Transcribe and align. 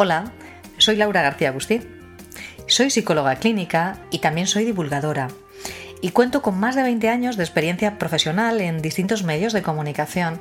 Hola, 0.00 0.30
soy 0.76 0.94
Laura 0.94 1.22
García 1.22 1.48
Agustín. 1.48 1.84
Soy 2.68 2.88
psicóloga 2.88 3.34
clínica 3.34 3.98
y 4.12 4.20
también 4.20 4.46
soy 4.46 4.64
divulgadora. 4.64 5.26
Y 6.00 6.10
cuento 6.10 6.40
con 6.40 6.56
más 6.56 6.76
de 6.76 6.84
20 6.84 7.08
años 7.08 7.36
de 7.36 7.42
experiencia 7.42 7.98
profesional 7.98 8.60
en 8.60 8.80
distintos 8.80 9.24
medios 9.24 9.52
de 9.52 9.62
comunicación, 9.62 10.40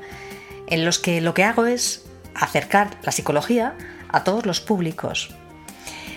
en 0.68 0.86
los 0.86 1.00
que 1.00 1.22
lo 1.22 1.34
que 1.34 1.44
hago 1.44 1.66
es 1.66 2.06
acercar 2.36 3.00
la 3.02 3.12
psicología 3.12 3.74
a 4.10 4.24
todos 4.24 4.46
los 4.46 4.62
públicos. 4.62 5.34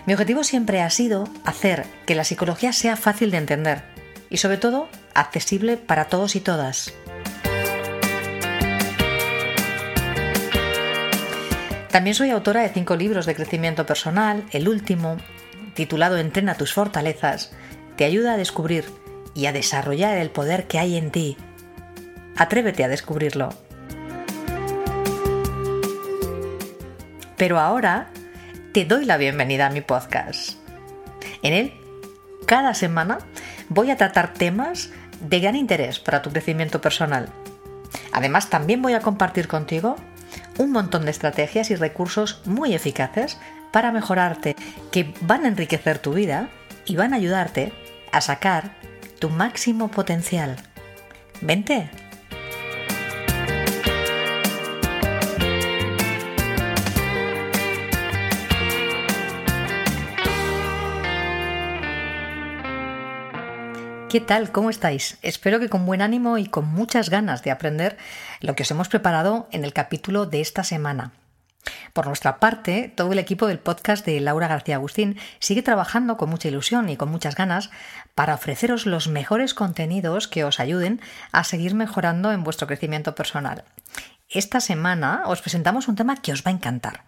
Mi 0.04 0.12
objetivo 0.12 0.45
siempre 0.45 0.82
ha 0.82 0.90
sido 0.90 1.26
hacer 1.42 1.86
que 2.04 2.14
la 2.14 2.24
psicología 2.24 2.74
sea 2.74 2.95
fácil 2.95 3.30
de 3.30 3.38
entender 3.38 3.84
y 4.28 4.36
sobre 4.36 4.59
todo 4.59 4.90
accesible 5.14 5.78
para 5.78 6.09
todos 6.09 6.36
y 6.36 6.40
todas. 6.40 6.92
También 11.91 12.15
soy 12.15 12.30
autora 12.30 12.63
de 12.63 12.69
cinco 12.69 12.95
libros 12.95 13.27
de 13.27 13.35
crecimiento 13.35 13.85
personal. 13.85 14.45
El 14.52 14.69
último, 14.69 15.16
titulado 15.74 16.19
Entrena 16.19 16.55
tus 16.55 16.73
fortalezas, 16.73 17.52
te 17.96 18.05
ayuda 18.05 18.35
a 18.35 18.37
descubrir 18.37 18.85
y 19.35 19.46
a 19.46 19.52
desarrollar 19.52 20.16
el 20.16 20.30
poder 20.30 20.68
que 20.68 20.79
hay 20.79 20.96
en 20.96 21.11
ti. 21.11 21.37
Atrévete 22.37 22.85
a 22.85 22.88
descubrirlo. 22.88 23.49
Pero 27.37 27.59
ahora 27.59 28.11
te 28.73 28.85
doy 28.85 29.05
la 29.05 29.16
bienvenida 29.16 29.66
a 29.66 29.71
mi 29.71 29.80
podcast. 29.80 30.59
En 31.43 31.55
él, 31.55 31.73
cada 32.46 32.74
semana, 32.74 33.18
voy 33.68 33.91
a 33.91 33.96
tratar 33.96 34.33
temas 34.33 34.91
de 35.21 35.41
gran 35.41 35.57
interés 35.57 35.99
para 35.99 36.23
tu 36.23 36.30
crecimiento 36.30 36.80
personal. 36.80 37.30
Además, 38.13 38.49
también 38.49 38.80
voy 38.80 38.93
a 38.93 39.01
compartir 39.01 39.49
contigo 39.49 39.96
un 40.60 40.72
montón 40.72 41.06
de 41.06 41.10
estrategias 41.10 41.70
y 41.70 41.74
recursos 41.74 42.42
muy 42.44 42.74
eficaces 42.74 43.38
para 43.72 43.92
mejorarte, 43.92 44.56
que 44.92 45.14
van 45.22 45.46
a 45.46 45.48
enriquecer 45.48 45.98
tu 45.98 46.12
vida 46.12 46.50
y 46.84 46.96
van 46.96 47.14
a 47.14 47.16
ayudarte 47.16 47.72
a 48.12 48.20
sacar 48.20 48.72
tu 49.18 49.30
máximo 49.30 49.88
potencial. 49.88 50.56
Vente. 51.40 51.88
¿Qué 64.10 64.20
tal? 64.20 64.50
¿Cómo 64.50 64.70
estáis? 64.70 65.19
Espero 65.22 65.60
que 65.60 65.69
con 65.69 65.86
buen 65.86 66.03
ánimo 66.03 66.36
y 66.36 66.47
con 66.47 66.66
muchas 66.66 67.10
ganas 67.10 67.44
de 67.44 67.53
aprender 67.53 67.97
lo 68.41 68.56
que 68.56 68.64
os 68.64 68.70
hemos 68.72 68.88
preparado 68.88 69.48
en 69.53 69.64
el 69.64 69.72
capítulo 69.72 70.26
de 70.26 70.41
esta 70.41 70.64
semana. 70.64 71.12
Por 71.93 72.09
nuestra 72.09 72.41
parte, 72.41 72.93
todo 72.97 73.12
el 73.12 73.20
equipo 73.20 73.47
del 73.47 73.60
podcast 73.60 74.04
de 74.04 74.19
Laura 74.19 74.49
García 74.49 74.75
Agustín 74.75 75.16
sigue 75.38 75.62
trabajando 75.62 76.16
con 76.16 76.28
mucha 76.28 76.49
ilusión 76.49 76.88
y 76.88 76.97
con 76.97 77.09
muchas 77.09 77.37
ganas 77.37 77.70
para 78.16 78.34
ofreceros 78.34 78.84
los 78.84 79.06
mejores 79.06 79.54
contenidos 79.54 80.26
que 80.26 80.43
os 80.43 80.59
ayuden 80.59 81.00
a 81.31 81.44
seguir 81.44 81.76
mejorando 81.76 82.32
en 82.32 82.43
vuestro 82.43 82.66
crecimiento 82.66 83.15
personal. 83.15 83.62
Esta 84.28 84.59
semana 84.59 85.22
os 85.26 85.41
presentamos 85.41 85.87
un 85.87 85.94
tema 85.94 86.16
que 86.16 86.32
os 86.32 86.43
va 86.43 86.50
a 86.50 86.54
encantar. 86.54 87.04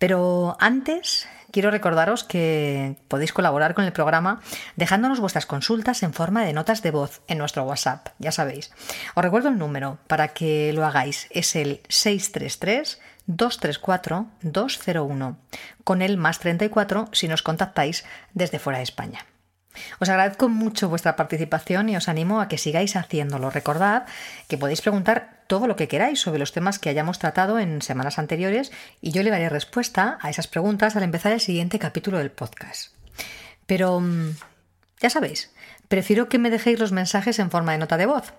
Pero 0.00 0.56
antes 0.58 1.28
quiero 1.54 1.70
recordaros 1.70 2.24
que 2.24 2.96
podéis 3.06 3.32
colaborar 3.32 3.74
con 3.74 3.84
el 3.84 3.92
programa 3.92 4.40
dejándonos 4.74 5.20
vuestras 5.20 5.46
consultas 5.46 6.02
en 6.02 6.12
forma 6.12 6.44
de 6.44 6.52
notas 6.52 6.82
de 6.82 6.90
voz 6.90 7.22
en 7.28 7.38
nuestro 7.38 7.62
WhatsApp, 7.62 8.08
ya 8.18 8.32
sabéis. 8.32 8.72
Os 9.14 9.22
recuerdo 9.22 9.50
el 9.50 9.56
número 9.56 9.98
para 10.08 10.28
que 10.34 10.72
lo 10.72 10.84
hagáis, 10.84 11.28
es 11.30 11.54
el 11.54 11.80
633 11.88 13.00
234 13.26 14.26
201, 14.42 15.36
con 15.84 16.02
el 16.02 16.16
más 16.16 16.40
34 16.40 17.08
si 17.12 17.28
nos 17.28 17.42
contactáis 17.42 18.04
desde 18.32 18.58
fuera 18.58 18.78
de 18.78 18.84
España. 18.84 19.24
Os 20.00 20.08
agradezco 20.08 20.48
mucho 20.48 20.88
vuestra 20.88 21.16
participación 21.16 21.88
y 21.88 21.96
os 21.96 22.08
animo 22.08 22.40
a 22.40 22.48
que 22.48 22.58
sigáis 22.58 22.96
haciéndolo. 22.96 23.50
Recordad 23.50 24.04
que 24.48 24.58
podéis 24.58 24.82
preguntar 24.82 25.42
todo 25.46 25.66
lo 25.66 25.76
que 25.76 25.88
queráis 25.88 26.20
sobre 26.20 26.38
los 26.38 26.52
temas 26.52 26.78
que 26.78 26.88
hayamos 26.88 27.18
tratado 27.18 27.58
en 27.58 27.82
semanas 27.82 28.18
anteriores 28.18 28.72
y 29.00 29.12
yo 29.12 29.22
le 29.22 29.30
daré 29.30 29.48
respuesta 29.48 30.18
a 30.20 30.30
esas 30.30 30.46
preguntas 30.46 30.96
al 30.96 31.02
empezar 31.02 31.32
el 31.32 31.40
siguiente 31.40 31.78
capítulo 31.78 32.18
del 32.18 32.30
podcast. 32.30 32.92
Pero, 33.66 34.00
mm, 34.00 34.36
ya 35.00 35.10
sabéis, 35.10 35.52
prefiero 35.88 36.28
que 36.28 36.38
me 36.38 36.50
dejéis 36.50 36.78
los 36.78 36.92
mensajes 36.92 37.38
en 37.38 37.50
forma 37.50 37.72
de 37.72 37.78
nota 37.78 37.96
de 37.96 38.06
voz. 38.06 38.32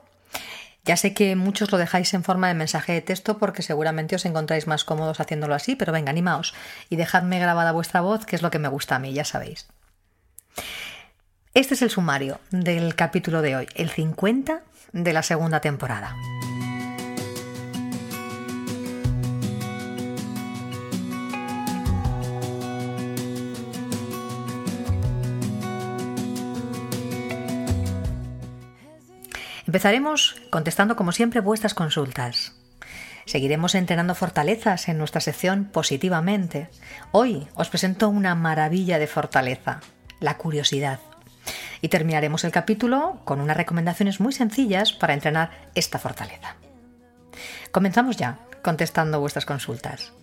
Ya 0.85 0.97
sé 0.97 1.15
que 1.15 1.35
muchos 1.35 1.71
lo 1.71 1.79
dejáis 1.79 2.13
en 2.13 2.23
forma 2.23 2.47
de 2.47 2.53
mensaje 2.53 2.93
de 2.93 3.01
texto 3.01 3.39
porque 3.39 3.63
seguramente 3.63 4.15
os 4.15 4.25
encontráis 4.25 4.67
más 4.67 4.83
cómodos 4.83 5.19
haciéndolo 5.19 5.55
así, 5.55 5.75
pero 5.75 5.91
venga, 5.91 6.11
animaos 6.11 6.53
y 6.89 6.95
dejadme 6.95 7.39
grabada 7.39 7.71
vuestra 7.71 8.01
voz, 8.01 8.25
que 8.25 8.35
es 8.35 8.43
lo 8.43 8.51
que 8.51 8.59
me 8.59 8.67
gusta 8.67 8.95
a 8.95 8.99
mí, 8.99 9.11
ya 9.11 9.25
sabéis. 9.25 9.67
Este 11.55 11.73
es 11.73 11.81
el 11.81 11.89
sumario 11.89 12.41
del 12.51 12.95
capítulo 12.95 13.41
de 13.41 13.55
hoy, 13.55 13.67
el 13.75 13.89
50 13.89 14.61
de 14.91 15.13
la 15.13 15.23
segunda 15.23 15.61
temporada. 15.61 16.13
Empezaremos 29.65 30.35
contestando 30.49 30.97
como 30.97 31.13
siempre 31.13 31.39
vuestras 31.39 31.73
consultas. 31.73 32.51
Seguiremos 33.25 33.75
entrenando 33.75 34.13
fortalezas 34.13 34.89
en 34.89 34.97
nuestra 34.97 35.21
sección 35.21 35.63
positivamente. 35.71 36.67
Hoy 37.13 37.47
os 37.55 37.69
presento 37.69 38.09
una 38.09 38.35
maravilla 38.35 38.99
de 38.99 39.07
fortaleza, 39.07 39.79
la 40.19 40.35
curiosidad. 40.35 40.99
Y 41.81 41.89
terminaremos 41.89 42.43
el 42.43 42.51
capítulo 42.51 43.19
con 43.25 43.41
unas 43.41 43.57
recomendaciones 43.57 44.19
muy 44.19 44.33
sencillas 44.33 44.93
para 44.93 45.13
entrenar 45.13 45.51
esta 45.75 45.99
fortaleza. 45.99 46.55
Comenzamos 47.71 48.17
ya 48.17 48.39
contestando 48.61 49.19
vuestras 49.19 49.45
consultas. 49.45 50.13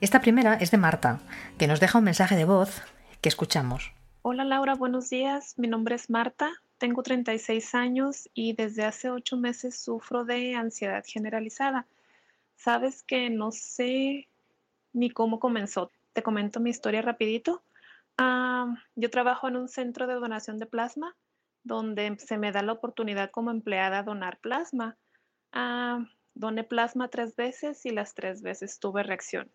Esta 0.00 0.20
primera 0.20 0.54
es 0.54 0.70
de 0.70 0.78
Marta, 0.78 1.20
que 1.58 1.66
nos 1.66 1.80
deja 1.80 1.98
un 1.98 2.04
mensaje 2.04 2.36
de 2.36 2.44
voz 2.44 2.82
que 3.20 3.28
escuchamos. 3.28 3.92
Hola 4.22 4.44
Laura, 4.44 4.74
buenos 4.74 5.10
días. 5.10 5.54
Mi 5.56 5.66
nombre 5.66 5.94
es 5.94 6.10
Marta, 6.10 6.52
tengo 6.78 7.02
36 7.02 7.74
años 7.76 8.28
y 8.34 8.54
desde 8.54 8.84
hace 8.84 9.08
ocho 9.08 9.36
meses 9.36 9.78
sufro 9.78 10.24
de 10.24 10.56
ansiedad 10.56 11.04
generalizada. 11.06 11.86
Sabes 12.56 13.04
que 13.04 13.30
no 13.30 13.52
sé 13.52 14.26
ni 14.92 15.10
cómo 15.10 15.38
comenzó. 15.38 15.90
Te 16.12 16.24
comento 16.24 16.58
mi 16.58 16.70
historia 16.70 17.00
rapidito. 17.00 17.62
Ah, 18.18 18.74
yo 18.94 19.10
trabajo 19.10 19.48
en 19.48 19.56
un 19.56 19.68
centro 19.68 20.06
de 20.06 20.14
donación 20.14 20.58
de 20.58 20.66
plasma 20.66 21.16
donde 21.64 22.16
se 22.18 22.38
me 22.38 22.52
da 22.52 22.62
la 22.62 22.72
oportunidad 22.72 23.30
como 23.30 23.50
empleada 23.50 24.02
donar 24.02 24.38
plasma. 24.40 24.96
Ah, 25.52 26.04
doné 26.34 26.64
plasma 26.64 27.08
tres 27.08 27.36
veces 27.36 27.84
y 27.86 27.90
las 27.90 28.14
tres 28.14 28.42
veces 28.42 28.78
tuve 28.78 29.02
reacción. 29.02 29.50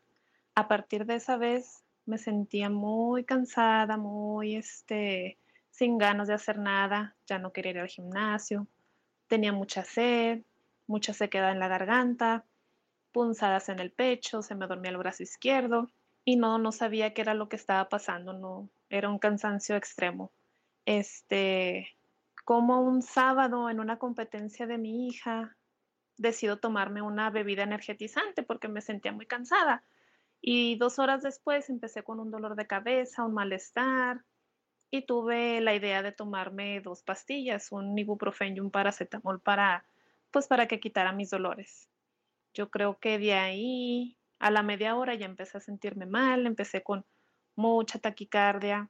A 0.55 0.67
partir 0.67 1.05
de 1.05 1.15
esa 1.15 1.37
vez 1.37 1.83
me 2.05 2.17
sentía 2.17 2.69
muy 2.69 3.25
cansada, 3.25 3.97
muy 3.97 4.55
este, 4.55 5.37
sin 5.69 5.97
ganas 5.97 6.27
de 6.27 6.35
hacer 6.35 6.57
nada, 6.57 7.15
ya 7.27 7.39
no 7.39 7.51
quería 7.51 7.71
ir 7.71 7.79
al 7.79 7.89
gimnasio, 7.89 8.67
tenía 9.27 9.51
mucha 9.51 9.83
sed, 9.83 10.43
mucha 10.87 11.13
sequedad 11.13 11.51
en 11.51 11.59
la 11.59 11.67
garganta, 11.67 12.45
punzadas 13.11 13.69
en 13.69 13.79
el 13.79 13.91
pecho, 13.91 14.41
se 14.41 14.55
me 14.55 14.67
dormía 14.67 14.91
el 14.91 14.97
brazo 14.97 15.23
izquierdo 15.23 15.89
y 16.27 16.35
no, 16.35 16.57
no 16.57 16.73
sabía 16.73 17.13
qué 17.13 17.21
era 17.21 17.33
lo 17.33 17.47
que 17.47 17.55
estaba 17.55 17.87
pasando, 17.87 18.33
no, 18.33 18.69
era 18.89 19.07
un 19.07 19.17
cansancio 19.17 19.77
extremo. 19.77 20.33
Este, 20.83 21.95
como 22.43 22.81
un 22.81 23.01
sábado 23.01 23.69
en 23.69 23.79
una 23.79 23.97
competencia 23.97 24.67
de 24.67 24.77
mi 24.77 25.07
hija, 25.07 25.55
decido 26.17 26.59
tomarme 26.59 27.01
una 27.01 27.29
bebida 27.29 27.63
energetizante 27.63 28.43
porque 28.43 28.67
me 28.67 28.81
sentía 28.81 29.13
muy 29.13 29.25
cansada. 29.25 29.85
Y 30.41 30.75
dos 30.75 30.99
horas 30.99 31.23
después 31.23 31.69
empecé 31.69 32.03
con 32.03 32.19
un 32.19 32.29
dolor 32.29 32.57
de 32.57 32.67
cabeza, 32.67 33.23
un 33.23 33.33
malestar, 33.33 34.25
y 34.91 35.03
tuve 35.03 35.61
la 35.61 35.75
idea 35.75 36.01
de 36.01 36.11
tomarme 36.11 36.81
dos 36.81 37.03
pastillas, 37.03 37.71
un 37.71 37.97
ibuprofeno 37.97 38.57
y 38.57 38.59
un 38.59 38.71
paracetamol 38.71 39.39
para, 39.39 39.85
pues 40.31 40.47
para 40.49 40.67
que 40.67 40.81
quitara 40.81 41.13
mis 41.13 41.29
dolores. 41.29 41.87
Yo 42.53 42.69
creo 42.69 42.99
que 42.99 43.17
de 43.17 43.33
ahí 43.33 44.16
a 44.39 44.51
la 44.51 44.63
media 44.63 44.95
hora 44.95 45.15
ya 45.15 45.25
empecé 45.25 45.57
a 45.57 45.61
sentirme 45.61 46.05
mal, 46.05 46.45
empecé 46.45 46.83
con 46.83 47.05
mucha 47.55 47.99
taquicardia, 47.99 48.89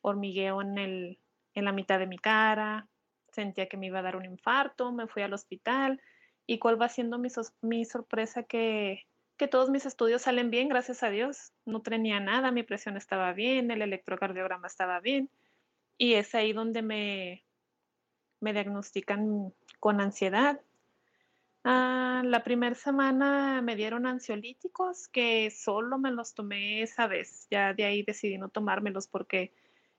hormigueo 0.00 0.62
en, 0.62 0.78
el, 0.78 1.18
en 1.54 1.64
la 1.64 1.72
mitad 1.72 1.98
de 1.98 2.06
mi 2.06 2.18
cara, 2.18 2.88
sentía 3.30 3.68
que 3.68 3.76
me 3.76 3.86
iba 3.86 4.00
a 4.00 4.02
dar 4.02 4.16
un 4.16 4.24
infarto, 4.24 4.92
me 4.92 5.06
fui 5.06 5.22
al 5.22 5.32
hospital 5.32 6.00
y 6.46 6.58
cuál 6.58 6.80
va 6.80 6.88
siendo 6.88 7.18
mi, 7.18 7.84
sorpresa 7.84 8.42
que, 8.42 9.06
que 9.36 9.48
todos 9.48 9.70
mis 9.70 9.86
estudios 9.86 10.22
salen 10.22 10.50
bien, 10.50 10.68
gracias 10.68 11.02
a 11.02 11.10
Dios. 11.10 11.52
No 11.64 11.82
tenía 11.82 12.20
nada, 12.20 12.50
mi 12.50 12.62
presión 12.62 12.96
estaba 12.96 13.32
bien, 13.32 13.70
el 13.70 13.82
electrocardiograma 13.82 14.66
estaba 14.66 14.98
bien 15.00 15.30
y 15.98 16.14
es 16.14 16.34
ahí 16.34 16.52
donde 16.52 16.82
me, 16.82 17.44
me 18.40 18.52
diagnostican 18.52 19.52
con 19.78 20.00
ansiedad. 20.00 20.60
Ah, 21.70 22.22
la 22.24 22.42
primera 22.44 22.74
semana 22.74 23.60
me 23.60 23.76
dieron 23.76 24.06
ansiolíticos 24.06 25.06
que 25.08 25.50
solo 25.50 25.98
me 25.98 26.10
los 26.10 26.32
tomé 26.32 26.80
esa 26.80 27.06
vez. 27.06 27.46
Ya 27.50 27.74
de 27.74 27.84
ahí 27.84 28.02
decidí 28.02 28.38
no 28.38 28.48
tomármelos 28.48 29.06
porque 29.06 29.52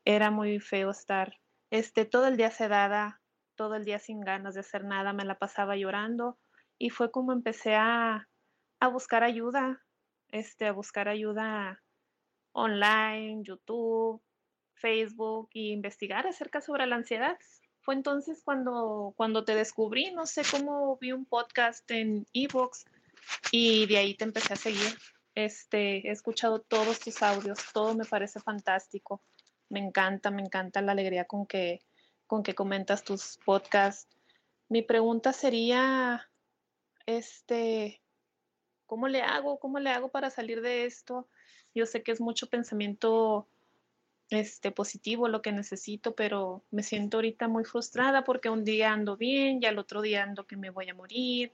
era 0.04 0.32
muy 0.32 0.60
feo 0.60 0.90
estar 0.90 1.38
este, 1.70 2.06
todo 2.06 2.26
el 2.26 2.38
día 2.38 2.50
sedada, 2.50 3.22
todo 3.56 3.76
el 3.76 3.86
día 3.86 4.00
sin 4.00 4.22
ganas 4.22 4.56
de 4.56 4.62
hacer 4.62 4.84
nada, 4.84 5.14
me 5.14 5.26
la 5.26 5.38
pasaba 5.38 5.76
llorando 5.76 6.40
y 6.80 6.90
fue 6.90 7.12
como 7.12 7.34
empecé 7.34 7.76
a, 7.76 8.28
a 8.80 8.88
buscar 8.88 9.24
ayuda, 9.24 9.86
este, 10.30 10.66
a 10.66 10.72
buscar 10.72 11.08
ayuda 11.08 11.84
online, 12.52 13.44
YouTube, 13.44 14.24
Facebook 14.74 15.50
e 15.54 15.70
investigar 15.74 16.26
acerca 16.26 16.62
sobre 16.62 16.88
la 16.88 16.96
ansiedad. 16.96 17.38
Fue 17.82 17.96
entonces 17.96 18.42
cuando, 18.44 19.14
cuando 19.16 19.46
te 19.46 19.56
descubrí, 19.56 20.12
no 20.12 20.26
sé 20.26 20.44
cómo 20.50 20.98
vi 20.98 21.12
un 21.12 21.26
podcast 21.26 21.90
en 21.92 22.28
Evox 22.34 22.86
y 23.52 23.86
de 23.88 23.98
ahí 23.98 24.16
te 24.16 24.26
empecé 24.26 24.54
a 24.54 24.58
seguir. 24.58 24.98
Este, 25.36 26.08
he 26.08 26.12
escuchado 26.12 26.60
todos 26.60 27.00
tus 27.00 27.22
audios, 27.24 27.60
todo 27.74 27.96
me 27.96 28.06
parece 28.06 28.40
fantástico. 28.40 29.22
Me 29.70 29.80
encanta, 29.80 30.32
me 30.32 30.42
encanta 30.42 30.82
la 30.82 30.92
alegría 30.92 31.26
con 31.26 31.46
que, 31.46 31.82
con 32.28 32.44
que 32.44 32.56
comentas 32.56 33.04
tus 33.04 33.38
podcasts. 33.46 34.08
Mi 34.68 34.82
pregunta 34.82 35.32
sería, 35.32 36.30
este, 37.06 38.02
¿cómo 38.86 39.08
le 39.08 39.22
hago? 39.22 39.60
¿Cómo 39.60 39.80
le 39.80 39.92
hago 39.92 40.10
para 40.10 40.30
salir 40.30 40.62
de 40.62 40.86
esto? 40.86 41.28
Yo 41.74 41.86
sé 41.86 42.04
que 42.04 42.12
es 42.12 42.20
mucho 42.20 42.48
pensamiento 42.48 43.48
este, 44.30 44.72
positivo 44.72 45.28
lo 45.28 45.42
que 45.42 45.52
necesito, 45.52 46.14
pero 46.14 46.64
me 46.72 46.84
siento 46.84 47.18
ahorita 47.18 47.48
muy 47.48 47.64
frustrada 47.66 48.24
porque 48.24 48.50
un 48.50 48.64
día 48.64 48.94
ando 48.94 49.18
bien 49.18 49.60
y 49.62 49.66
al 49.66 49.80
otro 49.80 50.02
día 50.02 50.24
ando 50.24 50.46
que 50.46 50.58
me 50.58 50.70
voy 50.70 50.90
a 50.90 50.94
morir. 50.94 51.52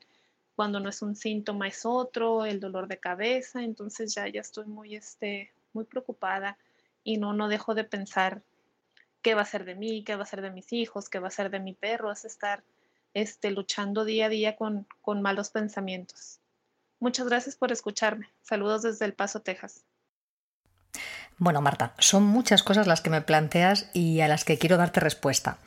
Cuando 0.56 0.80
no 0.80 0.90
es 0.90 1.02
un 1.02 1.16
síntoma 1.16 1.68
es 1.68 1.86
otro, 1.86 2.46
el 2.46 2.60
dolor 2.60 2.88
de 2.88 2.98
cabeza, 2.98 3.64
entonces 3.64 4.14
ya, 4.14 4.28
ya 4.28 4.42
estoy 4.42 4.66
muy, 4.66 4.96
este, 4.96 5.52
muy 5.74 5.86
preocupada 5.86 6.58
y 7.04 7.18
no, 7.18 7.34
no 7.34 7.48
dejo 7.48 7.76
de 7.76 7.84
pensar 7.84 8.42
qué 9.22 9.36
va 9.36 9.42
a 9.42 9.46
ser 9.46 9.66
de 9.66 9.76
mí, 9.76 10.04
qué 10.04 10.16
va 10.16 10.24
a 10.24 10.28
ser 10.28 10.42
de 10.42 10.52
mis 10.52 10.72
hijos, 10.72 11.10
qué 11.10 11.20
va 11.20 11.28
a 11.30 11.32
ser 11.32 11.50
de 11.50 11.60
mi 11.60 11.74
perro, 11.74 12.12
es 12.12 12.26
estar 12.26 12.64
este, 13.14 13.52
luchando 13.52 14.06
día 14.06 14.28
a 14.28 14.30
día 14.30 14.56
con, 14.56 14.88
con 15.02 15.22
malos 15.22 15.50
pensamientos. 15.50 16.40
Muchas 17.00 17.28
gracias 17.28 17.56
por 17.56 17.72
escucharme. 17.72 18.30
Saludos 18.42 18.84
desde 18.84 19.06
El 19.06 19.14
Paso, 19.14 19.42
Texas. 19.42 19.84
Bueno, 21.38 21.60
Marta, 21.60 21.92
son 22.00 22.24
muchas 22.24 22.64
cosas 22.64 22.88
las 22.88 23.02
que 23.02 23.10
me 23.10 23.20
planteas 23.20 23.88
y 23.92 24.22
a 24.22 24.30
las 24.30 24.46
que 24.46 24.58
quiero 24.58 24.78
darte 24.78 25.02
respuesta. 25.02 25.58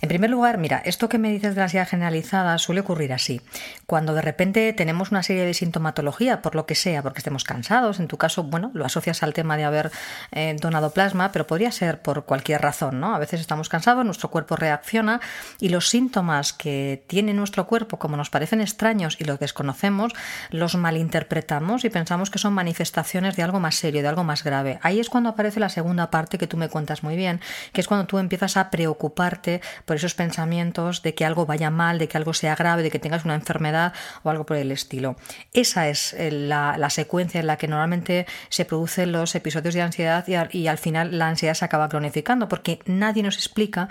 En 0.00 0.08
primer 0.08 0.30
lugar, 0.30 0.56
mira, 0.56 0.80
esto 0.84 1.08
que 1.08 1.18
me 1.18 1.32
dices 1.32 1.56
de 1.56 1.58
la 1.58 1.64
ansiedad 1.64 1.88
generalizada 1.88 2.56
suele 2.58 2.82
ocurrir 2.82 3.12
así. 3.12 3.40
Cuando 3.86 4.14
de 4.14 4.22
repente 4.22 4.72
tenemos 4.72 5.10
una 5.10 5.24
serie 5.24 5.44
de 5.44 5.52
sintomatología, 5.52 6.42
por 6.42 6.54
lo 6.54 6.64
que 6.64 6.76
sea, 6.76 7.02
porque 7.02 7.18
estemos 7.18 7.42
cansados, 7.42 7.98
en 7.98 8.06
tu 8.06 8.18
caso, 8.18 8.44
bueno, 8.44 8.70
lo 8.72 8.84
asocias 8.84 9.24
al 9.24 9.32
tema 9.32 9.56
de 9.56 9.64
haber 9.64 9.90
eh, 10.30 10.54
donado 10.60 10.90
plasma, 10.90 11.32
pero 11.32 11.48
podría 11.48 11.72
ser 11.72 12.02
por 12.02 12.24
cualquier 12.24 12.62
razón, 12.62 13.00
¿no? 13.00 13.12
A 13.12 13.18
veces 13.18 13.40
estamos 13.40 13.68
cansados, 13.68 14.04
nuestro 14.04 14.30
cuerpo 14.30 14.54
reacciona 14.54 15.20
y 15.58 15.70
los 15.70 15.88
síntomas 15.88 16.52
que 16.52 17.02
tiene 17.08 17.34
nuestro 17.34 17.66
cuerpo, 17.66 17.98
como 17.98 18.16
nos 18.16 18.30
parecen 18.30 18.60
extraños 18.60 19.16
y 19.18 19.24
los 19.24 19.40
desconocemos, 19.40 20.12
los 20.50 20.76
malinterpretamos 20.76 21.84
y 21.84 21.90
pensamos 21.90 22.30
que 22.30 22.38
son 22.38 22.52
manifestaciones 22.52 23.34
de 23.34 23.42
algo 23.42 23.58
más 23.58 23.74
serio, 23.74 24.02
de 24.02 24.08
algo 24.08 24.22
más 24.22 24.44
grave. 24.44 24.78
Ahí 24.82 25.00
es 25.00 25.10
aparece 25.24 25.60
la 25.60 25.68
segunda 25.68 26.10
parte 26.10 26.38
que 26.38 26.46
tú 26.46 26.56
me 26.56 26.68
cuentas 26.68 27.02
muy 27.02 27.16
bien, 27.16 27.40
que 27.72 27.80
es 27.80 27.88
cuando 27.88 28.06
tú 28.06 28.18
empiezas 28.18 28.56
a 28.56 28.70
preocuparte 28.70 29.60
por 29.84 29.96
esos 29.96 30.14
pensamientos 30.14 31.02
de 31.02 31.14
que 31.14 31.24
algo 31.24 31.46
vaya 31.46 31.70
mal, 31.70 31.98
de 31.98 32.08
que 32.08 32.16
algo 32.16 32.34
sea 32.34 32.54
grave, 32.56 32.82
de 32.82 32.90
que 32.90 32.98
tengas 32.98 33.24
una 33.24 33.34
enfermedad 33.34 33.92
o 34.22 34.30
algo 34.30 34.44
por 34.44 34.56
el 34.56 34.72
estilo. 34.72 35.16
Esa 35.52 35.88
es 35.88 36.12
eh, 36.14 36.30
la, 36.30 36.90
secuencia 36.90 37.40
en 37.40 37.46
la 37.46 37.56
que 37.56 37.68
normalmente 37.68 38.26
se 38.48 38.64
producen 38.64 39.12
los 39.12 39.34
episodios 39.34 39.74
de 39.74 39.82
ansiedad 39.82 40.24
y 40.26 40.66
al 40.66 40.78
final 40.78 41.18
la 41.18 41.28
ansiedad 41.28 41.54
se 41.54 41.64
acaba 41.64 41.88
cronificando 41.88 42.48
porque 42.48 42.80
nadie 42.86 43.22
nos 43.22 43.36
explica 43.36 43.88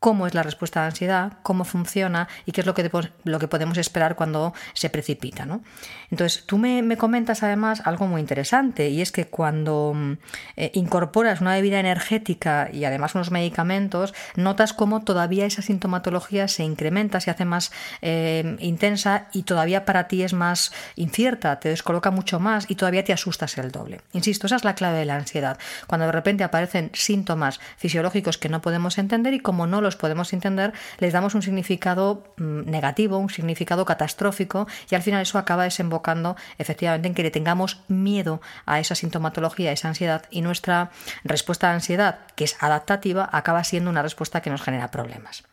cómo 0.00 0.26
es 0.26 0.34
la 0.34 0.42
respuesta 0.42 0.80
de 0.80 0.86
ansiedad, 0.86 1.34
cómo 1.42 1.64
funciona 1.64 2.28
y 2.46 2.52
qué 2.52 2.62
es 2.62 2.66
lo 2.66 2.74
que, 2.74 2.90
lo 3.24 3.38
que 3.38 3.48
podemos 3.48 3.78
esperar 3.78 4.16
cuando 4.16 4.52
se 4.72 4.90
precipita. 4.90 5.46
¿no? 5.46 5.62
Entonces, 6.10 6.44
tú 6.46 6.58
me, 6.58 6.96
comentas 6.96 7.42
además 7.42 7.82
algo 7.84 8.06
muy 8.06 8.20
interesante 8.20 8.88
y 8.88 9.00
es 9.00 9.12
que 9.12 9.26
cuando 9.26 9.92
mm, 9.94 10.12
eh, 10.56 10.70
incorporas 10.74 11.40
una 11.40 11.54
bebida 11.54 11.78
energética 11.78 12.70
y 12.72 12.84
además 12.84 13.14
unos 13.14 13.30
medicamentos, 13.30 14.14
notas 14.34 14.72
cómo 14.72 15.02
todavía 15.02 15.46
esa 15.46 15.62
sintomatología 15.62 16.48
se 16.48 16.64
incrementa, 16.64 17.20
se 17.20 17.30
hace 17.30 17.44
más 17.44 17.70
eh, 18.02 18.56
intensa 18.60 19.28
y 19.32 19.42
todavía 19.44 19.84
para 19.84 20.08
ti 20.08 20.22
es 20.22 20.32
más 20.32 20.72
incierta, 20.96 21.60
te 21.60 21.68
descoloca 21.68 22.10
mucho 22.10 22.40
más 22.40 22.66
y 22.68 22.74
todavía 22.74 23.04
te 23.04 23.12
asustas 23.12 23.58
el 23.58 23.70
doble. 23.70 24.00
Insisto, 24.12 24.46
esa 24.46 24.56
es 24.56 24.64
la 24.64 24.74
clave 24.74 24.98
de 24.98 25.04
la 25.04 25.16
ansiedad. 25.16 25.58
Cuando 25.86 26.06
de 26.06 26.12
repente 26.12 26.42
aparecen 26.42 26.90
síntomas 26.94 27.60
fisiológicos 27.76 28.38
que 28.38 28.48
no 28.48 28.60
podemos 28.60 28.98
entender 28.98 29.34
y 29.34 29.40
como 29.40 29.67
no 29.68 29.80
los 29.80 29.96
podemos 29.96 30.32
entender, 30.32 30.72
les 30.98 31.12
damos 31.12 31.34
un 31.34 31.42
significado 31.42 32.24
mm, 32.36 32.68
negativo, 32.68 33.18
un 33.18 33.30
significado 33.30 33.84
catastrófico 33.84 34.66
y 34.90 34.94
al 34.94 35.02
final 35.02 35.22
eso 35.22 35.38
acaba 35.38 35.64
desembocando 35.64 36.36
efectivamente 36.58 37.08
en 37.08 37.14
que 37.14 37.22
le 37.22 37.30
tengamos 37.30 37.82
miedo 37.88 38.40
a 38.66 38.80
esa 38.80 38.94
sintomatología, 38.94 39.70
a 39.70 39.72
esa 39.72 39.88
ansiedad 39.88 40.24
y 40.30 40.42
nuestra 40.42 40.90
respuesta 41.24 41.70
a 41.70 41.74
ansiedad, 41.74 42.20
que 42.34 42.44
es 42.44 42.56
adaptativa, 42.60 43.28
acaba 43.32 43.64
siendo 43.64 43.90
una 43.90 44.02
respuesta 44.02 44.40
que 44.40 44.50
nos 44.50 44.62
genera 44.62 44.90
problemas. 44.90 45.44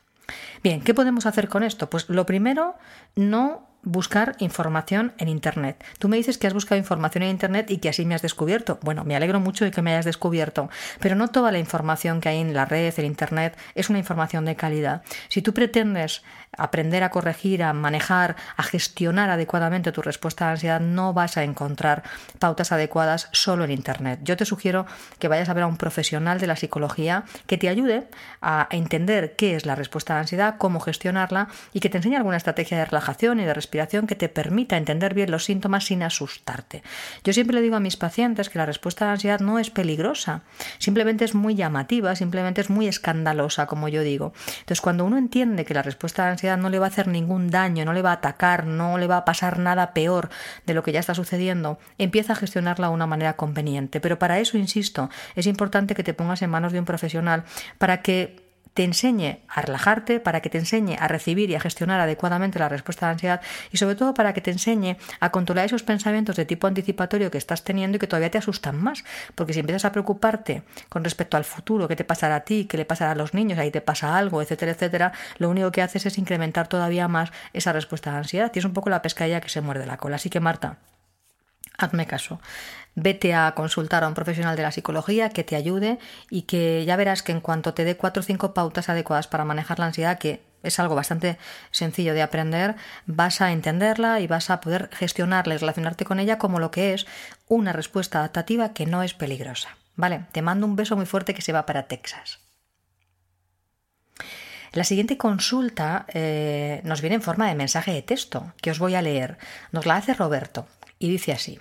Bien, 0.64 0.82
¿qué 0.82 0.94
podemos 0.94 1.26
hacer 1.26 1.48
con 1.48 1.64
esto? 1.64 1.90
Pues 1.90 2.10
lo 2.10 2.26
primero, 2.26 2.76
no 3.16 3.68
buscar 3.86 4.36
información 4.40 5.14
en 5.18 5.30
Internet. 5.30 5.84
Tú 6.00 6.10
me 6.10 6.18
dices 6.18 6.38
que 6.38 6.48
has 6.48 6.54
buscado 6.54 6.78
información 6.78 7.24
en 7.24 7.30
Internet 7.30 7.72
y 7.72 7.78
que 7.78 7.90
así 7.90 8.06
me 8.06 8.16
has 8.16 8.22
descubierto. 8.22 8.80
Bueno, 8.82 9.06
me 9.06 9.16
alegro 9.16 9.40
mucho 9.40 9.64
de 9.64 9.72
que 9.72 9.82
me 9.82 9.94
hayas 9.94 10.06
descubierto, 10.06 10.70
pero 11.00 11.16
no 11.16 11.30
toda 11.30 11.52
la 11.52 11.60
información 11.60 12.20
que 12.20 12.30
hay 12.30 12.40
en 12.40 12.54
la 12.54 12.66
red, 12.66 12.94
en 12.98 13.06
Internet, 13.06 13.58
es 13.76 13.90
una 13.90 14.00
información 14.00 14.46
de 14.46 14.56
calidad. 14.56 15.04
Si 15.30 15.42
tú 15.42 15.54
pretendes 15.54 16.24
aprender 16.58 17.04
a 17.04 17.10
corregir, 17.10 17.64
a 17.64 17.74
manejar, 17.74 18.36
a 18.58 18.64
gestionar 18.64 19.30
adecuadamente 19.30 19.92
tu 19.92 20.02
respuesta 20.02 20.46
a 20.46 20.48
la 20.48 20.52
ansiedad, 20.54 20.80
no 20.80 21.14
vas 21.14 21.38
a 21.38 21.44
encontrar 21.44 22.04
pautas 22.40 22.72
adecuadas 22.72 23.30
solo 23.32 23.64
en 23.64 23.72
Internet. 23.72 24.20
Yo 24.24 24.38
te 24.38 24.46
sugiero 24.46 24.86
que 25.20 25.28
vayas 25.28 25.50
a 25.50 25.54
ver 25.54 25.64
a 25.64 25.68
un 25.68 25.78
profesional 25.78 26.40
de 26.40 26.48
la 26.48 26.56
psicología 26.56 27.24
que 27.48 27.58
te 27.58 27.70
ayude 27.70 28.08
a 28.42 28.68
entender 28.72 29.36
qué 29.36 29.56
es 29.56 29.66
la 29.66 29.76
respuesta 29.76 30.14
a 30.14 30.18
la 30.18 30.22
ansiedad, 30.22 30.56
cómo 30.58 30.80
gestionarla 30.80 31.48
y 31.74 31.80
que 31.80 31.90
te 31.90 31.98
enseñe 31.98 32.16
alguna 32.16 32.38
estrategia 32.38 32.78
de 32.78 32.86
relajación 32.86 33.40
y 33.40 33.46
de 33.46 33.54
respiración 33.54 34.08
que 34.08 34.16
te 34.16 34.30
permita 34.30 34.78
entender 34.78 35.14
bien 35.14 35.32
los 35.32 35.46
síntomas 35.46 35.86
sin 35.86 36.04
asustarte. 36.04 36.84
Yo 37.24 37.34
siempre 37.34 37.56
le 37.56 37.62
digo 37.62 37.76
a 37.76 37.80
mis 37.80 37.98
pacientes 37.98 38.50
que 38.50 38.60
la 38.60 38.66
respuesta 38.66 39.06
a 39.06 39.08
la 39.08 39.14
ansiedad 39.14 39.40
no 39.40 39.60
es 39.60 39.70
peligrosa, 39.70 40.42
simplemente 40.78 41.26
es 41.26 41.36
muy 41.36 41.56
llamativa, 41.56 42.16
simplemente 42.16 42.62
es 42.62 42.70
muy 42.70 42.88
escandalosa, 42.88 43.66
como 43.66 43.88
yo 43.88 44.02
digo. 44.02 44.34
Entonces, 44.60 44.82
cuando 44.82 45.06
uno 45.06 45.18
entiende 45.18 45.66
que 45.66 45.74
la 45.74 45.82
respuesta 45.82 46.28
a 46.28 46.32
ansiedad 46.32 46.45
no 46.58 46.70
le 46.70 46.80
va 46.80 46.86
a 46.86 46.90
hacer 46.90 47.08
ningún 47.08 47.50
daño, 47.50 47.86
no 47.86 47.94
le 47.94 48.02
va 48.02 48.12
a 48.12 48.14
atacar, 48.14 48.66
no 48.66 48.98
le 48.98 49.08
va 49.08 49.18
a 49.18 49.26
pasar 49.26 49.60
nada 49.60 49.94
peor 49.94 50.30
de 50.66 50.74
lo 50.74 50.84
que 50.84 50.92
ya 50.92 51.00
está 51.00 51.14
sucediendo, 51.14 51.80
empieza 51.98 52.34
a 52.34 52.36
gestionarla 52.36 52.88
de 52.88 52.94
una 52.94 53.08
manera 53.08 53.36
conveniente. 53.36 54.00
Pero 54.00 54.20
para 54.20 54.40
eso, 54.40 54.58
insisto, 54.58 55.10
es 55.36 55.48
importante 55.48 55.96
que 55.96 56.04
te 56.04 56.14
pongas 56.14 56.42
en 56.42 56.50
manos 56.50 56.72
de 56.72 56.80
un 56.80 56.86
profesional 56.86 57.44
para 57.78 58.02
que 58.02 58.45
te 58.76 58.84
enseñe 58.84 59.40
a 59.48 59.62
relajarte, 59.62 60.20
para 60.20 60.42
que 60.42 60.50
te 60.50 60.58
enseñe 60.58 60.98
a 61.00 61.08
recibir 61.08 61.50
y 61.50 61.56
a 61.56 61.62
gestionar 61.62 62.02
adecuadamente 62.02 62.60
la 62.60 62.68
respuesta 62.68 63.06
a 63.06 63.10
la 63.10 63.14
ansiedad 63.14 63.42
y 63.72 63.78
sobre 63.78 63.96
todo 63.96 64.14
para 64.14 64.34
que 64.34 64.42
te 64.42 64.52
enseñe 64.52 64.98
a 65.22 65.32
controlar 65.32 65.66
esos 65.66 65.84
pensamientos 65.84 66.36
de 66.36 66.44
tipo 66.44 66.68
anticipatorio 66.68 67.32
que 67.32 67.38
estás 67.38 67.64
teniendo 67.64 67.96
y 67.96 68.00
que 68.00 68.08
todavía 68.08 68.30
te 68.30 68.38
asustan 68.38 68.76
más. 68.76 69.06
Porque 69.34 69.54
si 69.54 69.62
empiezas 69.62 69.86
a 69.86 69.94
preocuparte 69.94 70.64
con 70.90 71.06
respecto 71.06 71.38
al 71.38 71.46
futuro, 71.46 71.88
qué 71.88 71.96
te 71.96 72.04
pasará 72.04 72.36
a 72.36 72.40
ti, 72.42 72.66
qué 72.66 72.76
le 72.76 72.84
pasará 72.84 73.12
a 73.12 73.16
los 73.16 73.34
niños, 73.34 73.58
ahí 73.60 73.72
te 73.72 73.80
pasa 73.80 74.18
algo, 74.18 74.42
etcétera, 74.42 74.74
etcétera, 74.74 75.14
lo 75.38 75.50
único 75.50 75.72
que 75.72 75.82
haces 75.82 76.06
es 76.06 76.18
incrementar 76.18 76.68
todavía 76.68 77.08
más 77.08 77.32
esa 77.54 77.72
respuesta 77.72 78.10
a 78.10 78.14
la 78.14 78.20
ansiedad 78.20 78.52
y 78.54 78.60
es 78.60 78.66
un 78.66 78.74
poco 78.74 78.90
la 78.90 79.02
pescadilla 79.02 79.40
que 79.40 79.48
se 79.48 79.62
muerde 79.62 79.86
la 79.86 79.96
cola. 79.96 80.18
Así 80.18 80.30
que 80.30 80.42
Marta, 80.42 80.80
hazme 81.78 82.06
caso. 82.06 82.40
Vete 82.96 83.34
a 83.34 83.54
consultar 83.56 84.04
a 84.04 84.08
un 84.08 84.14
profesional 84.14 84.56
de 84.56 84.64
la 84.64 84.72
psicología 84.72 85.30
que 85.30 85.44
te 85.44 85.56
ayude 85.56 86.00
y 86.30 86.44
que 86.44 86.86
ya 86.86 86.96
verás 86.96 87.24
que 87.24 87.34
en 87.34 87.42
cuanto 87.42 87.74
te 87.74 87.84
dé 87.84 87.98
cuatro 87.98 88.22
o 88.22 88.24
cinco 88.24 88.54
pautas 88.54 88.88
adecuadas 88.88 89.28
para 89.28 89.44
manejar 89.44 89.80
la 89.80 89.88
ansiedad, 89.88 90.18
que 90.18 90.42
es 90.64 90.80
algo 90.80 90.96
bastante 90.96 91.38
sencillo 91.72 92.14
de 92.14 92.22
aprender, 92.22 92.76
vas 93.06 93.42
a 93.42 93.52
entenderla 93.52 94.22
y 94.22 94.28
vas 94.28 94.50
a 94.50 94.62
poder 94.62 94.90
gestionarla 94.94 95.56
y 95.56 95.58
relacionarte 95.58 96.06
con 96.06 96.20
ella 96.20 96.38
como 96.38 96.60
lo 96.60 96.72
que 96.72 96.94
es 96.94 97.06
una 97.48 97.74
respuesta 97.74 98.20
adaptativa 98.20 98.74
que 98.74 98.86
no 98.86 99.04
es 99.04 99.14
peligrosa. 99.14 99.78
Vale, 99.96 100.26
te 100.32 100.42
mando 100.42 100.66
un 100.66 100.76
beso 100.76 100.96
muy 100.96 101.06
fuerte 101.06 101.34
que 101.34 101.42
se 101.42 101.54
va 101.54 101.66
para 101.66 101.84
Texas. 101.84 102.40
La 104.72 104.84
siguiente 104.84 105.18
consulta 105.18 106.06
eh, 106.10 106.82
nos 106.84 107.00
viene 107.00 107.16
en 107.16 107.22
forma 107.22 107.48
de 107.48 107.56
mensaje 107.56 107.94
de 107.94 108.02
texto, 108.02 108.54
que 108.62 108.72
os 108.72 108.80
voy 108.80 108.96
a 108.96 109.02
leer. 109.02 109.38
Nos 109.72 109.86
la 109.86 109.96
hace 109.96 110.14
Roberto 110.14 110.68
y 111.00 111.10
dice 111.10 111.32
así. 111.32 111.60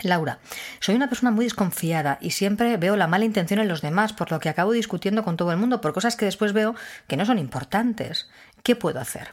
Laura, 0.00 0.40
soy 0.80 0.94
una 0.96 1.08
persona 1.08 1.30
muy 1.30 1.46
desconfiada 1.46 2.18
y 2.20 2.30
siempre 2.30 2.76
veo 2.76 2.96
la 2.96 3.06
mala 3.06 3.24
intención 3.24 3.60
en 3.60 3.68
los 3.68 3.80
demás, 3.80 4.12
por 4.12 4.30
lo 4.30 4.40
que 4.40 4.48
acabo 4.48 4.72
discutiendo 4.72 5.24
con 5.24 5.36
todo 5.36 5.52
el 5.52 5.56
mundo 5.56 5.80
por 5.80 5.92
cosas 5.92 6.16
que 6.16 6.24
después 6.24 6.52
veo 6.52 6.74
que 7.06 7.16
no 7.16 7.24
son 7.24 7.38
importantes. 7.38 8.28
¿Qué 8.62 8.76
puedo 8.76 9.00
hacer? 9.00 9.32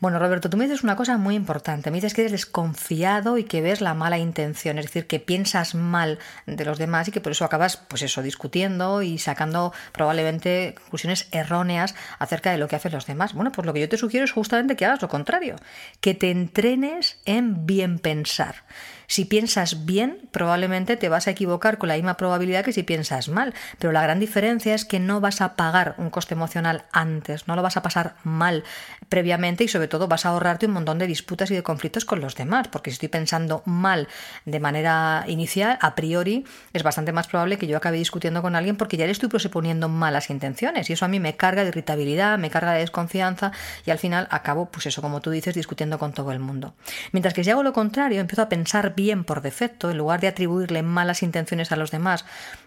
Bueno, 0.00 0.18
Roberto, 0.18 0.48
tú 0.48 0.56
me 0.56 0.64
dices 0.64 0.82
una 0.82 0.96
cosa 0.96 1.18
muy 1.18 1.34
importante. 1.34 1.90
Me 1.90 1.98
dices 1.98 2.14
que 2.14 2.22
eres 2.22 2.32
desconfiado 2.32 3.36
y 3.36 3.44
que 3.44 3.60
ves 3.60 3.82
la 3.82 3.92
mala 3.92 4.16
intención, 4.16 4.78
es 4.78 4.86
decir, 4.86 5.06
que 5.06 5.20
piensas 5.20 5.74
mal 5.74 6.18
de 6.46 6.64
los 6.64 6.78
demás 6.78 7.08
y 7.08 7.12
que 7.12 7.20
por 7.20 7.32
eso 7.32 7.44
acabas, 7.44 7.76
pues 7.76 8.00
eso, 8.00 8.22
discutiendo 8.22 9.02
y 9.02 9.18
sacando 9.18 9.74
probablemente 9.92 10.74
conclusiones 10.74 11.28
erróneas 11.32 11.94
acerca 12.18 12.50
de 12.50 12.56
lo 12.56 12.66
que 12.66 12.76
hacen 12.76 12.92
los 12.92 13.04
demás. 13.04 13.34
Bueno, 13.34 13.52
pues 13.52 13.66
lo 13.66 13.74
que 13.74 13.80
yo 13.80 13.90
te 13.90 13.98
sugiero 13.98 14.24
es 14.24 14.32
justamente 14.32 14.74
que 14.74 14.86
hagas 14.86 15.02
lo 15.02 15.08
contrario, 15.08 15.56
que 16.00 16.14
te 16.14 16.30
entrenes 16.30 17.20
en 17.26 17.66
bien 17.66 17.98
pensar. 17.98 18.64
Si 19.10 19.24
piensas 19.24 19.86
bien, 19.86 20.20
probablemente 20.30 20.96
te 20.96 21.08
vas 21.08 21.26
a 21.26 21.32
equivocar 21.32 21.78
con 21.78 21.88
la 21.88 21.96
misma 21.96 22.16
probabilidad 22.16 22.64
que 22.64 22.72
si 22.72 22.84
piensas 22.84 23.28
mal, 23.28 23.54
pero 23.80 23.90
la 23.90 24.02
gran 24.02 24.20
diferencia 24.20 24.72
es 24.72 24.84
que 24.84 25.00
no 25.00 25.20
vas 25.20 25.40
a 25.40 25.56
pagar 25.56 25.96
un 25.98 26.10
coste 26.10 26.34
emocional 26.34 26.84
antes, 26.92 27.48
no 27.48 27.56
lo 27.56 27.62
vas 27.62 27.76
a 27.76 27.82
pasar 27.82 28.14
mal 28.22 28.62
previamente 29.08 29.64
y 29.64 29.68
sobre 29.68 29.88
todo 29.88 30.06
vas 30.06 30.26
a 30.26 30.28
ahorrarte 30.28 30.66
un 30.66 30.74
montón 30.74 30.98
de 30.98 31.08
disputas 31.08 31.50
y 31.50 31.56
de 31.56 31.64
conflictos 31.64 32.04
con 32.04 32.20
los 32.20 32.36
demás, 32.36 32.68
porque 32.68 32.90
si 32.90 32.94
estoy 32.94 33.08
pensando 33.08 33.64
mal 33.66 34.06
de 34.44 34.60
manera 34.60 35.24
inicial, 35.26 35.76
a 35.80 35.96
priori, 35.96 36.44
es 36.72 36.84
bastante 36.84 37.10
más 37.10 37.26
probable 37.26 37.58
que 37.58 37.66
yo 37.66 37.78
acabe 37.78 37.96
discutiendo 37.96 38.42
con 38.42 38.54
alguien 38.54 38.76
porque 38.76 38.96
ya 38.96 39.06
le 39.06 39.12
estoy 39.12 39.28
presuponiendo 39.28 39.88
malas 39.88 40.30
intenciones 40.30 40.88
y 40.88 40.92
eso 40.92 41.04
a 41.04 41.08
mí 41.08 41.18
me 41.18 41.34
carga 41.34 41.62
de 41.62 41.70
irritabilidad, 41.70 42.38
me 42.38 42.48
carga 42.48 42.74
de 42.74 42.78
desconfianza 42.78 43.50
y 43.84 43.90
al 43.90 43.98
final 43.98 44.28
acabo, 44.30 44.66
pues 44.66 44.86
eso, 44.86 45.02
como 45.02 45.20
tú 45.20 45.32
dices, 45.32 45.56
discutiendo 45.56 45.98
con 45.98 46.12
todo 46.12 46.30
el 46.30 46.38
mundo. 46.38 46.74
Mientras 47.10 47.34
que 47.34 47.42
si 47.42 47.50
hago 47.50 47.64
lo 47.64 47.72
contrario, 47.72 48.20
empiezo 48.20 48.42
a 48.42 48.48
pensar 48.48 48.94
bien 48.94 48.99
por 49.24 49.42
defecto, 49.42 49.90
en 49.90 49.98
lugar 49.98 50.20
de 50.20 50.28
atribuirle 50.28 50.82
malas 50.82 51.22
intenciones 51.22 51.72
a 51.72 51.76
los 51.76 51.90
demás, 51.90 52.24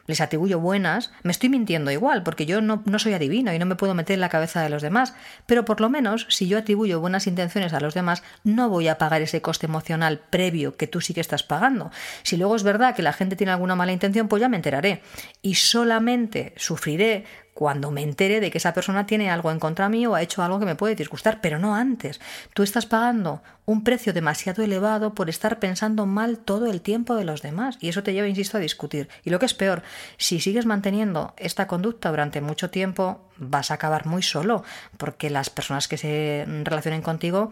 les 0.08 0.20
atribuyo 0.20 0.60
buenas, 0.60 1.12
me 1.24 1.32
estoy 1.32 1.50
mintiendo 1.50 1.92
igual, 1.92 2.24
porque 2.24 2.46
yo 2.46 2.62
no, 2.62 2.84
no, 2.86 3.00
soy 3.00 3.14
adivino 3.14 3.54
y 3.54 3.60
no 3.60 3.66
me 3.66 3.76
puedo 3.76 3.94
meter 3.94 4.16
en 4.16 4.22
la 4.22 4.30
cabeza 4.30 4.62
de 4.62 4.70
los 4.70 4.82
demás. 4.82 5.14
Pero 5.46 5.64
por 5.64 5.80
lo 5.80 5.90
menos, 5.90 6.26
si 6.30 6.48
yo 6.48 6.58
atribuyo 6.58 7.00
buenas 7.00 7.28
intenciones 7.28 7.74
a 7.74 7.80
los 7.80 7.94
demás, 7.94 8.24
no 8.44 8.70
voy 8.70 8.88
a 8.88 8.98
pagar 8.98 9.22
ese 9.22 9.42
coste 9.42 9.68
emocional 9.68 10.22
previo 10.30 10.76
que 10.76 10.88
tú 10.88 11.00
sí 11.00 11.14
que 11.14 11.22
estás 11.22 11.44
pagando. 11.44 11.92
Si 12.24 12.36
luego 12.38 12.56
es 12.56 12.64
verdad 12.64 12.96
que 12.96 13.02
la 13.02 13.14
gente 13.14 13.36
tiene 13.36 13.52
alguna 13.52 13.76
mala 13.76 13.94
intención, 13.94 14.28
pues 14.28 14.42
ya 14.42 14.50
me 14.50 14.58
enteraré. 14.58 15.02
Y 15.42 15.56
solamente 15.56 16.54
sufriré 16.58 17.26
cuando 17.54 17.92
me 17.92 18.02
entere 18.02 18.40
de 18.40 18.52
que 18.52 18.58
esa 18.58 18.74
persona 18.74 19.06
tiene 19.06 19.30
algo 19.30 19.52
en 19.52 19.60
contra 19.60 19.90
mí 19.90 20.06
o 20.06 20.16
ha 20.16 20.22
hecho 20.22 20.44
algo 20.44 20.60
que 20.60 20.66
me 20.66 20.76
puede 20.76 20.96
disgustar, 20.96 21.40
pero 21.42 21.60
no 21.60 21.76
antes. 21.76 22.20
Tú 22.54 22.64
estás 22.64 22.86
pagando 22.86 23.42
un 23.66 23.84
precio 23.84 24.12
demasiado 24.12 24.64
elevado 24.64 25.14
por 25.14 25.30
estar 25.30 25.60
pensando 25.60 26.06
mal 26.06 26.38
todo 26.40 26.68
el 26.68 26.82
tiempo 26.82 27.16
de 27.16 27.24
los 27.24 27.42
demás 27.42 27.78
y 27.80 27.90
eso 27.90 28.04
te 28.04 28.14
lleva, 28.14 28.28
insisto, 28.28 28.58
a 28.58 28.62
discutir. 28.62 29.08
Y 29.24 29.30
lo 29.30 29.40
que 29.40 29.46
es 29.46 29.54
peor, 29.54 29.84
si 30.18 30.40
sigues 30.40 30.66
manteniendo 30.66 31.34
esta 31.38 31.68
conducta 31.68 32.10
durante 32.10 32.42
mucho 32.42 32.70
tiempo, 32.70 33.22
vas 33.38 33.72
a 33.72 33.76
acabar 33.76 34.06
muy 34.06 34.22
solo, 34.22 34.64
porque 34.98 35.30
las 35.30 35.50
personas 35.50 35.88
que 35.88 35.98
se 35.98 36.46
relacionen 36.64 37.02
contigo, 37.02 37.52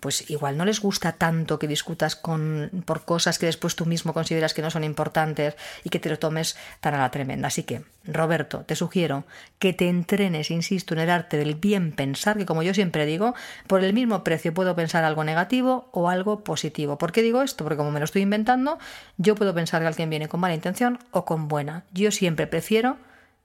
pues 0.00 0.30
igual 0.30 0.56
no 0.56 0.64
les 0.64 0.80
gusta 0.80 1.12
tanto 1.12 1.58
que 1.58 1.68
discutas 1.68 2.16
con, 2.16 2.84
por 2.84 3.04
cosas 3.04 3.38
que 3.38 3.46
después 3.46 3.76
tú 3.76 3.86
mismo 3.86 4.12
consideras 4.12 4.54
que 4.54 4.62
no 4.62 4.70
son 4.70 4.84
importantes 4.84 5.56
y 5.84 5.90
que 5.90 6.00
te 6.00 6.10
lo 6.10 6.18
tomes 6.18 6.56
tan 6.80 6.94
a 6.94 6.98
la 6.98 7.10
tremenda. 7.10 7.48
Así 7.48 7.62
que, 7.62 7.82
Roberto, 8.04 8.64
te 8.66 8.76
sugiero 8.76 9.24
que 9.58 9.72
te 9.72 9.88
entrenes, 9.88 10.50
insisto, 10.50 10.94
en 10.94 11.00
el 11.00 11.10
arte 11.10 11.36
del 11.36 11.54
bien 11.54 11.92
pensar, 11.92 12.36
que 12.36 12.46
como 12.46 12.62
yo 12.62 12.74
siempre 12.74 13.06
digo, 13.06 13.34
por 13.66 13.84
el 13.84 13.92
mismo 13.92 14.24
precio 14.24 14.52
puedo 14.52 14.74
pensar 14.74 15.04
algo 15.04 15.24
negativo 15.24 15.88
o 15.92 16.08
algo 16.08 16.42
positivo. 16.44 16.98
¿Por 16.98 17.12
qué 17.12 17.22
digo 17.22 17.42
esto? 17.42 17.64
Porque 17.64 17.76
como 17.76 17.90
me 17.90 18.00
lo 18.00 18.04
estoy 18.04 18.22
inventando, 18.22 18.78
yo 19.16 19.34
puedo 19.34 19.54
pensar 19.54 19.82
que 19.82 19.88
alguien 19.88 20.10
viene 20.10 20.28
con 20.28 20.40
mala 20.40 20.54
intención 20.54 20.98
o 21.10 21.24
con 21.24 21.48
buena. 21.48 21.84
Yo 21.92 22.10
siempre 22.10 22.46
prefiero 22.46 22.96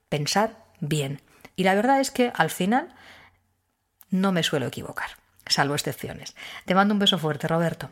pensar 0.08 0.56
bien. 0.80 1.20
Y 1.56 1.64
la 1.64 1.74
verdad 1.74 2.00
es 2.00 2.10
que 2.10 2.32
al 2.34 2.50
final 2.50 2.94
no 4.10 4.32
me 4.32 4.42
suelo 4.42 4.66
equivocar, 4.66 5.10
salvo 5.46 5.74
excepciones. 5.74 6.34
Te 6.64 6.74
mando 6.74 6.94
un 6.94 7.00
beso 7.00 7.18
fuerte, 7.18 7.48
Roberto. 7.48 7.90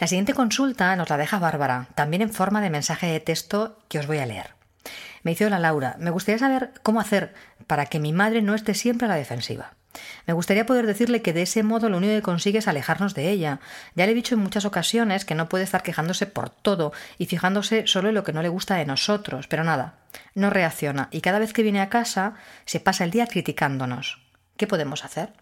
La 0.00 0.06
siguiente 0.06 0.34
consulta 0.34 0.94
nos 0.96 1.08
la 1.08 1.16
deja 1.16 1.38
Bárbara, 1.38 1.88
también 1.94 2.22
en 2.22 2.32
forma 2.32 2.60
de 2.60 2.70
mensaje 2.70 3.06
de 3.06 3.20
texto 3.20 3.78
que 3.88 3.98
os 3.98 4.06
voy 4.06 4.18
a 4.18 4.26
leer. 4.26 4.54
Me 5.24 5.32
dice, 5.32 5.46
hola 5.46 5.58
Laura, 5.58 5.96
me 5.98 6.10
gustaría 6.10 6.38
saber 6.38 6.70
cómo 6.82 7.00
hacer 7.00 7.34
para 7.66 7.86
que 7.86 7.98
mi 7.98 8.12
madre 8.12 8.42
no 8.42 8.54
esté 8.54 8.74
siempre 8.74 9.06
a 9.06 9.08
la 9.08 9.16
defensiva. 9.16 9.72
Me 10.26 10.34
gustaría 10.34 10.66
poder 10.66 10.86
decirle 10.86 11.22
que 11.22 11.32
de 11.32 11.42
ese 11.42 11.62
modo 11.62 11.88
lo 11.88 11.96
único 11.96 12.12
que 12.14 12.22
consigue 12.22 12.58
es 12.58 12.68
alejarnos 12.68 13.14
de 13.14 13.30
ella. 13.30 13.60
Ya 13.94 14.04
le 14.06 14.12
he 14.12 14.14
dicho 14.14 14.34
en 14.34 14.42
muchas 14.42 14.64
ocasiones 14.64 15.24
que 15.24 15.34
no 15.34 15.48
puede 15.48 15.64
estar 15.64 15.82
quejándose 15.82 16.26
por 16.26 16.50
todo 16.50 16.92
y 17.16 17.26
fijándose 17.26 17.86
solo 17.86 18.10
en 18.10 18.14
lo 18.14 18.24
que 18.24 18.32
no 18.32 18.42
le 18.42 18.48
gusta 18.48 18.76
de 18.76 18.84
nosotros, 18.84 19.46
pero 19.46 19.64
nada, 19.64 19.94
no 20.34 20.50
reacciona 20.50 21.08
y 21.10 21.20
cada 21.20 21.38
vez 21.38 21.52
que 21.52 21.62
viene 21.62 21.80
a 21.80 21.88
casa 21.88 22.34
se 22.66 22.80
pasa 22.80 23.04
el 23.04 23.10
día 23.10 23.26
criticándonos. 23.26 24.20
¿Qué 24.56 24.66
podemos 24.66 25.04
hacer? 25.04 25.32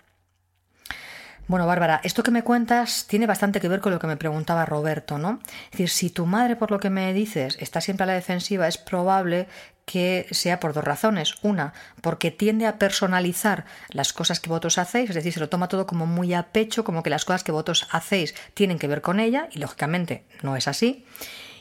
Bueno, 1.49 1.67
Bárbara, 1.67 2.01
esto 2.05 2.23
que 2.23 2.31
me 2.31 2.45
cuentas 2.45 3.07
tiene 3.09 3.27
bastante 3.27 3.61
que 3.61 3.69
ver 3.69 3.81
con 3.81 3.93
lo 3.93 3.99
que 3.99 4.07
me 4.07 4.17
preguntaba 4.17 4.65
Roberto, 4.65 5.19
¿no? 5.19 5.41
Es 5.65 5.73
decir, 5.73 5.91
si 5.91 6.11
tu 6.11 6.25
madre, 6.25 6.55
por 6.55 6.71
lo 6.71 6.79
que 6.79 6.89
me 6.89 7.13
dices, 7.13 7.59
está 7.61 7.81
siempre 7.81 8.05
a 8.05 8.07
la 8.07 8.15
defensiva, 8.15 8.69
es 8.69 8.79
probable 8.79 9.49
que 9.85 10.27
sea 10.31 10.61
por 10.61 10.73
dos 10.73 10.85
razones. 10.85 11.35
Una, 11.43 11.73
porque 12.01 12.31
tiende 12.31 12.67
a 12.67 12.79
personalizar 12.79 13.65
las 13.91 14.13
cosas 14.13 14.41
que 14.41 14.49
vosotros 14.49 14.79
hacéis, 14.79 15.11
es 15.11 15.17
decir, 15.17 15.33
se 15.33 15.41
lo 15.41 15.49
toma 15.49 15.69
todo 15.69 15.87
como 15.87 16.07
muy 16.07 16.35
a 16.35 16.53
pecho, 16.53 16.85
como 16.85 17.03
que 17.03 17.11
las 17.11 17.25
cosas 17.25 17.45
que 17.45 17.53
vosotros 17.53 17.89
hacéis 17.91 18.35
tienen 18.55 18.79
que 18.79 18.89
ver 18.89 19.03
con 19.03 19.21
ella, 19.21 19.49
y 19.53 19.59
lógicamente 19.59 20.25
no 20.43 20.57
es 20.57 20.69
así. 20.69 21.07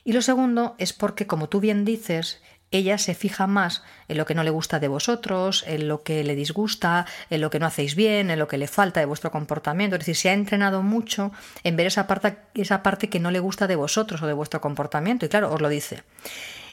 Y 0.03 0.13
lo 0.13 0.21
segundo 0.21 0.75
es 0.79 0.93
porque, 0.93 1.27
como 1.27 1.49
tú 1.49 1.59
bien 1.59 1.85
dices, 1.85 2.41
ella 2.71 2.97
se 2.97 3.13
fija 3.13 3.47
más 3.47 3.83
en 4.07 4.17
lo 4.17 4.25
que 4.25 4.33
no 4.33 4.43
le 4.43 4.49
gusta 4.49 4.79
de 4.79 4.87
vosotros, 4.87 5.63
en 5.67 5.87
lo 5.87 6.03
que 6.03 6.23
le 6.23 6.35
disgusta, 6.35 7.05
en 7.29 7.41
lo 7.41 7.49
que 7.49 7.59
no 7.59 7.65
hacéis 7.65 7.95
bien, 7.95 8.31
en 8.31 8.39
lo 8.39 8.47
que 8.47 8.57
le 8.57 8.67
falta 8.67 9.01
de 9.01 9.05
vuestro 9.05 9.29
comportamiento. 9.29 9.95
Es 9.95 9.99
decir, 9.99 10.15
se 10.15 10.29
ha 10.29 10.33
entrenado 10.33 10.81
mucho 10.81 11.31
en 11.63 11.75
ver 11.75 11.87
esa 11.87 12.07
parte, 12.07 12.37
esa 12.55 12.81
parte 12.81 13.09
que 13.09 13.19
no 13.19 13.29
le 13.29 13.39
gusta 13.39 13.67
de 13.67 13.75
vosotros 13.75 14.21
o 14.21 14.27
de 14.27 14.33
vuestro 14.33 14.61
comportamiento. 14.61 15.25
Y 15.25 15.29
claro, 15.29 15.53
os 15.53 15.61
lo 15.61 15.67
dice. 15.67 16.03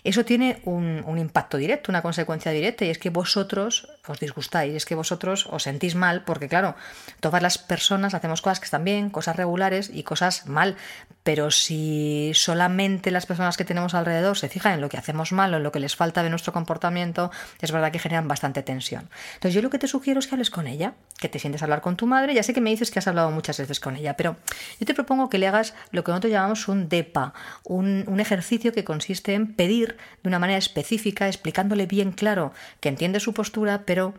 Eso 0.04 0.24
tiene 0.24 0.60
un, 0.64 1.18
impacto 1.18 1.56
directo, 1.56 1.90
una 1.90 2.02
consecuencia 2.02 2.52
directa, 2.52 2.84
y 2.84 2.90
es 2.90 2.98
que 2.98 3.10
vosotros 3.10 3.88
os 4.06 4.20
disgustáis, 4.20 4.74
es 4.74 4.86
que 4.86 4.94
vosotros 4.94 5.46
os 5.50 5.64
sentís 5.64 5.94
mal, 5.94 6.24
porque 6.24 6.48
claro, 6.48 6.76
todas 7.20 7.42
las 7.42 7.58
personas 7.58 8.14
hacemos 8.14 8.40
cosas 8.40 8.60
que 8.60 8.64
están 8.64 8.84
bien, 8.84 9.10
cosas 9.10 9.36
regulares 9.36 9.90
y 9.92 10.02
cosas 10.02 10.46
mal, 10.46 10.76
pero 11.24 11.50
si 11.50 12.30
solamente 12.34 13.10
las 13.10 13.26
personas 13.26 13.56
que 13.56 13.64
tenemos 13.64 13.94
alrededor 13.94 14.38
se 14.38 14.48
fijan 14.48 14.74
en 14.74 14.80
lo 14.80 14.88
que 14.88 14.96
hacemos 14.96 15.32
mal 15.32 15.52
o 15.52 15.58
en 15.58 15.62
lo 15.62 15.72
que 15.72 15.80
les 15.80 15.94
falta 15.94 16.22
de 16.22 16.30
nuestro 16.30 16.52
comportamiento, 16.52 17.30
es 17.60 17.72
verdad 17.72 17.92
que 17.92 17.98
generan 17.98 18.28
bastante 18.28 18.62
tensión. 18.62 19.10
Entonces 19.34 19.54
yo 19.54 19.62
lo 19.62 19.70
que 19.70 19.78
te 19.78 19.88
sugiero 19.88 20.20
es 20.20 20.26
que 20.26 20.34
hables 20.34 20.50
con 20.50 20.66
ella, 20.66 20.94
que 21.18 21.28
te 21.28 21.38
sientes 21.38 21.62
a 21.62 21.66
hablar 21.66 21.82
con 21.82 21.96
tu 21.96 22.06
madre, 22.06 22.34
ya 22.34 22.42
sé 22.42 22.54
que 22.54 22.60
me 22.60 22.70
dices 22.70 22.90
que 22.90 22.98
has 22.98 23.08
hablado 23.08 23.30
muchas 23.30 23.58
veces 23.58 23.80
con 23.80 23.96
ella, 23.96 24.16
pero 24.16 24.36
yo 24.80 24.86
te 24.86 24.94
propongo 24.94 25.28
que 25.28 25.38
le 25.38 25.48
hagas 25.48 25.74
lo 25.90 26.04
que 26.04 26.12
nosotros 26.12 26.32
llamamos 26.32 26.68
un 26.68 26.88
DEPA, 26.88 27.34
un 27.64 28.20
ejercicio 28.20 28.72
que 28.72 28.84
consiste 28.84 29.34
en 29.34 29.54
pedir 29.54 29.87
de 29.96 30.28
una 30.28 30.38
manera 30.38 30.58
específica, 30.58 31.26
explicándole 31.26 31.86
bien 31.86 32.12
claro 32.12 32.52
que 32.80 32.88
entiende 32.88 33.20
su 33.20 33.34
postura, 33.34 33.82
pero 33.84 34.14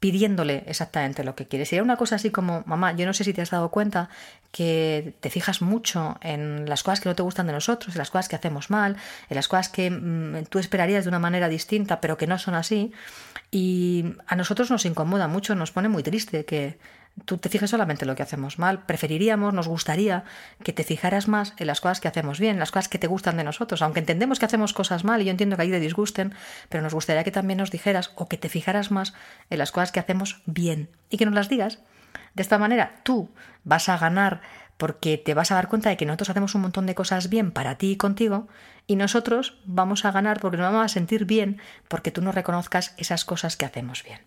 pidiéndole 0.00 0.62
exactamente 0.66 1.24
lo 1.24 1.34
que 1.34 1.46
quiere. 1.46 1.64
Sería 1.64 1.82
una 1.82 1.96
cosa 1.96 2.16
así 2.16 2.30
como, 2.30 2.62
mamá, 2.66 2.92
yo 2.92 3.04
no 3.04 3.12
sé 3.12 3.24
si 3.24 3.32
te 3.32 3.42
has 3.42 3.50
dado 3.50 3.70
cuenta 3.70 4.08
que 4.52 5.14
te 5.20 5.28
fijas 5.28 5.60
mucho 5.60 6.16
en 6.22 6.68
las 6.68 6.84
cosas 6.84 7.00
que 7.00 7.08
no 7.08 7.16
te 7.16 7.22
gustan 7.22 7.48
de 7.48 7.52
nosotros, 7.52 7.94
en 7.94 7.98
las 7.98 8.10
cosas 8.10 8.28
que 8.28 8.36
hacemos 8.36 8.70
mal, 8.70 8.96
en 9.28 9.34
las 9.34 9.48
cosas 9.48 9.68
que 9.68 9.90
mm, 9.90 10.44
tú 10.48 10.60
esperarías 10.60 11.04
de 11.04 11.08
una 11.08 11.18
manera 11.18 11.48
distinta, 11.48 12.00
pero 12.00 12.16
que 12.16 12.28
no 12.28 12.38
son 12.38 12.54
así. 12.54 12.92
Y 13.50 14.14
a 14.26 14.36
nosotros 14.36 14.70
nos 14.70 14.84
incomoda 14.86 15.26
mucho, 15.26 15.56
nos 15.56 15.72
pone 15.72 15.88
muy 15.88 16.04
triste 16.04 16.44
que 16.44 16.78
tú 17.24 17.38
te 17.38 17.48
fijes 17.48 17.70
solamente 17.70 18.04
en 18.04 18.08
lo 18.08 18.16
que 18.16 18.22
hacemos 18.22 18.58
mal. 18.58 18.84
Preferiríamos, 18.84 19.54
nos 19.54 19.68
gustaría 19.68 20.24
que 20.62 20.72
te 20.72 20.84
fijaras 20.84 21.28
más 21.28 21.54
en 21.56 21.66
las 21.66 21.80
cosas 21.80 22.00
que 22.00 22.08
hacemos 22.08 22.38
bien, 22.40 22.58
las 22.58 22.70
cosas 22.70 22.88
que 22.88 22.98
te 22.98 23.06
gustan 23.06 23.36
de 23.36 23.44
nosotros. 23.44 23.82
Aunque 23.82 24.00
entendemos 24.00 24.38
que 24.38 24.46
hacemos 24.46 24.72
cosas 24.72 25.04
mal 25.04 25.22
y 25.22 25.26
yo 25.26 25.30
entiendo 25.30 25.56
que 25.56 25.62
ahí 25.62 25.70
te 25.70 25.80
disgusten, 25.80 26.34
pero 26.68 26.82
nos 26.82 26.94
gustaría 26.94 27.24
que 27.24 27.30
también 27.30 27.58
nos 27.58 27.70
dijeras 27.70 28.12
o 28.16 28.28
que 28.28 28.36
te 28.36 28.48
fijaras 28.48 28.90
más 28.90 29.14
en 29.50 29.58
las 29.58 29.72
cosas 29.72 29.92
que 29.92 30.00
hacemos 30.00 30.42
bien 30.46 30.90
y 31.10 31.16
que 31.16 31.26
nos 31.26 31.34
las 31.34 31.48
digas 31.48 31.78
De 32.34 32.42
esta 32.42 32.58
manera 32.58 33.00
tú 33.02 33.30
vas 33.64 33.88
a 33.88 33.98
ganar 33.98 34.40
porque 34.76 35.18
te 35.18 35.34
vas 35.34 35.50
a 35.50 35.56
dar 35.56 35.68
cuenta 35.68 35.90
de 35.90 35.96
que 35.96 36.06
nosotros 36.06 36.30
hacemos 36.30 36.54
un 36.54 36.62
montón 36.62 36.86
de 36.86 36.94
cosas 36.94 37.28
bien 37.28 37.50
para 37.50 37.76
ti 37.76 37.92
y 37.92 37.96
contigo 37.96 38.48
y 38.86 38.96
nosotros 38.96 39.58
vamos 39.64 40.04
a 40.04 40.12
ganar 40.12 40.40
porque 40.40 40.56
nos 40.56 40.72
vamos 40.72 40.84
a 40.84 40.88
sentir 40.88 41.24
bien 41.24 41.60
porque 41.88 42.10
tú 42.10 42.22
nos 42.22 42.34
reconozcas 42.34 42.94
esas 42.96 43.24
cosas 43.24 43.56
que 43.56 43.66
hacemos 43.66 44.04
bien. 44.04 44.20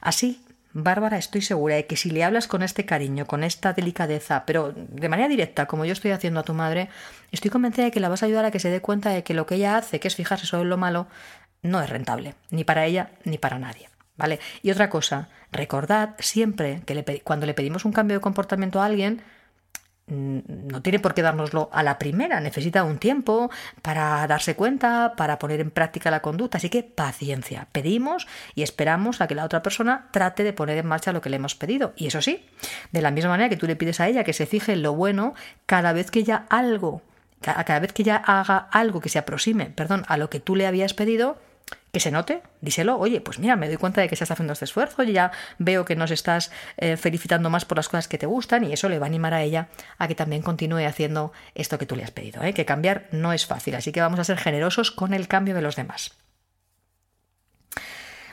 Así, 0.00 0.44
Bárbara, 0.78 1.16
estoy 1.16 1.40
segura 1.40 1.76
de 1.76 1.86
que 1.86 1.96
si 1.96 2.10
le 2.10 2.22
hablas 2.22 2.48
con 2.48 2.62
este 2.62 2.84
cariño, 2.84 3.24
con 3.26 3.44
esta 3.44 3.72
delicadeza, 3.72 4.44
pero 4.44 4.74
de 4.76 5.08
manera 5.08 5.26
directa, 5.26 5.64
como 5.64 5.86
yo 5.86 5.94
estoy 5.94 6.10
haciendo 6.10 6.40
a 6.40 6.42
tu 6.42 6.52
madre, 6.52 6.90
estoy 7.32 7.50
convencida 7.50 7.86
de 7.86 7.90
que 7.90 7.98
la 7.98 8.10
vas 8.10 8.22
a 8.22 8.26
ayudar 8.26 8.44
a 8.44 8.50
que 8.50 8.60
se 8.60 8.68
dé 8.68 8.82
cuenta 8.82 9.08
de 9.08 9.24
que 9.24 9.32
lo 9.32 9.46
que 9.46 9.54
ella 9.54 9.78
hace, 9.78 10.00
que 10.00 10.08
es 10.08 10.14
fijarse 10.14 10.44
solo 10.44 10.64
en 10.64 10.68
lo 10.68 10.76
malo, 10.76 11.06
no 11.62 11.80
es 11.80 11.88
rentable, 11.88 12.34
ni 12.50 12.64
para 12.64 12.84
ella 12.84 13.08
ni 13.24 13.38
para 13.38 13.58
nadie. 13.58 13.88
¿Vale? 14.18 14.38
Y 14.62 14.70
otra 14.70 14.90
cosa, 14.90 15.30
recordad 15.50 16.10
siempre 16.18 16.82
que 16.84 17.22
cuando 17.24 17.46
le 17.46 17.54
pedimos 17.54 17.86
un 17.86 17.92
cambio 17.92 18.18
de 18.18 18.20
comportamiento 18.20 18.82
a 18.82 18.84
alguien, 18.84 19.22
no 20.08 20.82
tiene 20.82 21.00
por 21.00 21.14
qué 21.14 21.22
dárnoslo 21.22 21.68
a 21.72 21.82
la 21.82 21.98
primera, 21.98 22.38
necesita 22.40 22.84
un 22.84 22.98
tiempo 22.98 23.50
para 23.82 24.24
darse 24.28 24.54
cuenta, 24.54 25.14
para 25.16 25.38
poner 25.38 25.60
en 25.60 25.72
práctica 25.72 26.10
la 26.12 26.20
conducta, 26.20 26.58
así 26.58 26.68
que 26.70 26.84
paciencia, 26.84 27.66
pedimos 27.72 28.28
y 28.54 28.62
esperamos 28.62 29.20
a 29.20 29.26
que 29.26 29.34
la 29.34 29.44
otra 29.44 29.62
persona 29.62 30.08
trate 30.12 30.44
de 30.44 30.52
poner 30.52 30.78
en 30.78 30.86
marcha 30.86 31.12
lo 31.12 31.20
que 31.20 31.30
le 31.30 31.36
hemos 31.36 31.56
pedido. 31.56 31.92
Y 31.96 32.06
eso 32.06 32.22
sí, 32.22 32.46
de 32.92 33.02
la 33.02 33.10
misma 33.10 33.30
manera 33.30 33.48
que 33.48 33.56
tú 33.56 33.66
le 33.66 33.74
pides 33.74 33.98
a 33.98 34.06
ella 34.06 34.22
que 34.22 34.32
se 34.32 34.46
fije 34.46 34.72
en 34.74 34.82
lo 34.82 34.94
bueno 34.94 35.34
cada 35.66 35.92
vez 35.92 36.12
que 36.12 36.20
ella 36.20 36.46
algo, 36.50 37.02
cada 37.40 37.80
vez 37.80 37.92
que 37.92 38.02
ella 38.02 38.16
haga 38.16 38.58
algo 38.58 39.00
que 39.00 39.08
se 39.08 39.18
aproxime, 39.18 39.66
perdón, 39.66 40.04
a 40.06 40.16
lo 40.16 40.30
que 40.30 40.38
tú 40.38 40.54
le 40.54 40.68
habías 40.68 40.94
pedido, 40.94 41.38
que 41.96 42.00
se 42.00 42.10
note, 42.10 42.42
díselo, 42.60 42.98
oye, 42.98 43.22
pues 43.22 43.38
mira, 43.38 43.56
me 43.56 43.68
doy 43.68 43.78
cuenta 43.78 44.02
de 44.02 44.08
que 44.08 44.14
estás 44.14 44.30
haciendo 44.30 44.52
este 44.52 44.66
esfuerzo, 44.66 45.02
y 45.02 45.12
ya 45.12 45.32
veo 45.58 45.86
que 45.86 45.96
nos 45.96 46.10
estás 46.10 46.50
eh, 46.76 46.98
felicitando 46.98 47.48
más 47.48 47.64
por 47.64 47.78
las 47.78 47.88
cosas 47.88 48.06
que 48.06 48.18
te 48.18 48.26
gustan 48.26 48.64
y 48.64 48.72
eso 48.74 48.90
le 48.90 48.98
va 48.98 49.06
a 49.06 49.08
animar 49.08 49.32
a 49.32 49.42
ella 49.42 49.68
a 49.96 50.06
que 50.06 50.14
también 50.14 50.42
continúe 50.42 50.86
haciendo 50.86 51.32
esto 51.54 51.78
que 51.78 51.86
tú 51.86 51.96
le 51.96 52.04
has 52.04 52.10
pedido, 52.10 52.42
¿eh? 52.42 52.52
que 52.52 52.66
cambiar 52.66 53.06
no 53.12 53.32
es 53.32 53.46
fácil, 53.46 53.74
así 53.76 53.92
que 53.92 54.02
vamos 54.02 54.20
a 54.20 54.24
ser 54.24 54.36
generosos 54.36 54.90
con 54.90 55.14
el 55.14 55.26
cambio 55.26 55.54
de 55.54 55.62
los 55.62 55.76
demás. 55.76 56.12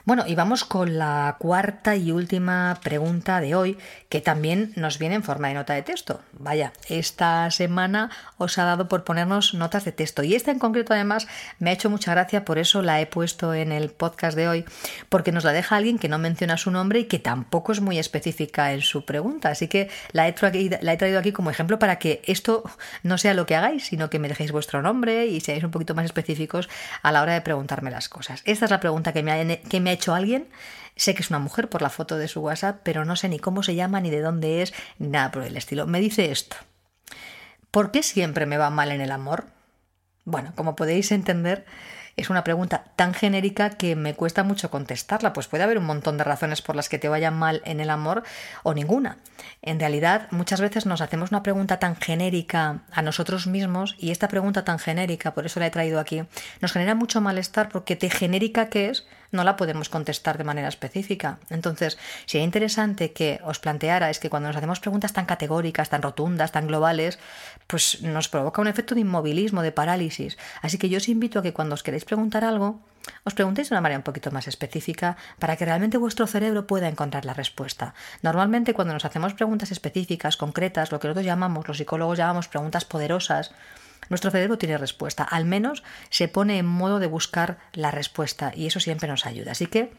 Bueno, 0.05 0.25
y 0.27 0.35
vamos 0.35 0.65
con 0.65 0.97
la 0.97 1.37
cuarta 1.39 1.95
y 1.95 2.11
última 2.11 2.77
pregunta 2.83 3.39
de 3.39 3.55
hoy, 3.55 3.77
que 4.09 4.19
también 4.19 4.73
nos 4.75 4.99
viene 4.99 5.15
en 5.15 5.23
forma 5.23 5.47
de 5.47 5.53
nota 5.53 5.75
de 5.75 5.81
texto. 5.81 6.19
Vaya, 6.33 6.73
esta 6.89 7.49
semana 7.51 8.11
os 8.37 8.57
ha 8.57 8.65
dado 8.65 8.89
por 8.89 9.05
ponernos 9.05 9.53
notas 9.53 9.85
de 9.85 9.93
texto. 9.93 10.21
Y 10.21 10.35
esta 10.35 10.51
en 10.51 10.59
concreto, 10.59 10.93
además, 10.93 11.25
me 11.57 11.69
ha 11.69 11.73
hecho 11.73 11.89
mucha 11.89 12.11
gracia, 12.11 12.43
por 12.43 12.57
eso 12.57 12.81
la 12.81 12.99
he 12.99 13.05
puesto 13.05 13.53
en 13.53 13.71
el 13.71 13.91
podcast 13.91 14.35
de 14.35 14.49
hoy, 14.49 14.65
porque 15.07 15.31
nos 15.31 15.45
la 15.45 15.53
deja 15.53 15.77
alguien 15.77 15.97
que 15.97 16.09
no 16.09 16.17
menciona 16.17 16.57
su 16.57 16.69
nombre 16.69 16.99
y 16.99 17.05
que 17.05 17.19
tampoco 17.19 17.71
es 17.71 17.79
muy 17.79 17.97
específica 17.97 18.73
en 18.73 18.81
su 18.81 19.05
pregunta. 19.05 19.51
Así 19.51 19.69
que 19.69 19.89
la 20.11 20.27
he, 20.27 20.33
traído, 20.33 21.17
aquí 21.17 21.31
como 21.31 21.49
ejemplo 21.49 21.79
para 21.79 21.97
que 21.97 22.21
esto 22.25 22.63
no 23.03 23.17
sea 23.17 23.33
lo 23.33 23.45
que 23.45 23.55
hagáis, 23.55 23.85
sino 23.85 24.09
que 24.09 24.19
me 24.19 24.27
dejéis 24.27 24.51
vuestro 24.51 24.81
nombre 24.81 25.27
y 25.27 25.39
seáis 25.39 25.63
un 25.63 25.71
poquito 25.71 25.95
más 25.95 26.03
específicos 26.03 26.67
a 27.01 27.13
la 27.13 27.21
hora 27.21 27.35
de 27.35 27.41
preguntarme 27.41 27.89
las 27.89 28.09
cosas. 28.09 28.41
Esta 28.43 28.65
es 28.65 28.71
la 28.71 28.81
pregunta 28.81 29.13
que 29.13 29.23
me 29.23 29.31
ha, 29.31 29.57
que 29.57 29.79
me 29.79 29.92
hecho 29.93 30.13
alguien. 30.13 30.47
Sé 30.95 31.15
que 31.15 31.21
es 31.21 31.29
una 31.29 31.39
mujer 31.39 31.69
por 31.69 31.81
la 31.81 31.89
foto 31.89 32.17
de 32.17 32.27
su 32.27 32.41
WhatsApp, 32.41 32.81
pero 32.83 33.05
no 33.05 33.15
sé 33.15 33.29
ni 33.29 33.39
cómo 33.39 33.63
se 33.63 33.75
llama, 33.75 33.99
ni 33.99 34.09
de 34.09 34.21
dónde 34.21 34.61
es, 34.61 34.73
ni 34.99 35.07
nada 35.07 35.31
por 35.31 35.43
el 35.43 35.57
estilo. 35.57 35.87
Me 35.87 35.99
dice 35.99 36.31
esto. 36.31 36.55
¿Por 37.71 37.91
qué 37.91 38.03
siempre 38.03 38.45
me 38.45 38.57
va 38.57 38.69
mal 38.69 38.91
en 38.91 39.01
el 39.01 39.11
amor? 39.11 39.45
Bueno, 40.25 40.53
como 40.55 40.75
podéis 40.75 41.11
entender, 41.11 41.65
es 42.15 42.29
una 42.29 42.43
pregunta 42.43 42.83
tan 42.95 43.13
genérica 43.13 43.71
que 43.71 43.95
me 43.95 44.13
cuesta 44.13 44.43
mucho 44.43 44.69
contestarla, 44.69 45.33
pues 45.33 45.47
puede 45.47 45.63
haber 45.63 45.79
un 45.79 45.85
montón 45.85 46.17
de 46.17 46.23
razones 46.23 46.61
por 46.61 46.75
las 46.75 46.87
que 46.87 46.99
te 46.99 47.09
vaya 47.09 47.31
mal 47.31 47.61
en 47.65 47.79
el 47.79 47.89
amor 47.89 48.23
o 48.61 48.73
ninguna. 48.73 49.17
En 49.63 49.79
realidad, 49.79 50.27
muchas 50.29 50.61
veces 50.61 50.85
nos 50.85 51.01
hacemos 51.01 51.31
una 51.31 51.41
pregunta 51.41 51.79
tan 51.79 51.95
genérica 51.95 52.83
a 52.91 53.01
nosotros 53.01 53.47
mismos 53.47 53.95
y 53.97 54.11
esta 54.11 54.27
pregunta 54.27 54.63
tan 54.63 54.77
genérica, 54.77 55.33
por 55.33 55.47
eso 55.47 55.59
la 55.59 55.67
he 55.67 55.71
traído 55.71 55.99
aquí, 55.99 56.23
nos 56.61 56.71
genera 56.71 56.93
mucho 56.93 57.19
malestar 57.19 57.69
porque 57.69 57.95
de 57.95 58.11
genérica 58.11 58.69
que 58.69 58.89
es, 58.89 59.07
no 59.33 59.43
la 59.43 59.57
podemos 59.57 59.89
contestar 59.89 60.37
de 60.37 60.43
manera 60.43 60.67
específica. 60.67 61.39
Entonces, 61.49 61.97
sería 62.25 62.45
interesante 62.45 63.11
que 63.11 63.41
os 63.43 63.59
planteara 63.59 64.09
es 64.09 64.19
que 64.19 64.29
cuando 64.29 64.47
nos 64.47 64.55
hacemos 64.55 64.79
preguntas 64.79 65.13
tan 65.13 65.25
categóricas, 65.25 65.89
tan 65.89 66.01
rotundas, 66.01 66.51
tan 66.51 66.67
globales, 66.67 67.19
pues 67.67 68.01
nos 68.01 68.29
provoca 68.29 68.61
un 68.61 68.67
efecto 68.67 68.95
de 68.95 69.01
inmovilismo, 69.01 69.61
de 69.61 69.71
parálisis. 69.71 70.37
Así 70.61 70.77
que 70.77 70.89
yo 70.89 70.97
os 70.97 71.09
invito 71.09 71.39
a 71.39 71.43
que 71.43 71.53
cuando 71.53 71.73
os 71.73 71.83
queréis 71.83 72.05
preguntar 72.05 72.43
algo, 72.45 72.79
os 73.25 73.33
preguntéis 73.33 73.69
de 73.69 73.75
una 73.75 73.81
manera 73.81 73.99
un 73.99 74.07
poquito 74.07 74.31
más 74.31 74.47
específica 74.47 75.17
para 75.39 75.55
que 75.57 75.65
realmente 75.65 75.97
vuestro 75.97 76.27
cerebro 76.27 76.67
pueda 76.67 76.87
encontrar 76.87 77.25
la 77.25 77.33
respuesta. 77.33 77.93
Normalmente 78.21 78.73
cuando 78.73 78.93
nos 78.93 79.05
hacemos 79.05 79.33
preguntas 79.33 79.71
específicas, 79.71 80.37
concretas, 80.37 80.91
lo 80.91 80.99
que 80.99 81.07
nosotros 81.07 81.25
llamamos, 81.25 81.67
los 81.67 81.77
psicólogos 81.77 82.17
llamamos 82.17 82.47
preguntas 82.47 82.85
poderosas, 82.85 83.51
nuestro 84.09 84.31
cerebro 84.31 84.57
tiene 84.57 84.77
respuesta. 84.77 85.23
Al 85.23 85.45
menos 85.45 85.83
se 86.09 86.27
pone 86.27 86.57
en 86.57 86.65
modo 86.65 86.99
de 86.99 87.07
buscar 87.07 87.57
la 87.73 87.91
respuesta 87.91 88.51
y 88.55 88.67
eso 88.67 88.79
siempre 88.79 89.07
nos 89.07 89.25
ayuda. 89.25 89.51
Así 89.51 89.67
que 89.67 89.91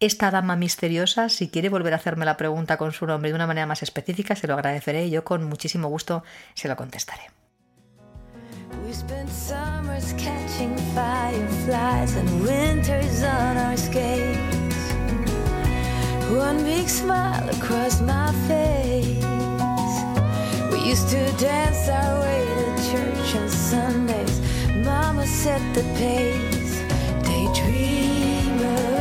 esta 0.00 0.30
dama 0.30 0.56
misteriosa, 0.56 1.28
si 1.28 1.48
quiere 1.48 1.68
volver 1.68 1.92
a 1.92 1.96
hacerme 1.96 2.24
la 2.24 2.36
pregunta 2.36 2.76
con 2.76 2.92
su 2.92 3.06
nombre 3.06 3.30
de 3.30 3.34
una 3.34 3.46
manera 3.46 3.66
más 3.66 3.82
específica, 3.82 4.36
se 4.36 4.46
lo 4.46 4.54
agradeceré 4.54 5.06
y 5.06 5.10
yo 5.10 5.24
con 5.24 5.44
muchísimo 5.44 5.88
gusto 5.88 6.22
se 6.54 6.68
lo 6.68 6.76
contestaré. 6.76 7.22
Used 20.88 21.10
to 21.10 21.20
dance 21.36 21.90
church 22.90 23.34
on 23.36 23.48
Sundays. 23.50 24.40
Mama 24.84 25.26
set 25.26 25.60
the 25.74 25.82
pace. 25.98 26.80
Daydreamer. 27.22 28.97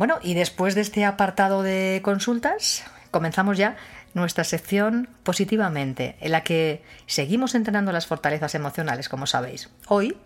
Bueno, 0.00 0.18
y 0.22 0.32
después 0.32 0.74
de 0.74 0.80
este 0.80 1.04
apartado 1.04 1.62
de 1.62 2.00
consultas, 2.02 2.84
comenzamos 3.10 3.58
ya 3.58 3.76
nuestra 4.14 4.44
sección 4.44 5.10
positivamente, 5.24 6.16
en 6.20 6.32
la 6.32 6.42
que 6.42 6.82
seguimos 7.04 7.54
entrenando 7.54 7.92
las 7.92 8.06
fortalezas 8.06 8.54
emocionales, 8.54 9.10
como 9.10 9.26
sabéis. 9.26 9.68
Hoy 9.88 10.16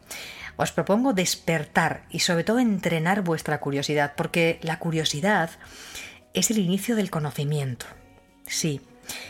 os 0.55 0.71
propongo 0.71 1.13
despertar 1.13 2.05
y 2.09 2.21
sobre 2.21 2.45
todo 2.45 2.61
entrenar 2.61 3.23
vuestra 3.23 3.59
curiosidad, 3.59 4.13
porque 4.17 4.61
la 4.63 4.79
curiosidad 4.79 5.51
es 6.35 6.53
el 6.53 6.59
inicio 6.59 6.95
del 6.95 7.11
conocimiento. 7.11 7.87
Sí, 8.47 8.81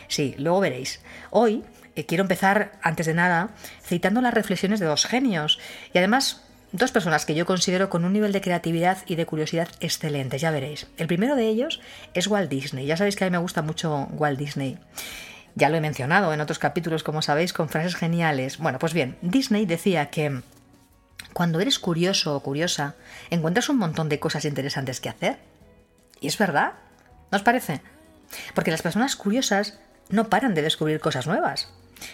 sí, 0.08 0.34
luego 0.36 0.60
veréis. 0.60 1.00
Hoy 1.30 1.64
eh, 1.96 2.04
quiero 2.04 2.20
empezar, 2.20 2.72
antes 2.82 3.06
de 3.06 3.14
nada, 3.14 3.48
citando 3.82 4.20
las 4.20 4.34
reflexiones 4.34 4.78
de 4.78 4.84
dos 4.84 5.06
genios 5.06 5.58
y 5.94 5.96
además 5.96 6.43
dos 6.74 6.90
personas 6.90 7.24
que 7.24 7.36
yo 7.36 7.46
considero 7.46 7.88
con 7.88 8.04
un 8.04 8.12
nivel 8.12 8.32
de 8.32 8.40
creatividad 8.40 8.98
y 9.06 9.14
de 9.14 9.26
curiosidad 9.26 9.68
excelente, 9.78 10.38
ya 10.38 10.50
veréis. 10.50 10.88
El 10.96 11.06
primero 11.06 11.36
de 11.36 11.46
ellos 11.46 11.80
es 12.14 12.26
Walt 12.26 12.50
Disney. 12.50 12.84
Ya 12.84 12.96
sabéis 12.96 13.14
que 13.14 13.24
a 13.24 13.28
mí 13.28 13.30
me 13.30 13.38
gusta 13.38 13.62
mucho 13.62 14.08
Walt 14.10 14.38
Disney. 14.38 14.76
Ya 15.54 15.68
lo 15.68 15.76
he 15.76 15.80
mencionado 15.80 16.34
en 16.34 16.40
otros 16.40 16.58
capítulos, 16.58 17.04
como 17.04 17.22
sabéis, 17.22 17.52
con 17.52 17.68
frases 17.68 17.94
geniales. 17.94 18.58
Bueno, 18.58 18.80
pues 18.80 18.92
bien, 18.92 19.16
Disney 19.22 19.66
decía 19.66 20.10
que 20.10 20.42
cuando 21.32 21.60
eres 21.60 21.78
curioso 21.78 22.34
o 22.34 22.40
curiosa, 22.40 22.96
encuentras 23.30 23.68
un 23.68 23.78
montón 23.78 24.08
de 24.08 24.18
cosas 24.18 24.44
interesantes 24.44 25.00
que 25.00 25.08
hacer. 25.08 25.38
Y 26.20 26.26
es 26.26 26.36
verdad, 26.36 26.72
¿no 27.30 27.44
parece? 27.44 27.82
Porque 28.52 28.72
las 28.72 28.82
personas 28.82 29.14
curiosas 29.14 29.78
no 30.08 30.28
paran 30.28 30.54
de 30.54 30.62
descubrir 30.62 30.98
cosas 30.98 31.28
nuevas 31.28 31.68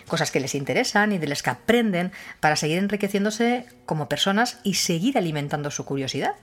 cosas 0.07 0.31
que 0.31 0.41
les 0.41 0.55
interesan 0.55 1.13
y 1.13 1.19
de 1.19 1.27
las 1.27 1.43
que 1.43 1.51
aprenden 1.51 2.13
para 2.41 2.57
seguir 2.57 2.79
enriqueciéndose 2.79 3.67
como 3.87 4.09
personas 4.09 4.59
y 4.63 4.75
seguir 4.75 5.19
alimentando 5.19 5.71
su 5.71 5.85
curiosidad. 5.85 6.35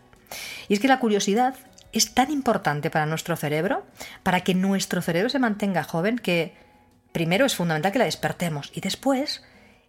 Y 0.68 0.74
es 0.74 0.80
que 0.80 0.88
la 0.88 1.00
curiosidad 1.00 1.56
es 1.94 2.14
tan 2.14 2.32
importante 2.32 2.90
para 2.90 3.06
nuestro 3.06 3.36
cerebro, 3.36 3.86
para 4.24 4.42
que 4.42 4.54
nuestro 4.54 5.02
cerebro 5.02 5.30
se 5.30 5.40
mantenga 5.40 5.84
joven, 5.84 6.18
que 6.20 6.54
primero 7.12 7.46
es 7.46 7.56
fundamental 7.56 7.92
que 7.92 8.00
la 8.00 8.06
despertemos 8.06 8.72
y 8.74 8.82
después 8.82 9.44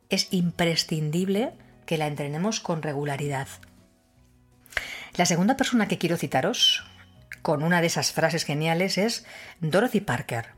es 0.08 0.28
imprescindible 0.30 1.52
que 1.86 1.98
la 1.98 2.06
entrenemos 2.06 2.60
con 2.60 2.82
regularidad. 2.82 3.48
La 5.16 5.26
segunda 5.26 5.56
persona 5.56 5.88
que 5.88 5.98
quiero 5.98 6.16
citaros 6.16 6.84
con 7.42 7.62
una 7.62 7.80
de 7.80 7.86
esas 7.86 8.12
frases 8.12 8.44
geniales 8.44 8.98
es 8.98 9.24
Dorothy 9.60 10.00
Parker. 10.00 10.57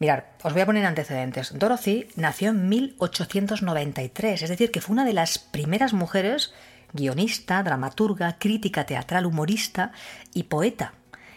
Mirad, 0.00 0.24
os 0.42 0.54
voy 0.54 0.62
a 0.62 0.66
poner 0.66 0.86
antecedentes. 0.86 1.52
Dorothy 1.58 2.08
nació 2.16 2.50
en 2.50 2.70
1893, 2.70 4.40
es 4.40 4.48
decir, 4.48 4.70
que 4.70 4.80
fue 4.80 4.94
una 4.94 5.04
de 5.04 5.12
las 5.12 5.38
primeras 5.38 5.92
mujeres 5.92 6.54
guionista, 6.94 7.62
dramaturga, 7.62 8.38
crítica 8.38 8.86
teatral, 8.86 9.26
humorista 9.26 9.92
y 10.32 10.44
poeta. 10.44 10.94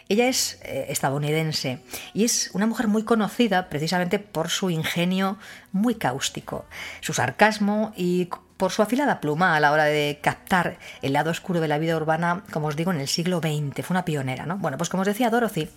Ella 0.07 0.29
es 0.29 0.61
eh, 0.63 0.85
estadounidense 0.87 1.79
y 2.13 2.23
es 2.23 2.51
una 2.53 2.65
mujer 2.65 2.87
muy 2.87 3.03
conocida 3.03 3.67
precisamente 3.67 4.17
por 4.17 4.47
su 4.47 4.69
ingenio 4.69 5.37
muy 5.73 5.95
cáustico, 5.95 6.65
su 7.01 7.11
sarcasmo 7.11 7.91
y 7.97 8.29
por 8.55 8.71
su 8.71 8.81
afilada 8.81 9.19
pluma 9.19 9.57
a 9.57 9.59
la 9.59 9.73
hora 9.73 9.85
de 9.85 10.19
captar 10.23 10.77
el 11.01 11.11
lado 11.11 11.31
oscuro 11.31 11.59
de 11.59 11.67
la 11.67 11.79
vida 11.79 11.97
urbana, 11.97 12.45
como 12.53 12.67
os 12.67 12.77
digo, 12.77 12.93
en 12.93 13.01
el 13.01 13.09
siglo 13.09 13.39
XX. 13.39 13.85
Fue 13.85 13.93
una 13.93 14.05
pionera, 14.05 14.45
¿no? 14.45 14.57
Bueno, 14.57 14.77
pues 14.77 14.89
como 14.89 15.01
os 15.01 15.07
decía 15.07 15.29
Dorothy, 15.29 15.67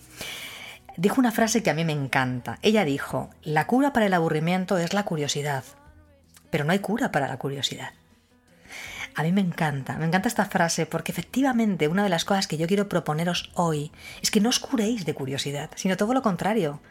dijo 0.97 1.21
una 1.21 1.31
frase 1.31 1.63
que 1.63 1.69
a 1.69 1.73
mí 1.73 1.85
me 1.85 1.93
encanta. 1.93 2.59
Ella 2.61 2.83
dijo, 2.83 3.29
la 3.43 3.67
cura 3.67 3.93
para 3.93 4.07
el 4.07 4.13
aburrimiento 4.13 4.77
es 4.77 4.93
la 4.93 5.03
curiosidad, 5.03 5.63
pero 6.49 6.65
no 6.65 6.73
hay 6.73 6.79
cura 6.79 7.11
para 7.11 7.27
la 7.27 7.37
curiosidad. 7.37 7.91
A 9.15 9.23
mí 9.23 9.31
me 9.31 9.41
encanta, 9.41 9.97
me 9.97 10.05
encanta 10.05 10.27
esta 10.27 10.45
frase 10.45 10.85
porque 10.85 11.11
efectivamente 11.11 11.87
una 11.87 12.03
de 12.03 12.09
las 12.09 12.25
cosas 12.25 12.47
que 12.47 12.57
yo 12.57 12.67
quiero 12.67 12.89
proponeros 12.89 13.51
hoy 13.55 13.91
es 14.21 14.29
que 14.29 14.41
no 14.41 14.49
os 14.49 14.59
curéis 14.59 15.05
de 15.05 15.15
curiosidad, 15.15 15.71
sino 15.75 15.97
todo 15.97 16.13
lo 16.13 16.21
contrario, 16.21 16.81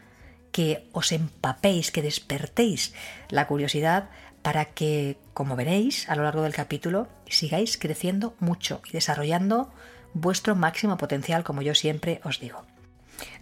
que 0.51 0.89
os 0.93 1.13
empapéis, 1.13 1.91
que 1.93 2.03
despertéis 2.03 2.95
la 3.29 3.47
curiosidad 3.47 4.09
para 4.43 4.67
que, 4.67 5.19
como 5.35 5.55
veréis 5.55 6.09
a 6.09 6.17
lo 6.17 6.23
largo 6.23 6.43
del 6.43 6.55
capítulo, 6.55 7.09
sigáis 7.29 7.77
creciendo 7.77 8.35
mucho 8.41 8.81
y 8.89 8.93
desarrollando 8.93 9.73
vuestro 10.15 10.57
máximo 10.57 10.97
potencial, 10.97 11.45
como 11.45 11.63
yo 11.63 11.75
siempre 11.75 12.21
os 12.25 12.41
digo. 12.41 12.65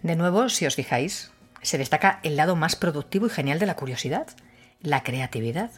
De 0.03 0.15
nuevo, 0.15 0.49
si 0.49 0.65
os 0.65 0.75
fijáis, 0.75 1.31
se 1.61 1.77
destaca 1.77 2.19
el 2.23 2.35
lado 2.35 2.55
más 2.55 2.75
productivo 2.75 3.27
y 3.27 3.29
genial 3.29 3.59
de 3.59 3.65
la 3.65 3.75
curiosidad, 3.75 4.27
la 4.81 5.03
creatividad. 5.03 5.71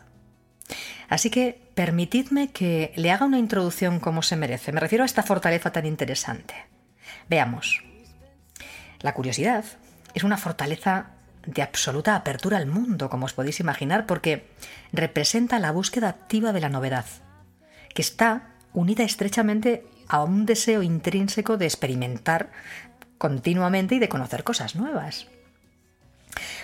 Así 1.09 1.29
que 1.29 1.61
permitidme 1.75 2.51
que 2.51 2.91
le 2.95 3.11
haga 3.11 3.25
una 3.25 3.39
introducción 3.39 3.99
como 3.99 4.21
se 4.21 4.35
merece. 4.35 4.71
Me 4.71 4.81
refiero 4.81 5.03
a 5.03 5.05
esta 5.05 5.23
fortaleza 5.23 5.71
tan 5.71 5.85
interesante. 5.85 6.55
Veamos. 7.29 7.83
La 8.99 9.13
curiosidad 9.13 9.63
es 10.13 10.23
una 10.23 10.37
fortaleza 10.37 11.11
de 11.45 11.61
absoluta 11.61 12.15
apertura 12.15 12.57
al 12.57 12.65
mundo, 12.65 13.09
como 13.09 13.25
os 13.25 13.33
podéis 13.33 13.61
imaginar, 13.61 14.05
porque 14.05 14.49
representa 14.91 15.59
la 15.59 15.71
búsqueda 15.71 16.09
activa 16.09 16.51
de 16.51 16.59
la 16.59 16.69
novedad, 16.69 17.05
que 17.93 18.01
está 18.01 18.49
unida 18.73 19.03
estrechamente 19.03 19.85
a 20.09 20.23
un 20.23 20.45
deseo 20.45 20.83
intrínseco 20.83 21.57
de 21.57 21.65
experimentar 21.65 22.51
continuamente 23.17 23.95
y 23.95 23.99
de 23.99 24.09
conocer 24.09 24.43
cosas 24.43 24.75
nuevas. 24.75 25.27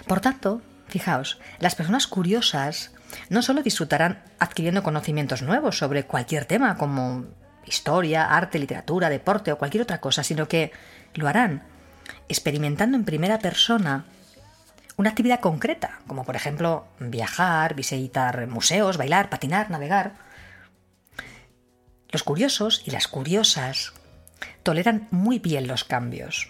Por 0.08 0.22
tanto, 0.22 0.62
fijaos, 0.88 1.40
las 1.60 1.76
personas 1.76 2.08
curiosas 2.08 2.92
no 3.30 3.42
solo 3.42 3.64
disfrutarán 3.64 4.24
adquiriendo 4.40 4.84
conocimientos 4.84 5.42
nuevos 5.42 5.78
sobre 5.78 6.06
cualquier 6.06 6.46
tema 6.46 6.78
como 6.78 7.26
historia, 7.66 8.26
arte, 8.26 8.60
literatura, 8.60 9.10
deporte 9.10 9.52
o 9.52 9.58
cualquier 9.58 9.84
otra 9.84 10.00
cosa, 10.00 10.24
sino 10.24 10.48
que 10.48 10.72
lo 11.14 11.28
harán 11.28 11.64
experimentando 12.28 12.98
en 12.98 13.06
primera 13.06 13.40
persona 13.40 14.06
una 14.98 15.10
actividad 15.10 15.40
concreta, 15.40 16.00
como 16.08 16.24
por 16.24 16.36
ejemplo 16.36 16.86
viajar, 17.00 17.74
visitar 17.74 18.46
museos, 18.48 18.98
bailar, 18.98 19.30
patinar, 19.30 19.70
navegar. 19.70 20.14
Los 22.10 22.24
curiosos 22.24 22.84
y 22.86 22.92
las 22.92 23.08
curiosas 23.08 23.94
toleran 24.64 25.08
muy 25.12 25.40
bien 25.40 25.68
los 25.68 25.84
cambios. 25.84 26.50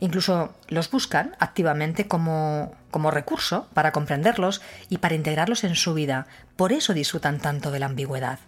Incluso 0.00 0.54
los 0.68 0.90
buscan 0.90 1.34
activamente 1.38 2.06
como, 2.06 2.74
como 2.90 3.10
recurso 3.10 3.68
para 3.74 3.92
comprenderlos 3.92 4.62
y 4.88 4.98
para 4.98 5.14
integrarlos 5.14 5.64
en 5.64 5.74
su 5.74 5.94
vida. 5.94 6.26
Por 6.56 6.72
eso 6.72 6.94
disfrutan 6.94 7.40
tanto 7.40 7.70
de 7.70 7.80
la 7.80 7.86
ambigüedad. 7.86 8.38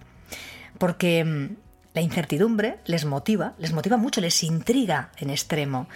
Porque 0.79 1.25
mm, 1.25 1.57
la 1.95 2.01
incertidumbre 2.01 2.79
les 2.85 3.05
motiva, 3.05 3.55
les 3.59 3.73
motiva 3.73 3.97
mucho, 3.97 4.21
les 4.21 4.43
intriga 4.45 5.11
en 5.17 5.31
extremo, 5.31 5.89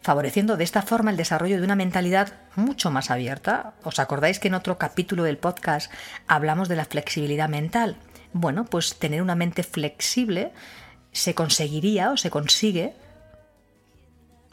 favoreciendo 0.00 0.56
de 0.56 0.64
esta 0.64 0.82
forma 0.82 1.10
el 1.10 1.16
desarrollo 1.16 1.58
de 1.58 1.64
una 1.64 1.76
mentalidad 1.76 2.34
mucho 2.56 2.90
más 2.90 3.10
abierta. 3.10 3.74
¿Os 3.82 3.98
acordáis 3.98 4.38
que 4.38 4.48
en 4.48 4.54
otro 4.54 4.78
capítulo 4.78 5.24
del 5.24 5.38
podcast 5.38 5.92
hablamos 6.26 6.68
de 6.68 6.76
la 6.76 6.84
flexibilidad 6.84 7.48
mental? 7.48 7.96
Bueno, 8.32 8.64
pues 8.64 8.98
tener 8.98 9.22
una 9.22 9.34
mente 9.34 9.64
flexible 9.64 10.52
se 11.12 11.34
conseguiría 11.34 12.10
o 12.10 12.16
se 12.16 12.30
consigue 12.30 12.94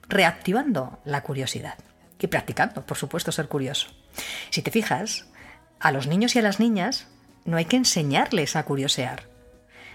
reactivando 0.09 0.99
la 1.05 1.21
curiosidad 1.23 1.75
y 2.19 2.27
practicando, 2.27 2.85
por 2.85 2.97
supuesto, 2.97 3.31
ser 3.31 3.47
curioso. 3.47 3.87
Si 4.49 4.61
te 4.61 4.71
fijas, 4.71 5.25
a 5.79 5.91
los 5.91 6.07
niños 6.07 6.35
y 6.35 6.39
a 6.39 6.41
las 6.41 6.59
niñas 6.59 7.07
no 7.45 7.57
hay 7.57 7.65
que 7.65 7.77
enseñarles 7.77 8.55
a 8.55 8.63
curiosear. 8.63 9.23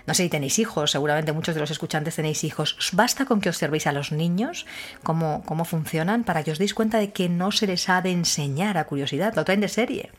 No 0.07 0.15
sé 0.15 0.25
si 0.25 0.29
tenéis 0.29 0.59
hijos, 0.59 0.91
seguramente 0.91 1.33
muchos 1.33 1.55
de 1.55 1.61
los 1.61 1.71
escuchantes 1.71 2.17
tenéis 2.17 2.43
hijos. 2.43 2.77
Basta 2.93 3.25
con 3.25 3.41
que 3.41 3.49
observéis 3.49 3.87
a 3.87 3.93
los 3.93 4.11
niños 4.11 4.67
cómo, 5.03 5.45
cómo 5.45 5.65
funcionan 5.65 6.25
para 6.25 6.43
que 6.43 6.51
os 6.51 6.59
deis 6.59 6.75
cuenta 6.75 6.99
de 6.99 7.13
que 7.13 7.29
no 7.29 7.53
se 7.53 7.67
les 7.67 7.89
ha 7.89 8.03
de 8.03 8.11
enseñar 8.11 8.79
a 8.79 8.85
curiosidad, 8.85 9.35
lo 9.35 9.45
traen 9.45 9.61
de 9.61 9.69
serie. 9.69 10.11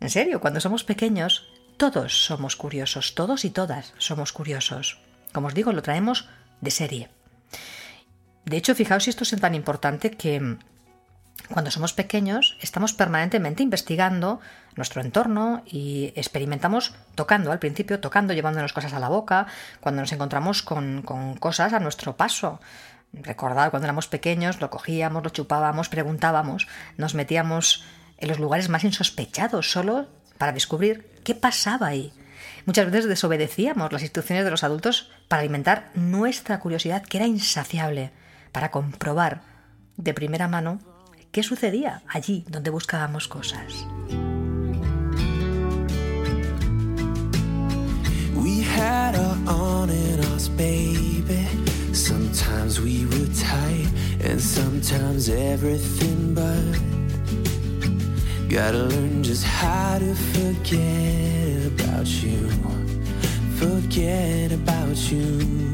En 0.00 0.10
serio, 0.10 0.40
cuando 0.40 0.60
somos 0.60 0.84
pequeños, 0.84 1.48
todos 1.76 2.24
somos 2.24 2.54
curiosos, 2.54 3.14
todos 3.14 3.44
y 3.44 3.50
todas 3.50 3.94
somos 3.98 4.32
curiosos. 4.32 4.98
Como 5.32 5.48
os 5.48 5.54
digo, 5.54 5.72
lo 5.72 5.82
traemos 5.82 6.28
de 6.60 6.70
serie. 6.70 7.08
De 8.44 8.56
hecho, 8.56 8.74
fijaos 8.74 9.04
si 9.04 9.10
esto 9.10 9.24
es 9.24 9.40
tan 9.40 9.54
importante 9.54 10.10
que 10.10 10.40
mm, 10.40 10.58
cuando 11.48 11.70
somos 11.70 11.92
pequeños 11.92 12.56
estamos 12.60 12.92
permanentemente 12.92 13.62
investigando 13.62 14.40
nuestro 14.76 15.00
entorno 15.00 15.62
y 15.66 16.12
experimentamos 16.16 16.94
tocando, 17.14 17.52
al 17.52 17.58
principio 17.58 18.00
tocando, 18.00 18.34
llevándonos 18.34 18.72
cosas 18.72 18.92
a 18.92 18.98
la 18.98 19.08
boca, 19.08 19.46
cuando 19.80 20.00
nos 20.00 20.12
encontramos 20.12 20.62
con, 20.62 21.02
con 21.02 21.36
cosas 21.36 21.72
a 21.72 21.80
nuestro 21.80 22.16
paso. 22.16 22.60
Recordad, 23.12 23.70
cuando 23.70 23.86
éramos 23.86 24.08
pequeños 24.08 24.60
lo 24.60 24.70
cogíamos, 24.70 25.22
lo 25.22 25.30
chupábamos, 25.30 25.88
preguntábamos, 25.88 26.66
nos 26.96 27.14
metíamos 27.14 27.84
en 28.16 28.28
los 28.28 28.38
lugares 28.38 28.68
más 28.68 28.84
insospechados 28.84 29.70
solo 29.70 30.08
para 30.38 30.52
descubrir 30.52 31.20
qué 31.24 31.34
pasaba 31.34 31.88
ahí. 31.88 32.12
Muchas 32.66 32.86
veces 32.86 33.08
desobedecíamos 33.08 33.92
las 33.92 34.02
instrucciones 34.02 34.44
de 34.44 34.50
los 34.50 34.64
adultos 34.64 35.10
para 35.28 35.40
alimentar 35.40 35.90
nuestra 35.94 36.60
curiosidad, 36.60 37.02
que 37.02 37.18
era 37.18 37.26
insaciable 37.26 38.12
para 38.52 38.70
comprobar 38.70 39.42
de 39.96 40.14
primera 40.14 40.48
mano 40.48 40.80
qué 41.32 41.42
sucedía 41.42 42.02
allí 42.08 42.44
donde 42.48 42.70
buscábamos 42.70 43.26
cosas. 43.26 43.86
Gotta 58.52 58.84
learn 58.84 59.22
just 59.24 59.46
how 59.46 59.98
to 59.98 60.14
forget 60.14 61.72
about 61.72 62.06
you. 62.06 62.50
Forget 63.56 64.52
about 64.52 64.94
you. 65.10 65.72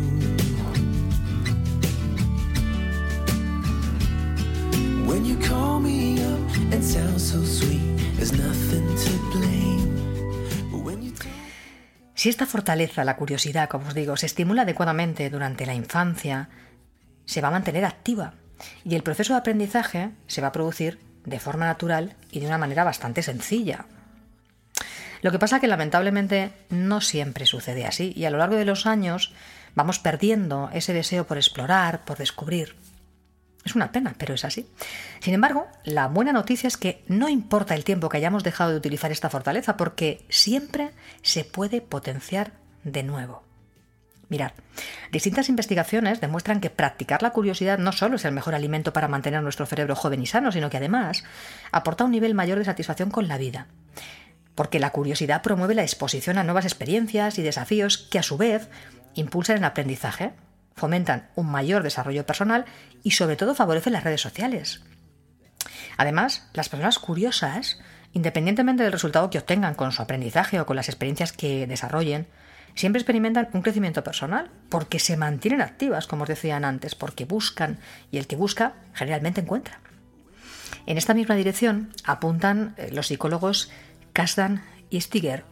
Si 12.14 12.28
esta 12.28 12.46
fortaleza, 12.46 13.04
la 13.04 13.16
curiosidad, 13.16 13.68
como 13.68 13.88
os 13.88 13.94
digo, 13.94 14.16
se 14.16 14.26
estimula 14.26 14.62
adecuadamente 14.62 15.30
durante 15.30 15.66
la 15.66 15.74
infancia, 15.74 16.48
se 17.24 17.40
va 17.40 17.48
a 17.48 17.50
mantener 17.50 17.84
activa 17.84 18.34
y 18.84 18.94
el 18.94 19.02
proceso 19.02 19.32
de 19.32 19.40
aprendizaje 19.40 20.10
se 20.28 20.40
va 20.40 20.48
a 20.48 20.52
producir 20.52 21.07
de 21.24 21.40
forma 21.40 21.66
natural 21.66 22.14
y 22.30 22.40
de 22.40 22.46
una 22.46 22.58
manera 22.58 22.84
bastante 22.84 23.22
sencilla. 23.22 23.86
Lo 25.20 25.32
que 25.32 25.38
pasa 25.38 25.56
es 25.56 25.60
que 25.60 25.66
lamentablemente 25.66 26.52
no 26.70 27.00
siempre 27.00 27.46
sucede 27.46 27.86
así 27.86 28.12
y 28.16 28.24
a 28.24 28.30
lo 28.30 28.38
largo 28.38 28.56
de 28.56 28.64
los 28.64 28.86
años 28.86 29.32
vamos 29.74 29.98
perdiendo 29.98 30.70
ese 30.72 30.92
deseo 30.92 31.26
por 31.26 31.36
explorar, 31.36 32.04
por 32.04 32.18
descubrir. 32.18 32.76
Es 33.64 33.74
una 33.74 33.92
pena, 33.92 34.14
pero 34.16 34.34
es 34.34 34.44
así. 34.44 34.66
Sin 35.20 35.34
embargo, 35.34 35.66
la 35.84 36.06
buena 36.06 36.32
noticia 36.32 36.68
es 36.68 36.76
que 36.76 37.04
no 37.08 37.28
importa 37.28 37.74
el 37.74 37.84
tiempo 37.84 38.08
que 38.08 38.16
hayamos 38.16 38.44
dejado 38.44 38.70
de 38.70 38.76
utilizar 38.76 39.12
esta 39.12 39.28
fortaleza, 39.28 39.76
porque 39.76 40.24
siempre 40.28 40.92
se 41.22 41.44
puede 41.44 41.80
potenciar 41.80 42.52
de 42.84 43.02
nuevo. 43.02 43.47
Mirad, 44.28 44.52
distintas 45.10 45.48
investigaciones 45.48 46.20
demuestran 46.20 46.60
que 46.60 46.68
practicar 46.68 47.22
la 47.22 47.30
curiosidad 47.30 47.78
no 47.78 47.92
solo 47.92 48.16
es 48.16 48.24
el 48.26 48.32
mejor 48.32 48.54
alimento 48.54 48.92
para 48.92 49.08
mantener 49.08 49.42
nuestro 49.42 49.64
cerebro 49.64 49.96
joven 49.96 50.22
y 50.22 50.26
sano, 50.26 50.52
sino 50.52 50.68
que 50.68 50.76
además 50.76 51.24
aporta 51.72 52.04
un 52.04 52.10
nivel 52.10 52.34
mayor 52.34 52.58
de 52.58 52.66
satisfacción 52.66 53.10
con 53.10 53.26
la 53.26 53.38
vida. 53.38 53.68
Porque 54.54 54.80
la 54.80 54.90
curiosidad 54.90 55.40
promueve 55.40 55.74
la 55.74 55.82
exposición 55.82 56.36
a 56.36 56.44
nuevas 56.44 56.66
experiencias 56.66 57.38
y 57.38 57.42
desafíos 57.42 57.96
que 57.96 58.18
a 58.18 58.22
su 58.22 58.36
vez 58.36 58.68
impulsan 59.14 59.56
el 59.56 59.64
aprendizaje, 59.64 60.32
fomentan 60.74 61.28
un 61.34 61.50
mayor 61.50 61.82
desarrollo 61.82 62.26
personal 62.26 62.66
y 63.02 63.12
sobre 63.12 63.36
todo 63.36 63.54
favorecen 63.54 63.94
las 63.94 64.04
redes 64.04 64.20
sociales. 64.20 64.82
Además, 65.96 66.48
las 66.52 66.68
personas 66.68 66.98
curiosas, 66.98 67.80
independientemente 68.12 68.82
del 68.82 68.92
resultado 68.92 69.30
que 69.30 69.38
obtengan 69.38 69.74
con 69.74 69.92
su 69.92 70.02
aprendizaje 70.02 70.60
o 70.60 70.66
con 70.66 70.76
las 70.76 70.88
experiencias 70.88 71.32
que 71.32 71.66
desarrollen, 71.66 72.26
siempre 72.78 73.00
experimentan 73.00 73.48
un 73.54 73.62
crecimiento 73.62 74.04
personal, 74.04 74.50
porque 74.68 75.00
se 75.00 75.16
mantienen 75.16 75.62
activas, 75.62 76.06
como 76.06 76.22
os 76.22 76.28
decían 76.28 76.64
antes, 76.64 76.94
porque 76.94 77.24
buscan 77.24 77.78
y 78.12 78.18
el 78.18 78.28
que 78.28 78.36
busca 78.36 78.74
generalmente 78.94 79.40
encuentra. 79.40 79.80
En 80.86 80.96
esta 80.96 81.12
misma 81.12 81.34
dirección 81.34 81.92
apuntan 82.04 82.74
eh, 82.76 82.90
los 82.92 83.08
psicólogos 83.08 83.70
Kasdan 84.12 84.62
y 84.90 85.00
Stiger 85.00 85.42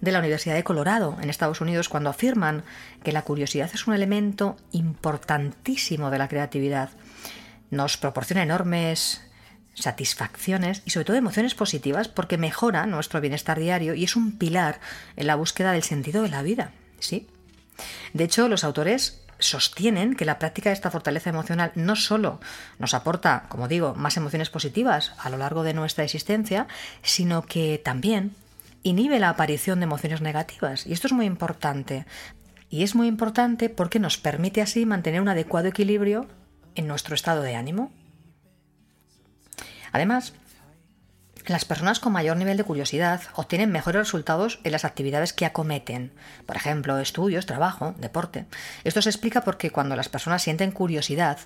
de 0.00 0.10
la 0.10 0.18
Universidad 0.18 0.56
de 0.56 0.64
Colorado 0.64 1.16
en 1.22 1.30
Estados 1.30 1.60
Unidos 1.60 1.88
cuando 1.88 2.10
afirman 2.10 2.64
que 3.04 3.12
la 3.12 3.22
curiosidad 3.22 3.70
es 3.72 3.86
un 3.86 3.94
elemento 3.94 4.56
importantísimo 4.72 6.10
de 6.10 6.18
la 6.18 6.26
creatividad. 6.26 6.90
Nos 7.70 7.96
proporciona 7.96 8.42
enormes 8.42 9.22
satisfacciones 9.74 10.82
y 10.84 10.90
sobre 10.90 11.04
todo 11.04 11.16
emociones 11.16 11.54
positivas 11.54 12.08
porque 12.08 12.38
mejora 12.38 12.86
nuestro 12.86 13.20
bienestar 13.20 13.58
diario 13.58 13.94
y 13.94 14.04
es 14.04 14.16
un 14.16 14.38
pilar 14.38 14.80
en 15.16 15.26
la 15.26 15.34
búsqueda 15.34 15.72
del 15.72 15.82
sentido 15.82 16.22
de 16.22 16.28
la 16.28 16.42
vida. 16.42 16.72
¿Sí? 16.98 17.28
De 18.12 18.24
hecho, 18.24 18.48
los 18.48 18.64
autores 18.64 19.22
sostienen 19.38 20.14
que 20.14 20.24
la 20.24 20.38
práctica 20.38 20.70
de 20.70 20.74
esta 20.74 20.90
fortaleza 20.90 21.30
emocional 21.30 21.72
no 21.74 21.96
solo 21.96 22.40
nos 22.78 22.94
aporta, 22.94 23.46
como 23.48 23.68
digo, 23.68 23.94
más 23.94 24.16
emociones 24.16 24.50
positivas 24.50 25.12
a 25.18 25.30
lo 25.30 25.36
largo 25.36 25.62
de 25.62 25.74
nuestra 25.74 26.04
existencia, 26.04 26.68
sino 27.02 27.42
que 27.42 27.80
también 27.84 28.34
inhibe 28.82 29.18
la 29.18 29.30
aparición 29.30 29.80
de 29.80 29.84
emociones 29.84 30.20
negativas. 30.20 30.86
Y 30.86 30.92
esto 30.92 31.06
es 31.08 31.12
muy 31.12 31.26
importante. 31.26 32.06
Y 32.70 32.82
es 32.84 32.94
muy 32.94 33.06
importante 33.06 33.68
porque 33.68 33.98
nos 33.98 34.16
permite 34.16 34.62
así 34.62 34.86
mantener 34.86 35.20
un 35.20 35.28
adecuado 35.28 35.68
equilibrio 35.68 36.26
en 36.74 36.86
nuestro 36.86 37.14
estado 37.14 37.42
de 37.42 37.54
ánimo. 37.54 37.92
Además, 39.92 40.32
las 41.46 41.64
personas 41.64 41.98
con 41.98 42.12
mayor 42.12 42.36
nivel 42.36 42.56
de 42.56 42.62
curiosidad 42.62 43.20
obtienen 43.34 43.72
mejores 43.72 44.02
resultados 44.02 44.60
en 44.62 44.70
las 44.70 44.84
actividades 44.84 45.32
que 45.32 45.44
acometen, 45.44 46.12
por 46.46 46.54
ejemplo, 46.56 46.98
estudios, 46.98 47.46
trabajo, 47.46 47.94
deporte. 47.98 48.46
Esto 48.84 49.02
se 49.02 49.10
explica 49.10 49.40
porque 49.42 49.70
cuando 49.70 49.96
las 49.96 50.08
personas 50.08 50.42
sienten 50.42 50.70
curiosidad, 50.70 51.38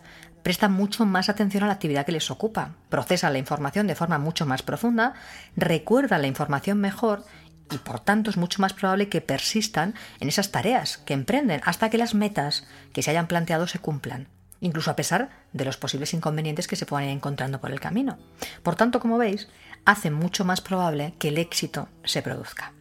prestan 0.43 0.73
mucho 0.73 1.07
más 1.07 1.31
atención 1.31 1.65
a 1.65 1.69
la 1.69 1.73
actividad 1.73 2.05
que 2.05 2.13
les 2.13 2.31
ocupa, 2.31 2.75
procesan 2.91 3.33
la 3.33 3.39
información 3.39 3.87
de 3.87 3.95
forma 3.95 4.19
mucho 4.19 4.45
más 4.45 4.63
profunda, 4.63 5.15
recuerdan 5.57 6.21
la 6.21 6.29
información 6.29 6.79
mejor 6.79 7.25
y 7.73 7.79
por 7.79 8.01
tanto 8.01 8.29
es 8.29 8.37
mucho 8.37 8.61
más 8.61 8.75
probable 8.75 9.09
que 9.09 9.23
persistan 9.23 9.95
en 10.21 10.29
esas 10.29 10.53
tareas 10.53 10.99
que 10.99 11.15
emprenden 11.15 11.63
hasta 11.65 11.89
que 11.89 11.99
las 11.99 12.15
metas 12.15 12.67
que 12.93 13.03
se 13.03 13.11
hayan 13.11 13.29
planteado 13.29 13.67
se 13.67 13.79
cumplan 13.79 14.29
incluso 14.61 14.91
a 14.91 14.97
pesar 14.97 15.31
de 15.53 15.65
los 15.65 15.77
posibles 15.77 16.15
inconvenientes 16.15 16.67
que 16.69 16.77
se 16.77 16.87
puedan 16.87 17.07
ir 17.07 17.13
encontrando 17.13 17.61
por 17.61 17.71
el 17.71 17.81
camino. 17.81 18.19
Por 18.63 18.77
tanto, 18.77 19.01
como 19.01 19.19
veis, 19.19 19.49
hace 19.85 20.11
mucho 20.11 20.45
más 20.45 20.61
probable 20.61 21.15
que 21.19 21.29
el 21.29 21.39
éxito 21.39 21.89
se 22.05 22.23
produzca. 22.23 22.73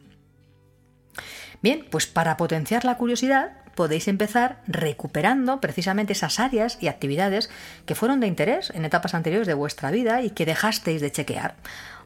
Bien, 1.61 1.85
pues 1.89 2.05
para 2.05 2.37
potenciar 2.37 2.85
la 2.85 2.97
curiosidad 2.97 3.53
podéis 3.75 4.07
empezar 4.07 4.61
recuperando 4.67 5.59
precisamente 5.59 6.13
esas 6.13 6.39
áreas 6.39 6.77
y 6.81 6.87
actividades 6.87 7.49
que 7.85 7.95
fueron 7.95 8.19
de 8.19 8.27
interés 8.27 8.71
en 8.73 8.85
etapas 8.85 9.13
anteriores 9.13 9.47
de 9.47 9.53
vuestra 9.53 9.91
vida 9.91 10.21
y 10.21 10.29
que 10.29 10.45
dejasteis 10.45 11.01
de 11.01 11.11
chequear. 11.11 11.55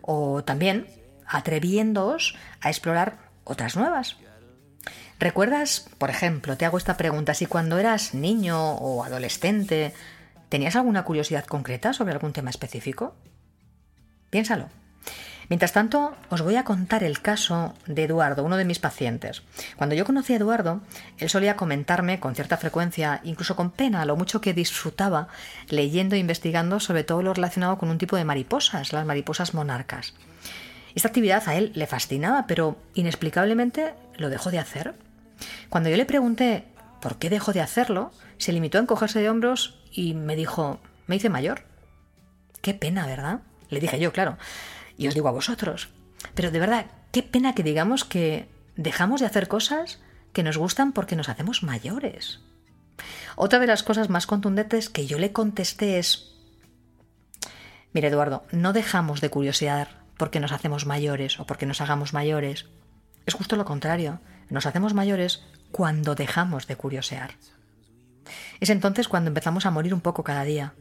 O 0.01 0.43
también 0.43 0.87
atreviéndoos 1.27 2.35
a 2.61 2.69
explorar 2.69 3.17
otras 3.43 3.75
nuevas. 3.75 4.17
¿Recuerdas, 5.19 5.89
por 5.97 6.09
ejemplo, 6.09 6.55
te 6.57 6.65
hago 6.65 6.77
esta 6.77 6.97
pregunta, 6.97 7.33
si 7.33 7.45
cuando 7.45 7.77
eras 7.77 8.13
niño 8.13 8.75
o 8.75 9.03
adolescente 9.03 9.93
tenías 10.47 10.75
alguna 10.75 11.03
curiosidad 11.03 11.45
concreta 11.45 11.93
sobre 11.93 12.13
algún 12.13 12.33
tema 12.33 12.49
específico? 12.49 13.15
Piénsalo. 14.29 14.69
Mientras 15.49 15.73
tanto, 15.73 16.15
os 16.29 16.43
voy 16.43 16.57
a 16.57 16.63
contar 16.63 17.03
el 17.03 17.21
caso 17.21 17.73
de 17.87 18.03
Eduardo, 18.03 18.43
uno 18.43 18.55
de 18.55 18.65
mis 18.65 18.77
pacientes. 18.77 19.41
Cuando 19.77 19.95
yo 19.95 20.05
conocí 20.05 20.33
a 20.33 20.35
Eduardo, 20.37 20.81
él 21.17 21.27
solía 21.27 21.55
comentarme 21.55 22.19
con 22.19 22.35
cierta 22.35 22.55
frecuencia, 22.55 23.19
incluso 23.23 23.55
con 23.55 23.71
pena, 23.71 24.05
lo 24.05 24.15
mucho 24.15 24.41
que 24.41 24.53
disfrutaba 24.53 25.27
leyendo 25.67 26.15
e 26.15 26.19
investigando 26.19 26.79
sobre 26.79 27.03
todo 27.03 27.23
lo 27.23 27.33
relacionado 27.33 27.79
con 27.79 27.89
un 27.89 27.97
tipo 27.97 28.15
de 28.15 28.25
mariposas, 28.25 28.93
las 28.93 29.07
mariposas 29.07 29.55
monarcas. 29.55 30.13
Esta 30.99 31.07
actividad 31.07 31.47
a 31.47 31.55
él 31.55 31.71
le 31.75 31.87
fascinaba, 31.87 32.45
pero 32.45 32.75
inexplicablemente 32.93 33.93
lo 34.17 34.29
dejó 34.29 34.51
de 34.51 34.59
hacer. 34.59 34.95
Cuando 35.69 35.89
yo 35.89 35.95
le 35.95 36.05
pregunté 36.05 36.65
por 37.01 37.17
qué 37.17 37.29
dejó 37.29 37.53
de 37.53 37.61
hacerlo, 37.61 38.11
se 38.37 38.51
limitó 38.51 38.77
a 38.77 38.81
encogerse 38.81 39.21
de 39.21 39.29
hombros 39.29 39.79
y 39.93 40.13
me 40.13 40.35
dijo, 40.35 40.81
me 41.07 41.15
hice 41.15 41.29
mayor. 41.29 41.63
Qué 42.61 42.73
pena, 42.73 43.07
¿verdad? 43.07 43.39
Le 43.69 43.79
dije 43.79 43.97
yo, 43.97 44.11
claro. 44.11 44.37
Y 44.97 45.07
os 45.07 45.13
digo 45.13 45.29
a 45.29 45.31
vosotros. 45.31 45.87
Pero 46.35 46.51
de 46.51 46.59
verdad, 46.59 46.87
qué 47.13 47.23
pena 47.23 47.55
que 47.55 47.63
digamos 47.63 48.03
que 48.03 48.49
dejamos 48.75 49.21
de 49.21 49.27
hacer 49.27 49.47
cosas 49.47 50.01
que 50.33 50.43
nos 50.43 50.57
gustan 50.57 50.91
porque 50.91 51.15
nos 51.15 51.29
hacemos 51.29 51.63
mayores. 51.63 52.41
Otra 53.37 53.59
de 53.59 53.67
las 53.67 53.83
cosas 53.83 54.09
más 54.09 54.27
contundentes 54.27 54.89
que 54.89 55.07
yo 55.07 55.17
le 55.17 55.31
contesté 55.31 55.97
es, 55.97 56.33
mire 57.93 58.09
Eduardo, 58.09 58.43
no 58.51 58.73
dejamos 58.73 59.21
de 59.21 59.29
curiosidad 59.29 59.98
porque 60.19 60.41
nos 60.41 60.51
hacemos 60.51 60.85
mayores 60.85 61.39
o 61.39 61.45
porque 61.45 61.65
nos 61.65 61.79
hagamos 61.79 62.13
mayores. 62.13 62.67
Es 63.25 63.33
justo 63.33 63.55
lo 63.55 63.63
contrario. 63.63 64.19
Nos 64.49 64.65
hacemos 64.65 64.93
mayores 64.93 65.45
cuando 65.71 66.13
dejamos 66.13 66.67
de 66.67 66.75
curiosear. 66.75 67.31
Es 68.59 68.69
entonces 68.69 69.07
cuando 69.07 69.29
empezamos 69.29 69.65
a 69.65 69.71
morir 69.71 69.93
un 69.93 70.01
poco 70.01 70.23
cada 70.23 70.43
día. 70.43 70.73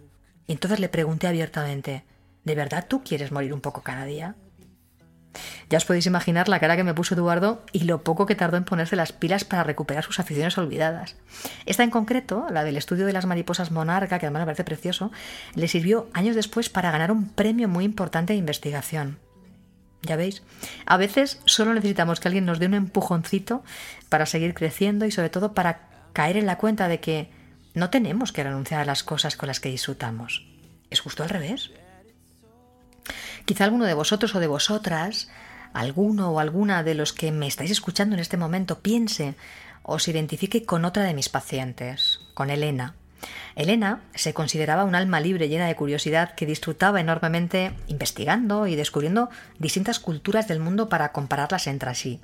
Y 0.48 0.52
entonces 0.52 0.80
le 0.80 0.88
pregunté 0.88 1.28
abiertamente, 1.28 2.04
¿de 2.44 2.54
verdad 2.56 2.86
tú 2.88 3.04
quieres 3.04 3.30
morir 3.30 3.54
un 3.54 3.60
poco 3.60 3.82
cada 3.82 4.04
día? 4.04 4.34
Ya 5.70 5.78
os 5.78 5.84
podéis 5.84 6.06
imaginar 6.06 6.48
la 6.48 6.58
cara 6.58 6.76
que 6.76 6.82
me 6.82 6.94
puso 6.94 7.14
Eduardo 7.14 7.62
y 7.72 7.84
lo 7.84 8.02
poco 8.02 8.26
que 8.26 8.34
tardó 8.34 8.56
en 8.56 8.64
ponerse 8.64 8.96
las 8.96 9.12
pilas 9.12 9.44
para 9.44 9.62
recuperar 9.62 10.02
sus 10.02 10.18
aficiones 10.18 10.58
olvidadas. 10.58 11.16
Esta 11.64 11.84
en 11.84 11.90
concreto, 11.90 12.46
la 12.50 12.64
del 12.64 12.76
estudio 12.76 13.06
de 13.06 13.12
las 13.12 13.26
mariposas 13.26 13.70
monarca, 13.70 14.18
que 14.18 14.26
además 14.26 14.40
me 14.40 14.46
parece 14.46 14.64
precioso, 14.64 15.12
le 15.54 15.68
sirvió 15.68 16.08
años 16.12 16.34
después 16.34 16.70
para 16.70 16.90
ganar 16.90 17.12
un 17.12 17.28
premio 17.28 17.68
muy 17.68 17.84
importante 17.84 18.32
de 18.32 18.38
investigación. 18.38 19.18
Ya 20.02 20.16
veis, 20.16 20.42
a 20.86 20.96
veces 20.96 21.40
solo 21.44 21.74
necesitamos 21.74 22.20
que 22.20 22.28
alguien 22.28 22.46
nos 22.46 22.58
dé 22.58 22.66
un 22.66 22.74
empujoncito 22.74 23.64
para 24.08 24.26
seguir 24.26 24.54
creciendo 24.54 25.06
y 25.06 25.10
sobre 25.10 25.30
todo 25.30 25.54
para 25.54 25.88
caer 26.12 26.36
en 26.36 26.46
la 26.46 26.58
cuenta 26.58 26.88
de 26.88 27.00
que 27.00 27.30
no 27.74 27.90
tenemos 27.90 28.32
que 28.32 28.44
renunciar 28.44 28.80
a 28.80 28.84
las 28.84 29.02
cosas 29.02 29.36
con 29.36 29.48
las 29.48 29.60
que 29.60 29.70
disfrutamos. 29.70 30.46
Es 30.90 31.00
justo 31.00 31.22
al 31.22 31.28
revés. 31.28 31.70
Quizá 33.44 33.64
alguno 33.64 33.84
de 33.84 33.94
vosotros 33.94 34.34
o 34.34 34.40
de 34.40 34.46
vosotras, 34.46 35.28
alguno 35.72 36.30
o 36.30 36.40
alguna 36.40 36.82
de 36.82 36.94
los 36.94 37.12
que 37.12 37.32
me 37.32 37.46
estáis 37.46 37.70
escuchando 37.70 38.14
en 38.14 38.20
este 38.20 38.36
momento 38.36 38.80
piense 38.80 39.34
o 39.82 39.98
se 39.98 40.10
identifique 40.10 40.64
con 40.64 40.84
otra 40.84 41.04
de 41.04 41.14
mis 41.14 41.28
pacientes, 41.28 42.20
con 42.34 42.50
Elena, 42.50 42.94
Elena 43.56 44.00
se 44.14 44.34
consideraba 44.34 44.84
un 44.84 44.94
alma 44.94 45.20
libre 45.20 45.48
llena 45.48 45.66
de 45.66 45.74
curiosidad 45.74 46.34
que 46.34 46.46
disfrutaba 46.46 47.00
enormemente 47.00 47.72
investigando 47.88 48.66
y 48.66 48.76
descubriendo 48.76 49.30
distintas 49.58 49.98
culturas 49.98 50.46
del 50.46 50.60
mundo 50.60 50.88
para 50.88 51.12
compararlas 51.12 51.66
entre 51.66 51.94
sí. 51.94 52.20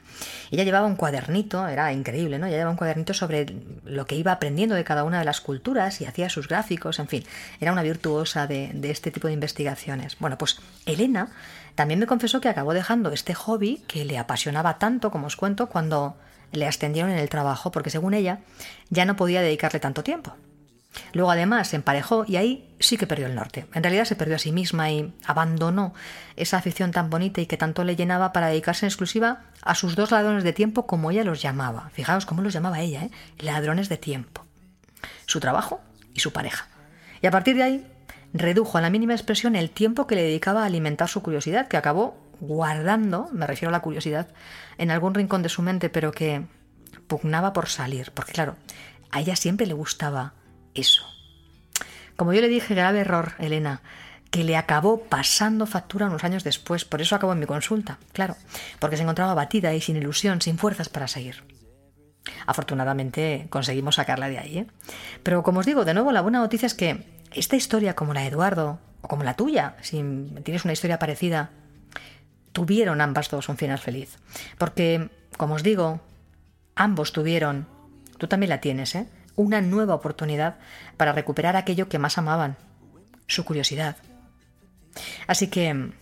Ella 0.51 0.65
llevaba 0.65 0.87
un 0.87 0.97
cuadernito, 0.97 1.67
era 1.67 1.93
increíble, 1.93 2.39
¿no? 2.39 2.47
Ella 2.47 2.57
llevaba 2.57 2.71
un 2.71 2.77
cuadernito 2.77 3.15
sobre 3.15 3.47
lo 3.85 4.07
que 4.07 4.15
iba 4.15 4.33
aprendiendo 4.33 4.75
de 4.75 4.85
cada 4.85 5.05
una 5.05 5.19
de 5.19 5.25
las 5.25 5.41
culturas 5.41 6.01
y 6.01 6.07
hacía 6.07 6.29
sus 6.29 6.49
gráficos, 6.49 6.99
en 6.99 7.09
fin, 7.09 7.25
era 7.61 7.73
una 7.73 7.83
virtuosa 7.83 8.47
de, 8.47 8.71
de 8.75 8.91
este 8.91 9.11
tipo 9.11 9.27
de 9.27 9.35
investigaciones. 9.35 10.17
Bueno, 10.21 10.39
pues 10.39 10.59
Elena 10.87 11.29
también 11.75 11.99
me 11.99 12.07
confesó 12.07 12.41
que 12.41 12.49
acabó 12.49 12.75
dejando 12.75 13.11
este 13.11 13.35
hobby 13.35 13.83
que 13.89 14.05
le 14.05 14.19
apasionaba 14.19 14.79
tanto, 14.79 15.11
como 15.11 15.27
os 15.27 15.37
cuento, 15.37 15.69
cuando 15.69 16.17
le 16.53 16.67
ascendieron 16.67 17.11
en 17.11 17.19
el 17.19 17.29
trabajo, 17.29 17.71
porque 17.71 17.91
según 17.91 18.15
ella 18.15 18.39
ya 18.91 19.05
no 19.05 19.17
podía 19.17 19.43
dedicarle 19.43 19.81
tanto 19.81 20.05
tiempo. 20.05 20.35
Luego 21.13 21.31
además 21.31 21.69
se 21.69 21.77
emparejó 21.77 22.25
y 22.27 22.37
ahí 22.37 22.69
sí 22.81 22.97
que 22.97 23.07
perdió 23.07 23.27
el 23.27 23.35
norte. 23.35 23.67
En 23.75 23.83
realidad 23.83 24.05
se 24.05 24.17
perdió 24.17 24.37
a 24.37 24.39
sí 24.39 24.53
misma 24.53 24.91
y 24.91 25.13
abandonó 25.25 25.95
esa 26.37 26.59
afición 26.59 26.91
tan 26.91 27.11
bonita 27.11 27.41
y 27.41 27.47
que 27.47 27.57
tanto 27.57 27.85
le 27.85 27.97
llenaba 27.97 28.33
para 28.33 28.49
dedicarse 28.49 28.87
en 28.87 28.89
exclusiva 28.89 29.43
a 29.63 29.75
sus 29.75 29.97
dos 29.97 30.11
ladrones 30.11 30.45
de 30.45 30.53
tiempo 30.53 30.87
como 30.87 31.11
ella 31.11 31.25
los 31.25 31.43
llamaba. 31.43 31.91
Fijaos 31.93 32.27
cómo 32.27 32.43
los 32.43 32.53
llamaba 32.53 32.81
ella, 32.81 33.05
¿eh? 33.05 33.11
ladrones 33.39 33.89
de 33.89 33.97
tiempo. 33.97 34.45
Su 35.27 35.41
trabajo 35.41 35.81
y 36.15 36.21
su 36.21 36.33
pareja. 36.33 36.69
Y 37.23 37.27
a 37.27 37.31
partir 37.31 37.57
de 37.57 37.63
ahí 37.63 37.87
redujo 38.33 38.79
a 38.79 38.81
la 38.81 38.91
mínima 38.91 39.15
expresión 39.15 39.57
el 39.57 39.71
tiempo 39.71 40.07
que 40.07 40.17
le 40.17 40.23
dedicaba 40.23 40.63
a 40.63 40.67
alimentar 40.67 41.09
su 41.09 41.23
curiosidad, 41.23 41.69
que 41.69 41.77
acabó 41.77 42.17
guardando, 42.41 43.29
me 43.33 43.47
refiero 43.47 43.71
a 43.71 43.73
la 43.73 43.81
curiosidad, 43.81 44.29
en 44.77 44.91
algún 44.91 45.15
rincón 45.15 45.43
de 45.43 45.49
su 45.49 45.63
mente, 45.63 45.89
pero 45.89 46.13
que 46.13 46.45
pugnaba 47.07 47.53
por 47.53 47.69
salir, 47.69 48.11
porque 48.13 48.33
claro, 48.33 48.57
a 49.11 49.21
ella 49.21 49.37
siempre 49.37 49.67
le 49.67 49.75
gustaba 49.75 50.35
eso. 50.75 51.05
Como 52.17 52.33
yo 52.33 52.41
le 52.41 52.49
dije, 52.49 52.75
grave 52.75 53.01
error, 53.01 53.33
Elena, 53.39 53.83
que 54.31 54.45
le 54.45 54.57
acabó 54.57 55.03
pasando 55.03 55.67
factura 55.67 56.07
unos 56.07 56.25
años 56.25 56.45
después. 56.45 56.85
Por 56.85 57.01
eso 57.01 57.17
acabó 57.17 57.33
en 57.33 57.41
mi 57.41 57.47
consulta, 57.47 57.99
claro, 58.13 58.37
porque 58.79 58.97
se 58.97 59.03
encontraba 59.03 59.33
abatida 59.33 59.75
y 59.75 59.81
sin 59.81 59.97
ilusión, 59.97 60.41
sin 60.41 60.59
fuerzas 60.59 60.89
para 60.89 61.09
seguir. 61.09 61.45
Afortunadamente 62.47 63.47
conseguimos 63.51 63.97
sacarla 63.97 64.29
de 64.29 64.39
ahí. 64.39 64.59
¿eh? 64.59 64.67
Pero 65.23 65.43
como 65.43 65.61
os 65.61 65.67
digo, 65.67 65.85
de 65.85 65.95
nuevo, 65.95 66.13
la 66.13 66.23
buena 66.23 66.39
noticia 66.39 66.67
es 66.67 66.75
que 66.75 67.05
esta 67.33 67.57
historia, 67.57 67.95
como 67.95 68.15
la 68.15 68.21
de 68.21 68.29
Eduardo, 68.29 68.79
o 69.03 69.09
como 69.09 69.25
la 69.25 69.35
tuya, 69.35 69.77
si 69.83 70.03
tienes 70.43 70.65
una 70.65 70.73
historia 70.73 70.99
parecida, 70.99 71.51
tuvieron 72.53 73.01
ambas 73.01 73.29
dos 73.29 73.49
un 73.49 73.57
final 73.57 73.79
feliz. 73.79 74.17
Porque, 74.57 75.11
como 75.37 75.55
os 75.55 75.63
digo, 75.63 76.01
Ambos 76.77 77.13
tuvieron, 77.13 77.69
tú 78.19 78.27
también 78.27 78.51
la 78.51 78.61
tienes, 78.61 78.95
¿eh? 78.97 79.07
Una 79.37 79.61
nueva 79.61 79.95
oportunidad 79.95 80.57
para 80.97 81.13
recuperar 81.13 81.57
aquello 81.57 81.89
que 81.89 81.99
más 81.99 82.19
amaban, 82.19 82.57
su 83.27 83.45
curiosidad. 83.45 83.97
Así 85.27 85.49
que, 85.49 85.93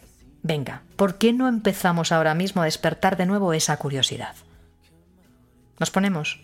venga, 0.43 0.83
¿por 0.97 1.17
qué 1.17 1.33
no 1.33 1.49
empezamos 1.49 2.13
ahora 2.13 2.35
mismo 2.35 2.63
a 2.63 2.67
despertar 2.67 3.17
de 3.17 3.27
nuevo 3.27 3.53
esa 3.53 3.77
curiosidad? 3.77 4.35
¿Nos 5.79 5.91
ponemos? 5.91 6.41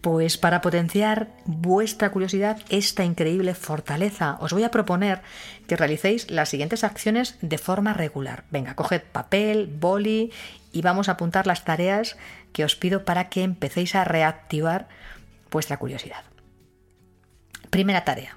Pues 0.00 0.38
para 0.38 0.60
potenciar 0.60 1.28
vuestra 1.44 2.10
curiosidad, 2.10 2.60
esta 2.68 3.04
increíble 3.04 3.54
fortaleza, 3.54 4.38
os 4.40 4.52
voy 4.52 4.62
a 4.62 4.70
proponer 4.70 5.22
que 5.66 5.76
realicéis 5.76 6.30
las 6.30 6.48
siguientes 6.48 6.84
acciones 6.84 7.36
de 7.40 7.58
forma 7.58 7.94
regular. 7.94 8.44
Venga, 8.50 8.76
coged 8.76 9.02
papel, 9.02 9.66
boli 9.66 10.30
y 10.72 10.82
vamos 10.82 11.08
a 11.08 11.12
apuntar 11.12 11.46
las 11.46 11.64
tareas 11.64 12.16
que 12.52 12.64
os 12.64 12.76
pido 12.76 13.04
para 13.04 13.28
que 13.28 13.42
empecéis 13.42 13.94
a 13.94 14.04
reactivar 14.04 14.88
vuestra 15.50 15.78
curiosidad. 15.78 16.24
Primera 17.70 18.04
tarea. 18.04 18.36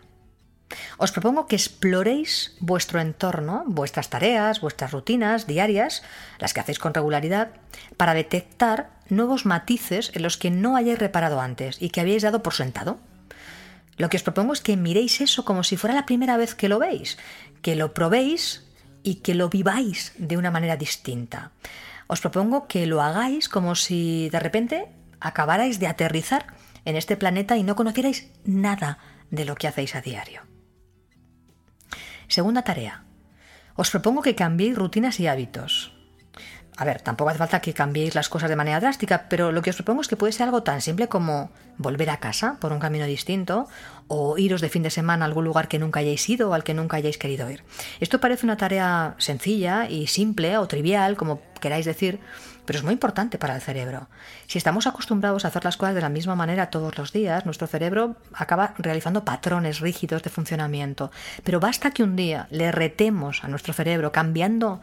Os 0.98 1.12
propongo 1.12 1.48
que 1.48 1.56
exploréis 1.56 2.56
vuestro 2.60 3.02
entorno, 3.02 3.64
vuestras 3.68 4.10
tareas, 4.10 4.62
vuestras 4.62 4.92
rutinas 4.92 5.48
diarias, 5.48 6.04
las 6.40 6.54
que 6.54 6.60
hacéis 6.60 6.80
con 6.80 6.94
regularidad, 6.94 7.52
para 7.98 8.14
detectar 8.14 8.92
nuevos 9.10 9.46
matices 9.46 10.12
en 10.14 10.24
los 10.24 10.38
que 10.38 10.52
no 10.52 10.76
hayáis 10.76 11.00
reparado 11.00 11.42
antes 11.42 11.82
y 11.82 11.90
que 11.90 12.02
habíais 12.02 12.24
dado 12.24 12.44
por 12.44 12.54
sentado. 12.54 13.00
Lo 13.98 14.10
que 14.10 14.18
os 14.18 14.24
propongo 14.24 14.54
es 14.54 14.62
que 14.62 14.78
miréis 14.78 15.22
eso 15.22 15.44
como 15.44 15.64
si 15.64 15.78
fuera 15.78 15.96
la 15.96 16.06
primera 16.06 16.38
vez 16.38 16.56
que 16.56 16.70
lo 16.70 16.80
veis, 16.80 17.18
que 17.62 17.76
lo 17.76 17.94
probéis 17.94 18.64
y 19.04 19.16
que 19.16 19.36
lo 19.36 19.50
viváis 19.50 20.14
de 20.18 20.38
una 20.38 20.52
manera 20.52 20.78
distinta. 20.78 21.52
Os 22.08 22.22
propongo 22.22 22.68
que 22.68 22.86
lo 22.86 23.02
hagáis 23.02 23.50
como 23.50 23.76
si 23.76 24.30
de 24.30 24.40
repente 24.40 24.88
acabarais 25.20 25.80
de 25.80 25.88
aterrizar 25.88 26.48
en 26.86 26.96
este 26.96 27.18
planeta 27.18 27.58
y 27.58 27.64
no 27.64 27.76
conocierais 27.76 28.30
nada 28.44 29.00
de 29.30 29.46
lo 29.46 29.56
que 29.56 29.68
hacéis 29.68 29.96
a 29.96 30.02
diario. 30.02 30.42
Segunda 32.28 32.64
tarea. 32.64 33.04
Os 33.76 33.90
propongo 33.90 34.22
que 34.22 34.36
cambiéis 34.36 34.78
rutinas 34.78 35.20
y 35.20 35.28
hábitos. 35.28 35.94
A 36.78 36.86
ver, 36.86 37.02
tampoco 37.02 37.30
hace 37.30 37.38
falta 37.38 37.62
que 37.62 37.74
cambiéis 37.74 38.16
las 38.16 38.30
cosas 38.30 38.50
de 38.50 38.56
manera 38.56 38.80
drástica, 38.80 39.28
pero 39.30 39.52
lo 39.52 39.62
que 39.62 39.70
os 39.70 39.76
propongo 39.76 40.02
es 40.02 40.08
que 40.08 40.16
puede 40.16 40.32
ser 40.34 40.46
algo 40.46 40.64
tan 40.64 40.82
simple 40.82 41.10
como 41.10 41.52
volver 41.78 42.10
a 42.10 42.18
casa 42.18 42.58
por 42.60 42.72
un 42.72 42.80
camino 42.80 43.06
distinto 43.06 43.68
o 44.08 44.38
iros 44.38 44.62
de 44.62 44.70
fin 44.70 44.82
de 44.82 44.90
semana 44.90 45.26
a 45.26 45.28
algún 45.28 45.44
lugar 45.44 45.68
que 45.68 45.80
nunca 45.80 46.00
hayáis 46.00 46.28
ido 46.30 46.50
o 46.50 46.54
al 46.54 46.64
que 46.64 46.74
nunca 46.74 46.98
hayáis 46.98 47.18
querido 47.18 47.50
ir. 47.50 47.64
Esto 48.00 48.20
parece 48.20 48.46
una 48.46 48.58
tarea 48.58 49.16
sencilla 49.18 49.90
y 49.90 50.08
simple 50.08 50.58
o 50.58 50.68
trivial, 50.68 51.18
como 51.18 51.42
queráis 51.60 51.86
decir, 51.86 52.20
pero 52.66 52.80
es 52.80 52.84
muy 52.84 52.94
importante 52.94 53.38
para 53.38 53.56
el 53.56 53.62
cerebro. 53.62 54.08
Si 54.48 54.58
estamos 54.58 54.88
acostumbrados 54.88 55.46
a 55.46 55.50
hacer 55.50 55.64
las 55.64 55.78
cosas 55.78 55.96
de 55.96 56.02
la 56.02 56.10
misma 56.10 56.36
manera 56.36 56.70
todos 56.70 56.98
los 56.98 57.12
días, 57.12 57.46
nuestro 57.46 57.68
cerebro 57.68 58.16
acaba 58.34 58.74
realizando 58.78 59.26
patrones 59.26 59.80
rígidos 59.80 60.24
de 60.24 60.30
funcionamiento. 60.30 61.12
Pero 61.44 61.60
basta 61.60 61.92
que 61.92 62.04
un 62.04 62.16
día 62.16 62.48
le 62.52 62.72
retemos 62.72 63.44
a 63.44 63.48
nuestro 63.48 63.74
cerebro 63.74 64.12
cambiando 64.12 64.82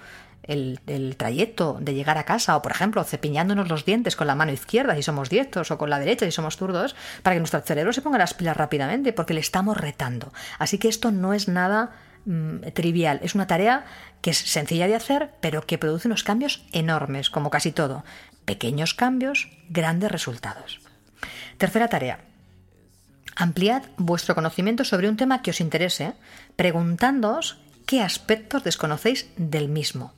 el, 0.49 1.15
trayecto 1.17 1.77
de 1.81 1.95
llegar 1.95 2.19
a 2.19 2.25
casa, 2.25 2.57
o 2.57 2.63
por 2.63 2.73
ejemplo, 2.73 3.05
cepillándonos 3.05 3.69
los 3.69 3.85
dientes 3.85 4.17
con 4.17 4.27
la 4.27 4.35
mano 4.35 4.53
izquierda 4.53 4.95
si 4.95 5.03
somos 5.03 5.29
diestros, 5.29 5.71
o 5.71 5.79
con 5.79 5.91
la 5.91 5.99
derecha 5.99 6.25
si 6.25 6.33
somos 6.33 6.57
zurdos, 6.57 6.97
para 7.23 7.37
que 7.37 7.41
nuestro 7.41 7.61
cerebro 7.61 7.93
se 7.93 8.03
ponga 8.03 8.19
las 8.19 8.35
pilas 8.35 8.57
rápidamente, 8.57 9.13
porque 9.13 9.35
le 9.35 9.41
estamos 9.41 9.77
retando. 9.77 10.33
Así 10.59 10.79
que 10.79 10.89
esto 10.89 11.11
no 11.11 11.35
es 11.35 11.49
nada 11.49 11.91
Mm, 12.29 12.61
trivial. 12.75 13.21
Es 13.23 13.35
una 13.35 13.47
tarea 13.47 13.87
que 14.21 14.29
es 14.29 14.37
sencilla 14.37 14.87
de 14.87 14.95
hacer, 14.95 15.31
pero 15.41 15.63
que 15.67 15.79
produce 15.79 16.09
unos 16.09 16.25
cambios 16.25 16.63
enormes, 16.73 17.31
como 17.31 17.49
casi 17.49 17.73
todo. 17.73 18.05
Pequeños 18.45 18.93
cambios, 18.93 19.49
grandes 19.71 20.13
resultados. 20.13 20.79
Tercera 21.57 21.89
tarea. 21.89 22.21
Ampliad 23.35 23.85
vuestro 23.97 24.35
conocimiento 24.35 24.85
sobre 24.85 25.09
un 25.09 25.17
tema 25.17 25.41
que 25.41 25.53
os 25.53 25.63
interese, 25.63 26.13
preguntándoos 26.55 27.63
qué 27.87 28.03
aspectos 28.03 28.63
desconocéis 28.63 29.31
del 29.39 29.71
mismo. 29.71 30.13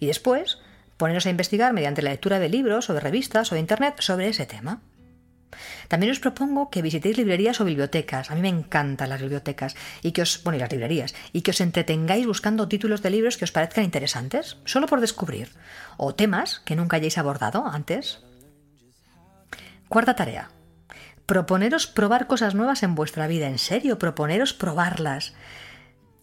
Y 0.00 0.06
después, 0.06 0.56
poneros 0.96 1.26
a 1.26 1.30
investigar 1.30 1.74
mediante 1.74 2.00
la 2.00 2.12
lectura 2.12 2.38
de 2.38 2.48
libros 2.48 2.88
o 2.88 2.94
de 2.94 3.00
revistas 3.00 3.52
o 3.52 3.56
de 3.56 3.60
Internet 3.60 3.96
sobre 3.98 4.28
ese 4.28 4.46
tema. 4.46 4.80
También 5.88 6.12
os 6.12 6.20
propongo 6.20 6.70
que 6.70 6.82
visitéis 6.82 7.16
librerías 7.16 7.60
o 7.60 7.64
bibliotecas. 7.64 8.30
A 8.30 8.34
mí 8.34 8.40
me 8.40 8.48
encantan 8.48 9.08
las 9.08 9.20
bibliotecas 9.20 9.76
y 10.02 10.12
que 10.12 10.22
os, 10.22 10.42
bueno, 10.44 10.56
y 10.56 10.60
las 10.60 10.72
librerías, 10.72 11.14
y 11.32 11.42
que 11.42 11.52
os 11.52 11.60
entretengáis 11.60 12.26
buscando 12.26 12.68
títulos 12.68 13.02
de 13.02 13.10
libros 13.10 13.36
que 13.36 13.44
os 13.44 13.52
parezcan 13.52 13.84
interesantes, 13.84 14.56
solo 14.64 14.86
por 14.86 15.00
descubrir, 15.00 15.50
o 15.96 16.14
temas 16.14 16.60
que 16.64 16.76
nunca 16.76 16.96
hayáis 16.96 17.18
abordado 17.18 17.66
antes. 17.66 18.20
Cuarta 19.88 20.16
tarea. 20.16 20.50
Proponeros 21.26 21.86
probar 21.86 22.26
cosas 22.26 22.54
nuevas 22.54 22.82
en 22.82 22.94
vuestra 22.94 23.26
vida, 23.26 23.46
en 23.46 23.58
serio, 23.58 23.98
proponeros 23.98 24.52
probarlas. 24.54 25.34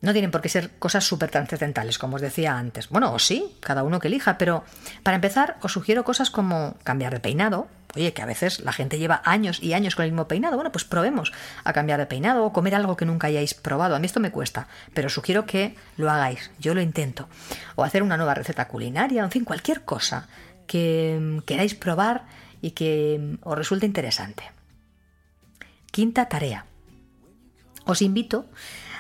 No 0.02 0.14
tienen 0.14 0.32
por 0.32 0.42
qué 0.42 0.50
ser 0.50 0.72
cosas 0.80 1.04
súper 1.04 1.30
trascendentales, 1.30 1.98
como 1.98 2.16
os 2.16 2.22
decía 2.22 2.58
antes. 2.58 2.90
Bueno, 2.90 3.14
o 3.14 3.20
sí, 3.20 3.58
cada 3.60 3.84
uno 3.84 4.00
que 4.00 4.08
elija, 4.08 4.38
pero 4.38 4.64
para 5.04 5.16
empezar 5.16 5.58
os 5.62 5.74
sugiero 5.74 6.04
cosas 6.04 6.30
como 6.30 6.78
cambiar 6.84 7.14
de 7.14 7.20
peinado. 7.20 7.68
Oye, 7.96 8.14
que 8.14 8.22
a 8.22 8.28
veces 8.28 8.60
la 8.60 8.72
gente 8.72 9.00
lleva 9.00 9.22
años 9.26 9.62
y 9.64 9.74
años 9.74 9.96
con 9.96 10.06
el 10.06 10.12
mismo 10.12 10.28
peinado. 10.28 10.56
Bueno, 10.56 10.72
pues 10.72 10.86
probemos 10.86 11.32
a 11.64 11.74
cambiar 11.74 12.00
de 12.00 12.06
peinado 12.06 12.46
o 12.46 12.54
comer 12.54 12.76
algo 12.76 12.96
que 12.96 13.06
nunca 13.06 13.28
hayáis 13.28 13.56
probado. 13.56 13.96
A 13.96 14.00
mí 14.00 14.06
esto 14.06 14.20
me 14.20 14.32
cuesta, 14.32 14.68
pero 14.94 15.10
sugiero 15.10 15.46
que 15.46 15.76
lo 15.98 16.12
hagáis. 16.12 16.52
Yo 16.60 16.76
lo 16.76 16.82
intento. 16.82 17.28
O 17.76 17.84
hacer 17.84 18.04
una 18.04 18.18
nueva 18.18 18.36
receta 18.36 18.68
culinaria, 18.68 19.24
en 19.24 19.32
fin, 19.32 19.44
cualquier 19.44 19.82
cosa 19.82 20.28
que 20.68 21.42
queráis 21.48 21.74
probar 21.74 22.26
y 22.62 22.72
que 22.72 23.38
os 23.42 23.58
resulte 23.58 23.88
interesante. 23.88 24.44
Quinta 25.92 26.30
tarea. 26.30 26.66
Os 27.86 28.04
invito 28.04 28.46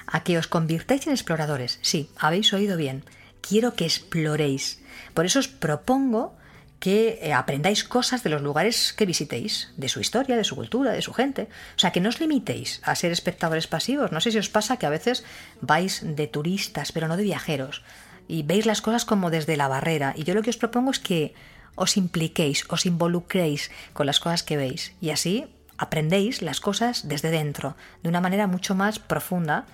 a 0.07 0.23
que 0.23 0.39
os 0.39 0.47
convirtáis 0.47 1.05
en 1.05 1.13
exploradores. 1.13 1.77
Sí, 1.83 2.09
habéis 2.17 2.51
oído 2.53 2.75
bien. 2.75 3.03
Quiero 3.41 3.75
que 3.75 3.85
exploréis. 3.85 4.81
Por 5.13 5.27
eso 5.27 5.37
os 5.37 5.47
propongo 5.47 6.38
que 6.79 7.19
eh, 7.21 7.33
aprendáis 7.33 7.83
cosas 7.83 8.23
de 8.23 8.29
los 8.29 8.41
lugares 8.41 8.93
que 8.93 9.05
visitéis, 9.05 9.71
de 9.75 9.89
su 9.89 9.99
historia, 9.99 10.37
de 10.37 10.43
su 10.43 10.55
cultura, 10.55 10.91
de 10.91 11.01
su 11.01 11.13
gente. 11.13 11.49
O 11.75 11.79
sea, 11.79 11.91
que 11.91 11.99
no 11.99 12.09
os 12.09 12.19
limitéis 12.19 12.81
a 12.83 12.95
ser 12.95 13.11
espectadores 13.11 13.67
pasivos. 13.67 14.11
No 14.11 14.21
sé 14.21 14.31
si 14.31 14.37
os 14.37 14.49
pasa 14.49 14.77
que 14.77 14.85
a 14.85 14.89
veces 14.89 15.23
vais 15.61 16.01
de 16.03 16.27
turistas, 16.27 16.91
pero 16.91 17.07
no 17.07 17.17
de 17.17 17.23
viajeros, 17.23 17.83
y 18.27 18.43
veis 18.43 18.65
las 18.65 18.81
cosas 18.81 19.05
como 19.05 19.29
desde 19.29 19.57
la 19.57 19.67
barrera. 19.67 20.13
Y 20.15 20.23
yo 20.23 20.33
lo 20.33 20.41
que 20.41 20.51
os 20.51 20.57
propongo 20.57 20.91
es 20.91 20.99
que 20.99 21.33
os 21.75 21.97
impliquéis, 21.97 22.65
os 22.69 22.85
involucréis 22.85 23.71
con 23.93 24.05
las 24.05 24.19
cosas 24.19 24.43
que 24.43 24.57
veis. 24.57 24.93
Y 25.01 25.09
así 25.09 25.47
aprendéis 25.77 26.41
las 26.41 26.59
cosas 26.59 27.07
desde 27.07 27.31
dentro, 27.31 27.75
de 28.03 28.09
una 28.09 28.21
manera 28.21 28.47
mucho 28.47 28.75
más 28.75 28.99
profunda 28.99 29.65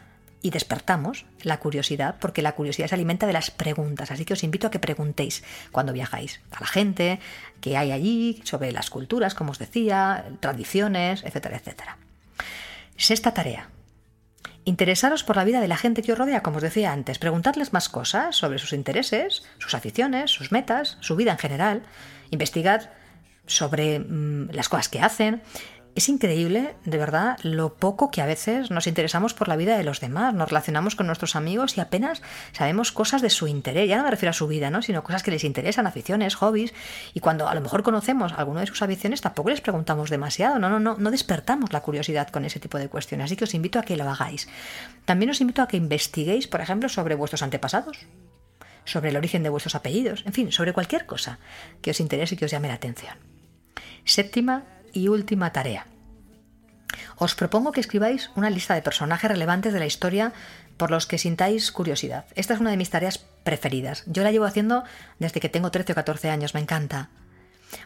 y 0.46 0.52
despertamos 0.52 1.26
la 1.42 1.58
curiosidad, 1.58 2.18
porque 2.20 2.44
la 2.44 2.52
curiosidad 2.52 2.88
se 2.88 2.94
alimenta 2.94 3.26
de 3.26 3.34
las 3.34 3.50
preguntas. 3.50 4.12
Así 4.12 4.26
que 4.26 4.34
os 4.34 4.44
invito 4.44 4.68
a 4.68 4.70
que 4.70 4.78
preguntéis 4.78 5.44
cuando 5.72 5.92
viajáis 5.92 6.40
a 6.52 6.60
la 6.60 6.68
gente 6.68 7.20
que 7.62 7.78
hay 7.78 7.92
allí, 7.92 8.44
sobre 8.44 8.72
las 8.72 8.92
culturas, 8.92 9.34
como 9.34 9.50
os 9.50 9.58
decía, 9.58 10.24
tradiciones, 10.42 11.24
etcétera, 11.24 11.58
etcétera. 11.58 11.98
Sexta 12.96 13.34
tarea. 13.34 13.70
Interesaros 14.66 15.24
por 15.24 15.36
la 15.36 15.46
vida 15.46 15.62
de 15.62 15.68
la 15.68 15.78
gente 15.78 16.04
que 16.04 16.12
os 16.12 16.18
rodea, 16.20 16.44
como 16.44 16.58
os 16.58 16.64
decía 16.64 16.94
antes. 16.94 17.18
Preguntarles 17.18 17.74
más 17.74 17.90
cosas 17.90 18.36
sobre 18.36 18.60
sus 18.60 18.72
intereses, 18.72 19.42
sus 19.58 19.74
aficiones, 19.74 20.30
sus 20.30 20.52
metas, 20.52 21.00
su 21.02 21.16
vida 21.16 21.32
en 21.32 21.40
general. 21.40 21.82
Investigad 22.30 22.92
sobre 23.48 24.00
mm, 24.00 24.52
las 24.52 24.70
cosas 24.70 24.90
que 24.90 25.02
hacen, 25.02 25.42
es 25.96 26.10
increíble, 26.10 26.76
de 26.84 26.98
verdad, 26.98 27.38
lo 27.42 27.76
poco 27.76 28.12
que 28.12 28.22
a 28.22 28.26
veces 28.26 28.70
nos 28.70 28.86
interesamos 28.86 29.34
por 29.34 29.48
la 29.48 29.56
vida 29.56 29.78
de 29.78 29.86
los 29.86 30.02
demás, 30.02 30.34
nos 30.34 30.50
relacionamos 30.50 30.94
con 30.96 31.08
nuestros 31.08 31.38
amigos 31.38 31.78
y 31.78 31.82
apenas 31.82 32.22
sabemos 32.52 32.92
cosas 32.92 33.22
de 33.22 33.30
su 33.30 33.48
interés, 33.48 33.88
ya 33.88 33.96
no 33.96 34.04
me 34.04 34.12
refiero 34.12 34.32
a 34.32 34.34
su 34.34 34.46
vida, 34.48 34.70
¿no? 34.70 34.82
sino 34.82 35.06
cosas 35.06 35.24
que 35.24 35.32
les 35.32 35.46
interesan, 35.46 35.88
aficiones, 35.88 36.36
hobbies, 36.36 36.74
y 37.14 37.22
cuando 37.22 37.48
a 37.48 37.56
lo 37.56 37.62
mejor 37.62 37.82
conocemos 37.82 38.34
alguna 38.34 38.60
de 38.60 38.68
sus 38.68 38.82
aficiones 38.82 39.22
tampoco 39.22 39.50
les 39.50 39.62
preguntamos 39.62 40.10
demasiado, 40.10 40.60
no, 40.60 40.70
no, 40.70 40.82
no, 40.82 40.98
no 40.98 41.12
despertamos 41.12 41.72
la 41.72 41.82
curiosidad 41.82 42.28
con 42.28 42.44
ese 42.44 42.60
tipo 42.60 42.78
de 42.78 42.90
cuestiones, 42.90 43.26
así 43.26 43.38
que 43.38 43.46
os 43.46 43.54
invito 43.54 43.80
a 43.80 43.84
que 43.84 43.96
lo 43.96 44.10
hagáis. 44.10 44.50
También 45.06 45.30
os 45.30 45.40
invito 45.40 45.62
a 45.62 45.68
que 45.70 45.78
investiguéis, 45.78 46.48
por 46.48 46.60
ejemplo, 46.60 46.90
sobre 46.90 47.16
vuestros 47.16 47.42
antepasados, 47.42 48.00
sobre 48.84 49.12
el 49.12 49.18
origen 49.18 49.44
de 49.44 49.50
vuestros 49.50 49.76
apellidos, 49.76 50.24
en 50.26 50.34
fin, 50.34 50.52
sobre 50.52 50.74
cualquier 50.74 51.06
cosa 51.06 51.40
que 51.82 51.92
os 51.92 52.02
interese 52.02 52.36
y 52.36 52.38
que 52.38 52.46
os 52.46 52.52
llame 52.52 52.68
la 52.68 52.74
atención. 52.74 53.16
Séptima 54.04 54.64
y 54.96 55.10
última 55.10 55.52
tarea. 55.52 55.86
Os 57.18 57.36
propongo 57.36 57.72
que 57.72 57.80
escribáis 57.80 58.32
una 58.36 58.50
lista 58.50 58.74
de 58.74 58.82
personajes 58.82 59.30
relevantes 59.30 59.74
de 59.74 59.80
la 59.80 59.86
historia 59.86 60.34
por 60.78 60.92
los 60.92 61.06
que 61.06 61.18
sintáis 61.18 61.72
curiosidad. 61.72 62.26
Esta 62.36 62.54
es 62.54 62.60
una 62.60 62.72
de 62.72 62.78
mis 62.78 62.90
tareas 62.90 63.20
preferidas. 63.44 64.04
Yo 64.08 64.24
la 64.24 64.32
llevo 64.32 64.46
haciendo 64.46 64.84
desde 65.20 65.40
que 65.40 65.50
tengo 65.50 65.72
13 65.72 65.94
o 65.94 65.96
14 65.96 66.30
años, 66.30 66.54
me 66.54 66.62
encanta. 66.62 67.10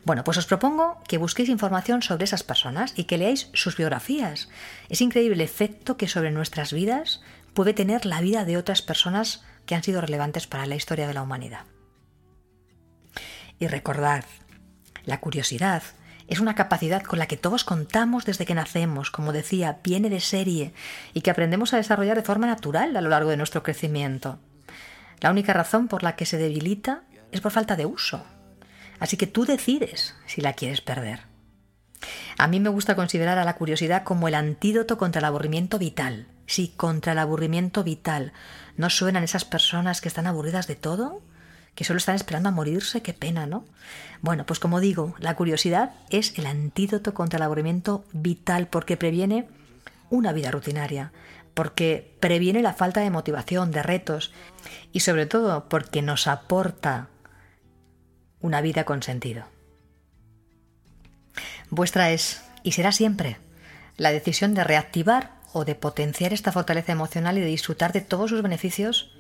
Bueno, 0.03 0.23
pues 0.23 0.37
os 0.37 0.45
propongo 0.45 1.01
que 1.07 1.17
busquéis 1.17 1.49
información 1.49 2.01
sobre 2.01 2.25
esas 2.25 2.43
personas 2.43 2.93
y 2.95 3.05
que 3.05 3.17
leáis 3.17 3.49
sus 3.53 3.77
biografías. 3.77 4.49
Es 4.89 5.01
increíble 5.01 5.35
el 5.35 5.41
efecto 5.41 5.97
que 5.97 6.07
sobre 6.07 6.31
nuestras 6.31 6.73
vidas 6.73 7.21
puede 7.53 7.73
tener 7.73 8.05
la 8.05 8.21
vida 8.21 8.45
de 8.45 8.57
otras 8.57 8.81
personas 8.81 9.43
que 9.65 9.75
han 9.75 9.83
sido 9.83 10.01
relevantes 10.01 10.47
para 10.47 10.65
la 10.65 10.75
historia 10.75 11.07
de 11.07 11.13
la 11.13 11.21
humanidad. 11.21 11.65
Y 13.59 13.67
recordad, 13.67 14.25
la 15.05 15.19
curiosidad 15.19 15.83
Es 16.29 16.39
una 16.39 16.53
capacidad 16.53 17.01
con 17.01 17.17
la 17.17 17.25
que 17.25 17.37
todos 17.37 17.63
contamos 17.63 18.23
desde 18.23 18.45
que 18.45 18.53
nacemos, 18.53 19.09
como 19.09 19.33
decía, 19.33 19.79
viene 19.83 20.11
de 20.11 20.19
serie 20.19 20.73
y 21.15 21.21
que 21.21 21.31
aprendemos 21.31 21.73
a 21.73 21.77
desarrollar 21.77 22.15
de 22.15 22.23
forma 22.23 22.45
natural 22.45 22.95
a 22.95 23.01
lo 23.01 23.09
largo 23.09 23.31
de 23.31 23.37
nuestro 23.37 23.63
crecimiento. 23.63 24.37
La 25.21 25.31
única 25.31 25.53
razón 25.53 25.87
por 25.87 26.03
la 26.03 26.15
que 26.15 26.27
se 26.27 26.37
debilita 26.37 27.01
es 27.31 27.41
por 27.41 27.51
falta 27.51 27.75
de 27.75 27.87
uso. 27.87 28.23
Así 28.99 29.17
que 29.17 29.25
tú 29.25 29.45
decides 29.45 30.15
si 30.27 30.41
la 30.41 30.53
quieres 30.53 30.81
perder. 30.81 31.21
A 32.37 32.47
mí 32.47 32.59
me 32.59 32.69
gusta 32.69 32.95
considerar 32.95 33.39
a 33.39 33.43
la 33.43 33.55
curiosidad 33.55 34.03
como 34.03 34.27
el 34.27 34.35
antídoto 34.35 34.99
contra 34.99 35.19
el 35.19 35.25
aburrimiento 35.25 35.79
vital. 35.79 36.27
Sí, 36.45 36.73
contra 36.77 37.13
el 37.13 37.19
aburrimiento 37.19 37.83
vital. 37.83 38.33
¿No 38.77 38.91
suenan 38.91 39.23
esas 39.23 39.45
personas 39.45 39.99
que 39.99 40.07
están 40.07 40.27
aburridas 40.27 40.67
de 40.67 40.75
todo? 40.75 41.21
Que 41.79 41.85
solo 41.85 41.95
están 41.95 42.15
esperando 42.15 42.49
a 42.49 42.51
morirse, 42.51 43.01
qué 43.01 43.13
pena, 43.13 43.45
¿no? 43.45 43.63
Bueno, 44.19 44.45
pues 44.45 44.59
como 44.59 44.81
digo, 44.81 45.15
la 45.17 45.37
curiosidad 45.37 45.93
es 46.09 46.37
el 46.37 46.45
antídoto 46.45 47.13
contra 47.13 47.37
el 47.37 47.43
aburrimiento 47.43 48.03
vital 48.11 48.67
porque 48.67 48.97
previene 48.97 49.47
una 50.09 50.33
vida 50.33 50.51
rutinaria, 50.51 51.13
porque 51.53 52.17
previene 52.19 52.61
la 52.61 52.73
falta 52.73 52.99
de 52.99 53.09
motivación, 53.11 53.71
de 53.71 53.81
retos 53.81 54.33
y 54.91 54.99
sobre 54.99 55.25
todo 55.25 55.69
porque 55.69 56.01
nos 56.01 56.27
aporta 56.27 57.07
una 58.41 58.59
vida 58.59 58.83
con 58.83 59.01
sentido. 59.01 59.45
Vuestra 61.69 62.11
es, 62.11 62.43
y 62.61 62.73
será 62.73 62.91
siempre, 62.91 63.37
la 63.95 64.11
decisión 64.11 64.53
de 64.53 64.65
reactivar 64.65 65.31
o 65.53 65.63
de 65.63 65.75
potenciar 65.75 66.33
esta 66.33 66.51
fortaleza 66.51 66.91
emocional 66.91 67.37
y 67.37 67.39
de 67.39 67.47
disfrutar 67.47 67.93
de 67.93 68.01
todos 68.01 68.31
sus 68.31 68.41
beneficios 68.41 69.17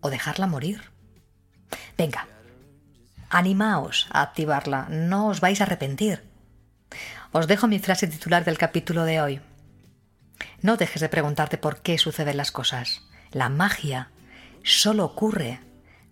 o 0.00 0.10
dejarla 0.10 0.46
morir. 0.46 0.96
Venga, 1.96 2.26
animaos 3.30 4.08
a 4.10 4.22
activarla, 4.22 4.86
no 4.90 5.28
os 5.28 5.40
vais 5.40 5.60
a 5.60 5.64
arrepentir. 5.64 6.24
Os 7.32 7.46
dejo 7.46 7.66
mi 7.66 7.78
frase 7.78 8.06
titular 8.06 8.44
del 8.44 8.58
capítulo 8.58 9.04
de 9.04 9.20
hoy. 9.20 9.40
No 10.62 10.76
dejes 10.76 11.00
de 11.00 11.08
preguntarte 11.08 11.58
por 11.58 11.82
qué 11.82 11.98
suceden 11.98 12.36
las 12.36 12.52
cosas. 12.52 13.02
La 13.30 13.48
magia 13.48 14.10
solo 14.64 15.04
ocurre 15.04 15.60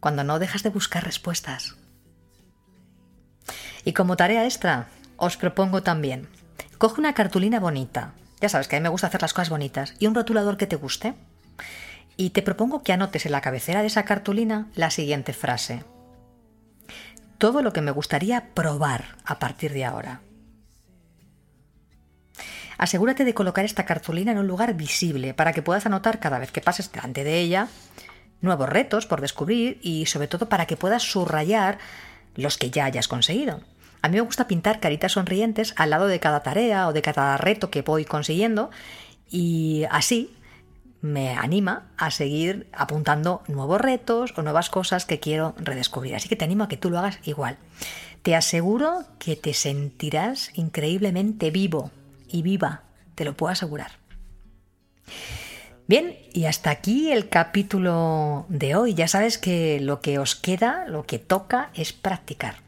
cuando 0.01 0.25
no 0.25 0.39
dejas 0.39 0.63
de 0.63 0.71
buscar 0.71 1.05
respuestas. 1.05 1.77
Y 3.85 3.93
como 3.93 4.17
tarea 4.17 4.45
extra, 4.45 4.89
os 5.17 5.37
propongo 5.37 5.83
también, 5.83 6.29
coge 6.79 7.01
una 7.01 7.15
cartulina 7.15 7.61
bonita, 7.61 8.13
ya 8.41 8.49
sabes 8.49 8.69
que 8.69 8.77
a 8.77 8.81
mí 8.81 8.83
me 8.83 8.89
gusta 8.89 9.07
hacer 9.07 9.23
las 9.23 9.33
cosas 9.33 9.51
bonitas, 9.51 9.95
y 9.99 10.07
un 10.07 10.15
rotulador 10.15 10.57
que 10.57 10.67
te 10.67 10.77
guste, 10.77 11.15
y 12.17 12.31
te 12.31 12.43
propongo 12.43 12.83
que 12.83 12.93
anotes 12.93 13.27
en 13.27 13.33
la 13.33 13.41
cabecera 13.41 13.81
de 13.81 13.89
esa 13.89 14.05
cartulina 14.05 14.69
la 14.75 14.91
siguiente 14.91 15.33
frase. 15.33 15.85
Todo 17.39 17.63
lo 17.63 17.73
que 17.73 17.83
me 17.83 17.91
gustaría 17.91 18.55
probar 18.55 19.17
a 19.25 19.39
partir 19.39 19.73
de 19.73 19.85
ahora. 19.85 20.23
Asegúrate 22.79 23.25
de 23.25 23.35
colocar 23.35 23.65
esta 23.65 23.87
cartulina 23.87 24.33
en 24.33 24.39
un 24.39 24.47
lugar 24.47 24.75
visible 24.75 25.35
para 25.35 25.53
que 25.53 25.63
puedas 25.63 25.87
anotar 25.87 26.21
cada 26.21 26.39
vez 26.39 26.51
que 26.51 26.61
pases 26.61 26.93
delante 26.93 27.25
de 27.25 27.41
ella 27.41 27.69
nuevos 28.41 28.69
retos 28.69 29.07
por 29.07 29.21
descubrir 29.21 29.79
y 29.83 30.07
sobre 30.07 30.29
todo 30.29 30.49
para 30.49 30.67
que 30.67 30.77
puedas 30.77 31.03
subrayar 31.03 31.79
los 32.35 32.59
que 32.59 32.71
ya 32.71 32.85
hayas 32.85 33.09
conseguido. 33.09 33.61
A 34.03 34.09
mí 34.09 34.17
me 34.17 34.21
gusta 34.21 34.47
pintar 34.47 34.79
caritas 34.79 35.13
sonrientes 35.13 35.75
al 35.77 35.91
lado 35.91 36.07
de 36.07 36.21
cada 36.21 36.43
tarea 36.43 36.87
o 36.87 36.93
de 36.93 37.03
cada 37.03 37.37
reto 37.39 37.71
que 37.71 37.83
voy 37.83 38.05
consiguiendo 38.05 38.71
y 39.29 39.85
así 39.91 40.36
me 41.13 41.31
anima 41.31 41.89
a 41.97 42.11
seguir 42.11 42.69
apuntando 42.73 43.43
nuevos 43.49 43.81
retos 43.81 44.35
o 44.37 44.43
nuevas 44.43 44.71
cosas 44.71 45.05
que 45.05 45.21
quiero 45.21 45.55
redescubrir. 45.59 46.15
Así 46.15 46.29
que 46.29 46.37
te 46.37 46.45
animo 46.45 46.65
a 46.65 46.69
que 46.69 46.77
tú 46.77 46.91
lo 46.91 46.99
hagas 46.99 47.19
igual. 47.25 47.59
Te 48.23 48.35
aseguro 48.35 49.05
que 49.19 49.37
te 49.37 49.55
sentirás 49.55 50.51
increíblemente 50.55 51.51
vivo 51.51 51.91
y 52.29 52.43
viva, 52.43 52.83
te 53.15 53.25
lo 53.25 53.37
puedo 53.37 53.53
asegurar. 53.53 53.93
Bien, 55.89 56.19
y 56.33 56.47
hasta 56.47 56.71
aquí 56.71 57.13
el 57.13 57.29
capítulo 57.29 58.47
de 58.49 58.75
hoy. 58.75 58.95
Ya 58.95 59.07
sabes 59.07 59.39
que 59.39 59.79
lo 59.81 60.01
que 60.01 60.19
os 60.19 60.35
queda, 60.35 60.85
lo 60.89 61.07
que 61.07 61.21
toca 61.21 61.71
es 61.75 61.93
practicar 61.93 62.66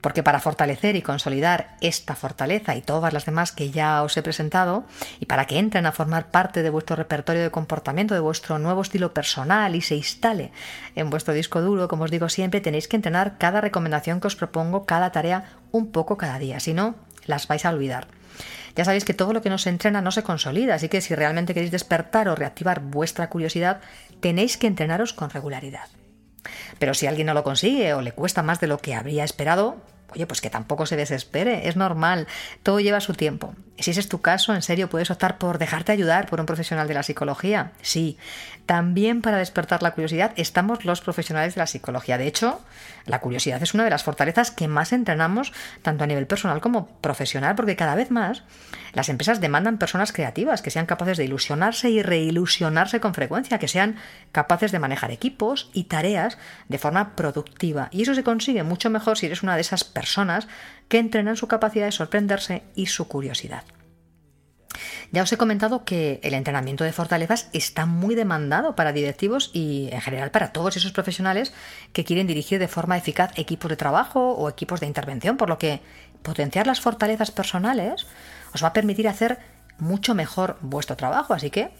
porque 0.00 0.22
para 0.22 0.40
fortalecer 0.40 0.96
y 0.96 1.02
consolidar 1.02 1.76
esta 1.80 2.14
fortaleza 2.14 2.76
y 2.76 2.82
todas 2.82 3.12
las 3.12 3.24
demás 3.24 3.52
que 3.52 3.70
ya 3.70 4.02
os 4.02 4.16
he 4.16 4.22
presentado, 4.22 4.84
y 5.20 5.26
para 5.26 5.46
que 5.46 5.58
entren 5.58 5.86
a 5.86 5.92
formar 5.92 6.30
parte 6.30 6.62
de 6.62 6.70
vuestro 6.70 6.96
repertorio 6.96 7.42
de 7.42 7.50
comportamiento, 7.50 8.14
de 8.14 8.20
vuestro 8.20 8.58
nuevo 8.58 8.82
estilo 8.82 9.12
personal 9.14 9.74
y 9.74 9.80
se 9.80 9.96
instale 9.96 10.52
en 10.94 11.10
vuestro 11.10 11.34
disco 11.34 11.60
duro, 11.60 11.88
como 11.88 12.04
os 12.04 12.10
digo 12.10 12.28
siempre, 12.28 12.60
tenéis 12.60 12.88
que 12.88 12.96
entrenar 12.96 13.38
cada 13.38 13.60
recomendación 13.60 14.20
que 14.20 14.28
os 14.28 14.36
propongo, 14.36 14.86
cada 14.86 15.12
tarea, 15.12 15.44
un 15.72 15.90
poco 15.90 16.16
cada 16.16 16.38
día, 16.38 16.60
si 16.60 16.74
no, 16.74 16.94
las 17.24 17.48
vais 17.48 17.64
a 17.64 17.70
olvidar. 17.70 18.06
Ya 18.76 18.84
sabéis 18.84 19.06
que 19.06 19.14
todo 19.14 19.32
lo 19.32 19.40
que 19.40 19.48
no 19.48 19.56
se 19.56 19.70
entrena 19.70 20.02
no 20.02 20.12
se 20.12 20.22
consolida, 20.22 20.74
así 20.74 20.88
que 20.88 21.00
si 21.00 21.14
realmente 21.14 21.54
queréis 21.54 21.72
despertar 21.72 22.28
o 22.28 22.34
reactivar 22.34 22.80
vuestra 22.80 23.30
curiosidad, 23.30 23.80
tenéis 24.20 24.58
que 24.58 24.66
entrenaros 24.66 25.14
con 25.14 25.30
regularidad. 25.30 25.88
Pero 26.78 26.94
si 26.94 27.06
alguien 27.06 27.26
no 27.26 27.34
lo 27.34 27.44
consigue 27.44 27.94
o 27.94 28.02
le 28.02 28.12
cuesta 28.12 28.42
más 28.42 28.60
de 28.60 28.66
lo 28.66 28.78
que 28.78 28.94
habría 28.94 29.24
esperado, 29.24 29.76
Oye, 30.14 30.26
pues 30.26 30.40
que 30.40 30.50
tampoco 30.50 30.86
se 30.86 30.96
desespere, 30.96 31.68
es 31.68 31.76
normal, 31.76 32.28
todo 32.62 32.78
lleva 32.78 33.00
su 33.00 33.12
tiempo. 33.12 33.54
Si 33.78 33.90
ese 33.90 34.00
es 34.00 34.08
tu 34.08 34.20
caso, 34.20 34.54
en 34.54 34.62
serio, 34.62 34.88
puedes 34.88 35.10
optar 35.10 35.36
por 35.36 35.58
dejarte 35.58 35.92
ayudar 35.92 36.26
por 36.26 36.38
un 36.38 36.46
profesional 36.46 36.86
de 36.86 36.94
la 36.94 37.02
psicología. 37.02 37.72
Sí, 37.82 38.16
también 38.66 39.22
para 39.22 39.38
despertar 39.38 39.82
la 39.82 39.92
curiosidad 39.92 40.32
estamos 40.36 40.84
los 40.84 41.00
profesionales 41.00 41.54
de 41.54 41.60
la 41.60 41.68
psicología. 41.68 42.18
De 42.18 42.26
hecho, 42.26 42.60
la 43.06 43.20
curiosidad 43.20 43.62
es 43.62 43.74
una 43.74 43.84
de 43.84 43.90
las 43.90 44.02
fortalezas 44.02 44.50
que 44.50 44.66
más 44.66 44.92
entrenamos 44.92 45.52
tanto 45.82 46.02
a 46.02 46.06
nivel 46.08 46.26
personal 46.26 46.60
como 46.60 46.88
profesional, 47.00 47.54
porque 47.54 47.76
cada 47.76 47.94
vez 47.94 48.10
más 48.10 48.42
las 48.92 49.08
empresas 49.08 49.40
demandan 49.40 49.78
personas 49.78 50.12
creativas 50.12 50.62
que 50.62 50.72
sean 50.72 50.86
capaces 50.86 51.16
de 51.16 51.24
ilusionarse 51.24 51.90
y 51.90 52.02
reilusionarse 52.02 52.98
con 52.98 53.14
frecuencia, 53.14 53.60
que 53.60 53.68
sean 53.68 53.96
capaces 54.32 54.72
de 54.72 54.80
manejar 54.80 55.12
equipos 55.12 55.70
y 55.72 55.84
tareas 55.84 56.36
de 56.68 56.78
forma 56.78 57.14
productiva. 57.14 57.88
Y 57.92 58.02
eso 58.02 58.14
se 58.14 58.24
consigue 58.24 58.64
mucho 58.64 58.90
mejor 58.90 59.16
si 59.16 59.26
eres 59.26 59.44
una 59.44 59.54
de 59.54 59.60
esas 59.60 59.84
personas 59.84 60.48
que 60.88 60.98
entrenan 60.98 61.36
su 61.36 61.46
capacidad 61.46 61.86
de 61.86 61.92
sorprenderse 61.92 62.64
y 62.74 62.86
su 62.86 63.06
curiosidad. 63.06 63.62
Ya 65.12 65.22
os 65.22 65.32
he 65.32 65.36
comentado 65.36 65.84
que 65.84 66.20
el 66.22 66.34
entrenamiento 66.34 66.84
de 66.84 66.92
fortalezas 66.92 67.48
está 67.52 67.86
muy 67.86 68.14
demandado 68.14 68.74
para 68.74 68.92
directivos 68.92 69.50
y 69.52 69.88
en 69.92 70.00
general 70.00 70.30
para 70.30 70.52
todos 70.52 70.76
esos 70.76 70.92
profesionales 70.92 71.52
que 71.92 72.04
quieren 72.04 72.26
dirigir 72.26 72.58
de 72.58 72.68
forma 72.68 72.96
eficaz 72.96 73.30
equipos 73.36 73.70
de 73.70 73.76
trabajo 73.76 74.32
o 74.32 74.48
equipos 74.48 74.80
de 74.80 74.86
intervención, 74.86 75.36
por 75.36 75.48
lo 75.48 75.58
que 75.58 75.80
potenciar 76.22 76.66
las 76.66 76.80
fortalezas 76.80 77.30
personales 77.30 78.06
os 78.52 78.62
va 78.62 78.68
a 78.68 78.72
permitir 78.72 79.08
hacer 79.08 79.38
mucho 79.78 80.14
mejor 80.14 80.58
vuestro 80.60 80.96
trabajo. 80.96 81.34
Así 81.34 81.50
que 81.50 81.70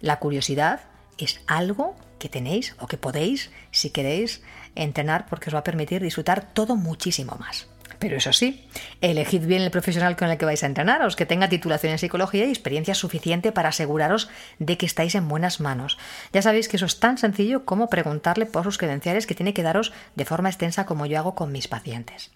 la 0.00 0.18
curiosidad 0.18 0.80
es 1.18 1.40
algo 1.46 1.96
que 2.18 2.28
tenéis 2.28 2.74
o 2.78 2.86
que 2.86 2.96
podéis, 2.96 3.50
si 3.70 3.90
queréis, 3.90 4.42
entrenar 4.74 5.26
porque 5.28 5.50
os 5.50 5.54
va 5.54 5.60
a 5.60 5.64
permitir 5.64 6.02
disfrutar 6.02 6.52
todo 6.52 6.76
muchísimo 6.76 7.36
más. 7.38 7.68
Pero 7.98 8.16
eso 8.16 8.32
sí, 8.32 8.68
elegid 9.00 9.46
bien 9.46 9.62
el 9.62 9.70
profesional 9.70 10.16
con 10.16 10.28
el 10.28 10.38
que 10.38 10.44
vais 10.44 10.62
a 10.62 10.66
entrenaros, 10.66 11.16
que 11.16 11.26
tenga 11.26 11.48
titulación 11.48 11.92
en 11.92 11.98
psicología 11.98 12.44
y 12.44 12.50
experiencia 12.50 12.94
suficiente 12.94 13.52
para 13.52 13.70
aseguraros 13.70 14.28
de 14.58 14.76
que 14.76 14.86
estáis 14.86 15.14
en 15.14 15.28
buenas 15.28 15.60
manos. 15.60 15.98
Ya 16.32 16.42
sabéis 16.42 16.68
que 16.68 16.76
eso 16.76 16.86
es 16.86 17.00
tan 17.00 17.18
sencillo 17.18 17.64
como 17.64 17.88
preguntarle 17.88 18.46
por 18.46 18.64
sus 18.64 18.78
credenciales 18.78 19.26
que 19.26 19.34
tiene 19.34 19.54
que 19.54 19.62
daros 19.62 19.92
de 20.14 20.24
forma 20.24 20.50
extensa 20.50 20.86
como 20.86 21.06
yo 21.06 21.18
hago 21.18 21.34
con 21.34 21.52
mis 21.52 21.68
pacientes. 21.68 22.30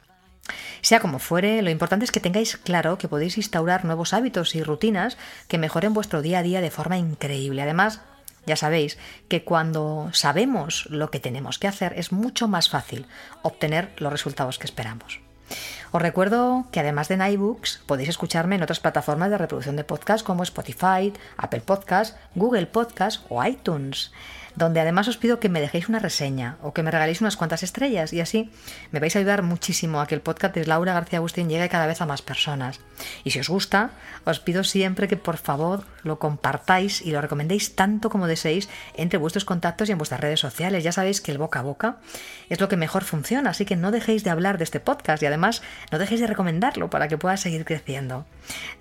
Sea 0.80 1.00
como 1.00 1.18
fuere, 1.18 1.62
lo 1.62 1.70
importante 1.70 2.04
es 2.04 2.10
que 2.10 2.20
tengáis 2.20 2.56
claro 2.56 2.98
que 2.98 3.08
podéis 3.08 3.36
instaurar 3.36 3.84
nuevos 3.84 4.14
hábitos 4.14 4.54
y 4.54 4.62
rutinas 4.62 5.18
que 5.46 5.58
mejoren 5.58 5.94
vuestro 5.94 6.22
día 6.22 6.38
a 6.38 6.42
día 6.42 6.60
de 6.60 6.70
forma 6.70 6.96
increíble. 6.96 7.62
Además, 7.62 8.00
ya 8.46 8.56
sabéis 8.56 8.98
que 9.28 9.44
cuando 9.44 10.08
sabemos 10.12 10.86
lo 10.90 11.10
que 11.10 11.20
tenemos 11.20 11.58
que 11.58 11.68
hacer 11.68 11.92
es 11.96 12.12
mucho 12.12 12.48
más 12.48 12.70
fácil 12.70 13.06
obtener 13.42 13.92
los 13.98 14.10
resultados 14.10 14.58
que 14.58 14.66
esperamos. 14.66 15.20
Os 15.92 16.02
recuerdo 16.02 16.66
que 16.70 16.80
además 16.80 17.08
de 17.08 17.16
Nightbooks 17.16 17.82
podéis 17.86 18.08
escucharme 18.08 18.56
en 18.56 18.62
otras 18.62 18.80
plataformas 18.80 19.30
de 19.30 19.38
reproducción 19.38 19.76
de 19.76 19.84
podcast 19.84 20.24
como 20.24 20.42
Spotify, 20.42 21.12
Apple 21.36 21.62
Podcast, 21.62 22.16
Google 22.34 22.66
Podcast 22.66 23.24
o 23.28 23.44
iTunes 23.44 24.12
donde 24.60 24.80
además 24.80 25.08
os 25.08 25.16
pido 25.16 25.40
que 25.40 25.48
me 25.48 25.60
dejéis 25.60 25.88
una 25.88 25.98
reseña 25.98 26.58
o 26.60 26.74
que 26.74 26.82
me 26.82 26.90
regaléis 26.90 27.22
unas 27.22 27.38
cuantas 27.38 27.62
estrellas 27.62 28.12
y 28.12 28.20
así 28.20 28.50
me 28.92 29.00
vais 29.00 29.16
a 29.16 29.18
ayudar 29.18 29.42
muchísimo 29.42 30.00
a 30.00 30.06
que 30.06 30.14
el 30.14 30.20
podcast 30.20 30.54
de 30.54 30.66
Laura 30.66 30.92
García 30.92 31.18
Agustín 31.18 31.48
llegue 31.48 31.70
cada 31.70 31.86
vez 31.86 32.02
a 32.02 32.06
más 32.06 32.20
personas. 32.20 32.78
Y 33.24 33.30
si 33.30 33.40
os 33.40 33.48
gusta, 33.48 33.92
os 34.24 34.38
pido 34.38 34.62
siempre 34.62 35.08
que 35.08 35.16
por 35.16 35.38
favor 35.38 35.84
lo 36.02 36.18
compartáis 36.18 37.00
y 37.00 37.10
lo 37.10 37.22
recomendéis 37.22 37.74
tanto 37.74 38.10
como 38.10 38.26
deseéis 38.26 38.68
entre 38.94 39.18
vuestros 39.18 39.46
contactos 39.46 39.88
y 39.88 39.92
en 39.92 39.98
vuestras 39.98 40.20
redes 40.20 40.40
sociales. 40.40 40.84
Ya 40.84 40.92
sabéis 40.92 41.22
que 41.22 41.32
el 41.32 41.38
boca 41.38 41.60
a 41.60 41.62
boca 41.62 41.96
es 42.50 42.60
lo 42.60 42.68
que 42.68 42.76
mejor 42.76 43.04
funciona, 43.04 43.50
así 43.50 43.64
que 43.64 43.76
no 43.76 43.90
dejéis 43.90 44.24
de 44.24 44.30
hablar 44.30 44.58
de 44.58 44.64
este 44.64 44.78
podcast 44.78 45.22
y 45.22 45.26
además 45.26 45.62
no 45.90 45.98
dejéis 45.98 46.20
de 46.20 46.26
recomendarlo 46.26 46.90
para 46.90 47.08
que 47.08 47.16
pueda 47.16 47.38
seguir 47.38 47.64
creciendo. 47.64 48.26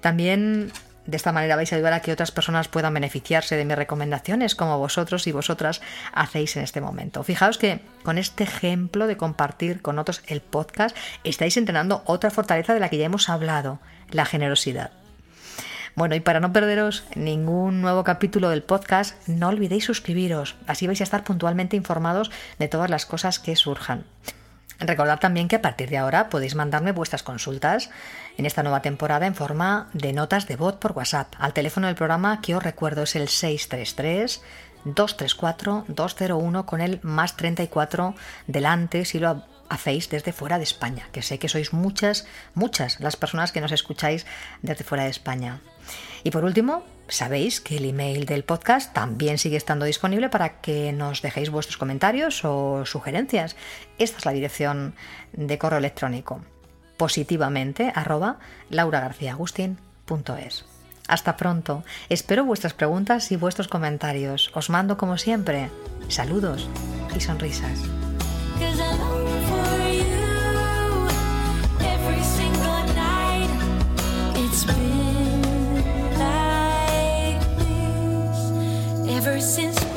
También 0.02 0.74
De 1.10 1.18
esta 1.18 1.32
manera 1.32 1.56
vais 1.56 1.74
a 1.74 1.76
ayudar 1.76 1.94
a 1.94 2.02
que 2.02 2.12
otras 2.12 2.30
personas 2.30 2.68
puedan 2.68 2.94
beneficiarse 2.94 3.56
de 3.56 3.66
mis 3.66 3.76
recomendaciones, 3.76 4.54
como 4.54 4.78
vosotros 4.78 5.26
y 5.26 5.32
vosotras 5.32 5.82
hacéis 6.14 6.56
en 6.56 6.62
este 6.62 6.82
momento. 6.82 7.24
Fijaos 7.24 7.58
que 7.58 7.80
con 8.04 8.20
este 8.20 8.44
ejemplo 8.44 9.08
de 9.08 9.18
compartir 9.18 9.82
con 9.82 9.98
otros 9.98 10.22
el 10.28 10.42
podcast, 10.42 10.96
estáis 11.24 11.58
entrenando 11.58 12.04
otra 12.06 12.30
fortaleza 12.30 12.76
de 12.76 12.80
la 12.80 12.90
que 12.90 13.00
ya 13.00 13.06
hemos 13.06 13.28
hablado, 13.28 13.80
la 14.12 14.26
generosidad. 14.26 14.92
Bueno, 15.96 16.14
y 16.14 16.20
para 16.20 16.42
no 16.42 16.54
perderos 16.54 17.04
ningún 17.16 17.82
nuevo 17.82 18.04
capítulo 18.04 18.52
del 18.52 18.62
podcast, 18.62 19.28
no 19.28 19.48
olvidéis 19.48 19.86
suscribiros, 19.86 20.58
así 20.68 20.86
vais 20.86 21.02
a 21.02 21.06
estar 21.06 21.24
puntualmente 21.24 21.76
informados 21.76 22.30
de 22.60 22.68
todas 22.68 22.92
las 22.92 23.08
cosas 23.08 23.40
que 23.40 23.56
surjan. 23.56 24.06
Recordad 24.80 25.20
también 25.20 25.48
que 25.50 25.58
a 25.58 25.62
partir 25.62 25.90
de 25.90 25.98
ahora 25.98 26.30
podéis 26.30 26.56
mandarme 26.56 26.94
vuestras 26.94 27.22
consultas 27.22 27.90
en 28.40 28.46
esta 28.46 28.64
nueva 28.64 28.82
temporada 28.82 29.28
en 29.28 29.36
forma 29.36 29.90
de 29.92 30.14
notas 30.14 30.48
de 30.48 30.56
voz 30.56 30.78
por 30.78 30.94
WhatsApp 30.94 31.34
al 31.40 31.52
teléfono 31.52 31.88
del 31.88 31.98
programa 31.98 32.40
que 32.40 32.56
os 32.56 32.64
recuerdo 32.64 33.04
es 33.04 33.18
el 33.18 33.28
633 33.28 34.42
234 34.86 35.84
201 35.90 36.66
con 36.66 36.80
el 36.80 37.02
más 37.04 37.36
34 37.36 38.16
delante 38.48 39.04
si 39.04 39.20
lo 39.20 39.44
hacéis 39.68 40.10
desde 40.10 40.32
fuera 40.32 40.58
de 40.58 40.64
España, 40.64 41.10
que 41.12 41.22
sé 41.22 41.38
que 41.38 41.50
sois 41.50 41.74
muchas, 41.74 42.28
muchas 42.54 43.02
las 43.02 43.18
personas 43.18 43.52
que 43.52 43.60
nos 43.60 43.74
escucháis 43.74 44.26
desde 44.62 44.86
fuera 44.86 45.04
de 45.04 45.10
España. 45.10 45.60
Y 46.24 46.32
por 46.32 46.46
último, 46.46 46.86
sabéis 47.10 47.60
que 47.60 47.76
el 47.76 47.86
email 47.86 48.26
del 48.26 48.46
podcast 48.46 48.94
también 48.94 49.38
sigue 49.38 49.58
estando 49.58 49.84
disponible 49.86 50.30
para 50.30 50.62
que 50.62 50.94
nos 50.94 51.22
dejéis 51.22 51.50
vuestros 51.50 51.78
comentarios 51.78 52.46
o 52.46 52.86
sugerencias. 52.86 53.58
Esta 53.98 54.18
es 54.18 54.26
la 54.26 54.32
dirección 54.32 54.96
de 55.34 55.58
correo 55.58 55.80
electrónico 55.80 56.42
positivamente 57.00 57.92
arroba 57.96 58.38
lauragarciaagustin.es. 58.70 60.66
Hasta 61.08 61.38
pronto, 61.38 61.84
espero 62.10 62.44
vuestras 62.44 62.74
preguntas 62.74 63.32
y 63.32 63.38
vuestros 63.38 63.70
comentarios. 63.70 64.52
Os 64.54 64.70
mando 64.70 64.98
como 64.98 65.18
siempre 65.18 65.72
saludos 66.10 66.70
y 67.16 67.22
sonrisas. 67.22 67.80
ever 79.20 79.42
since 79.42 79.89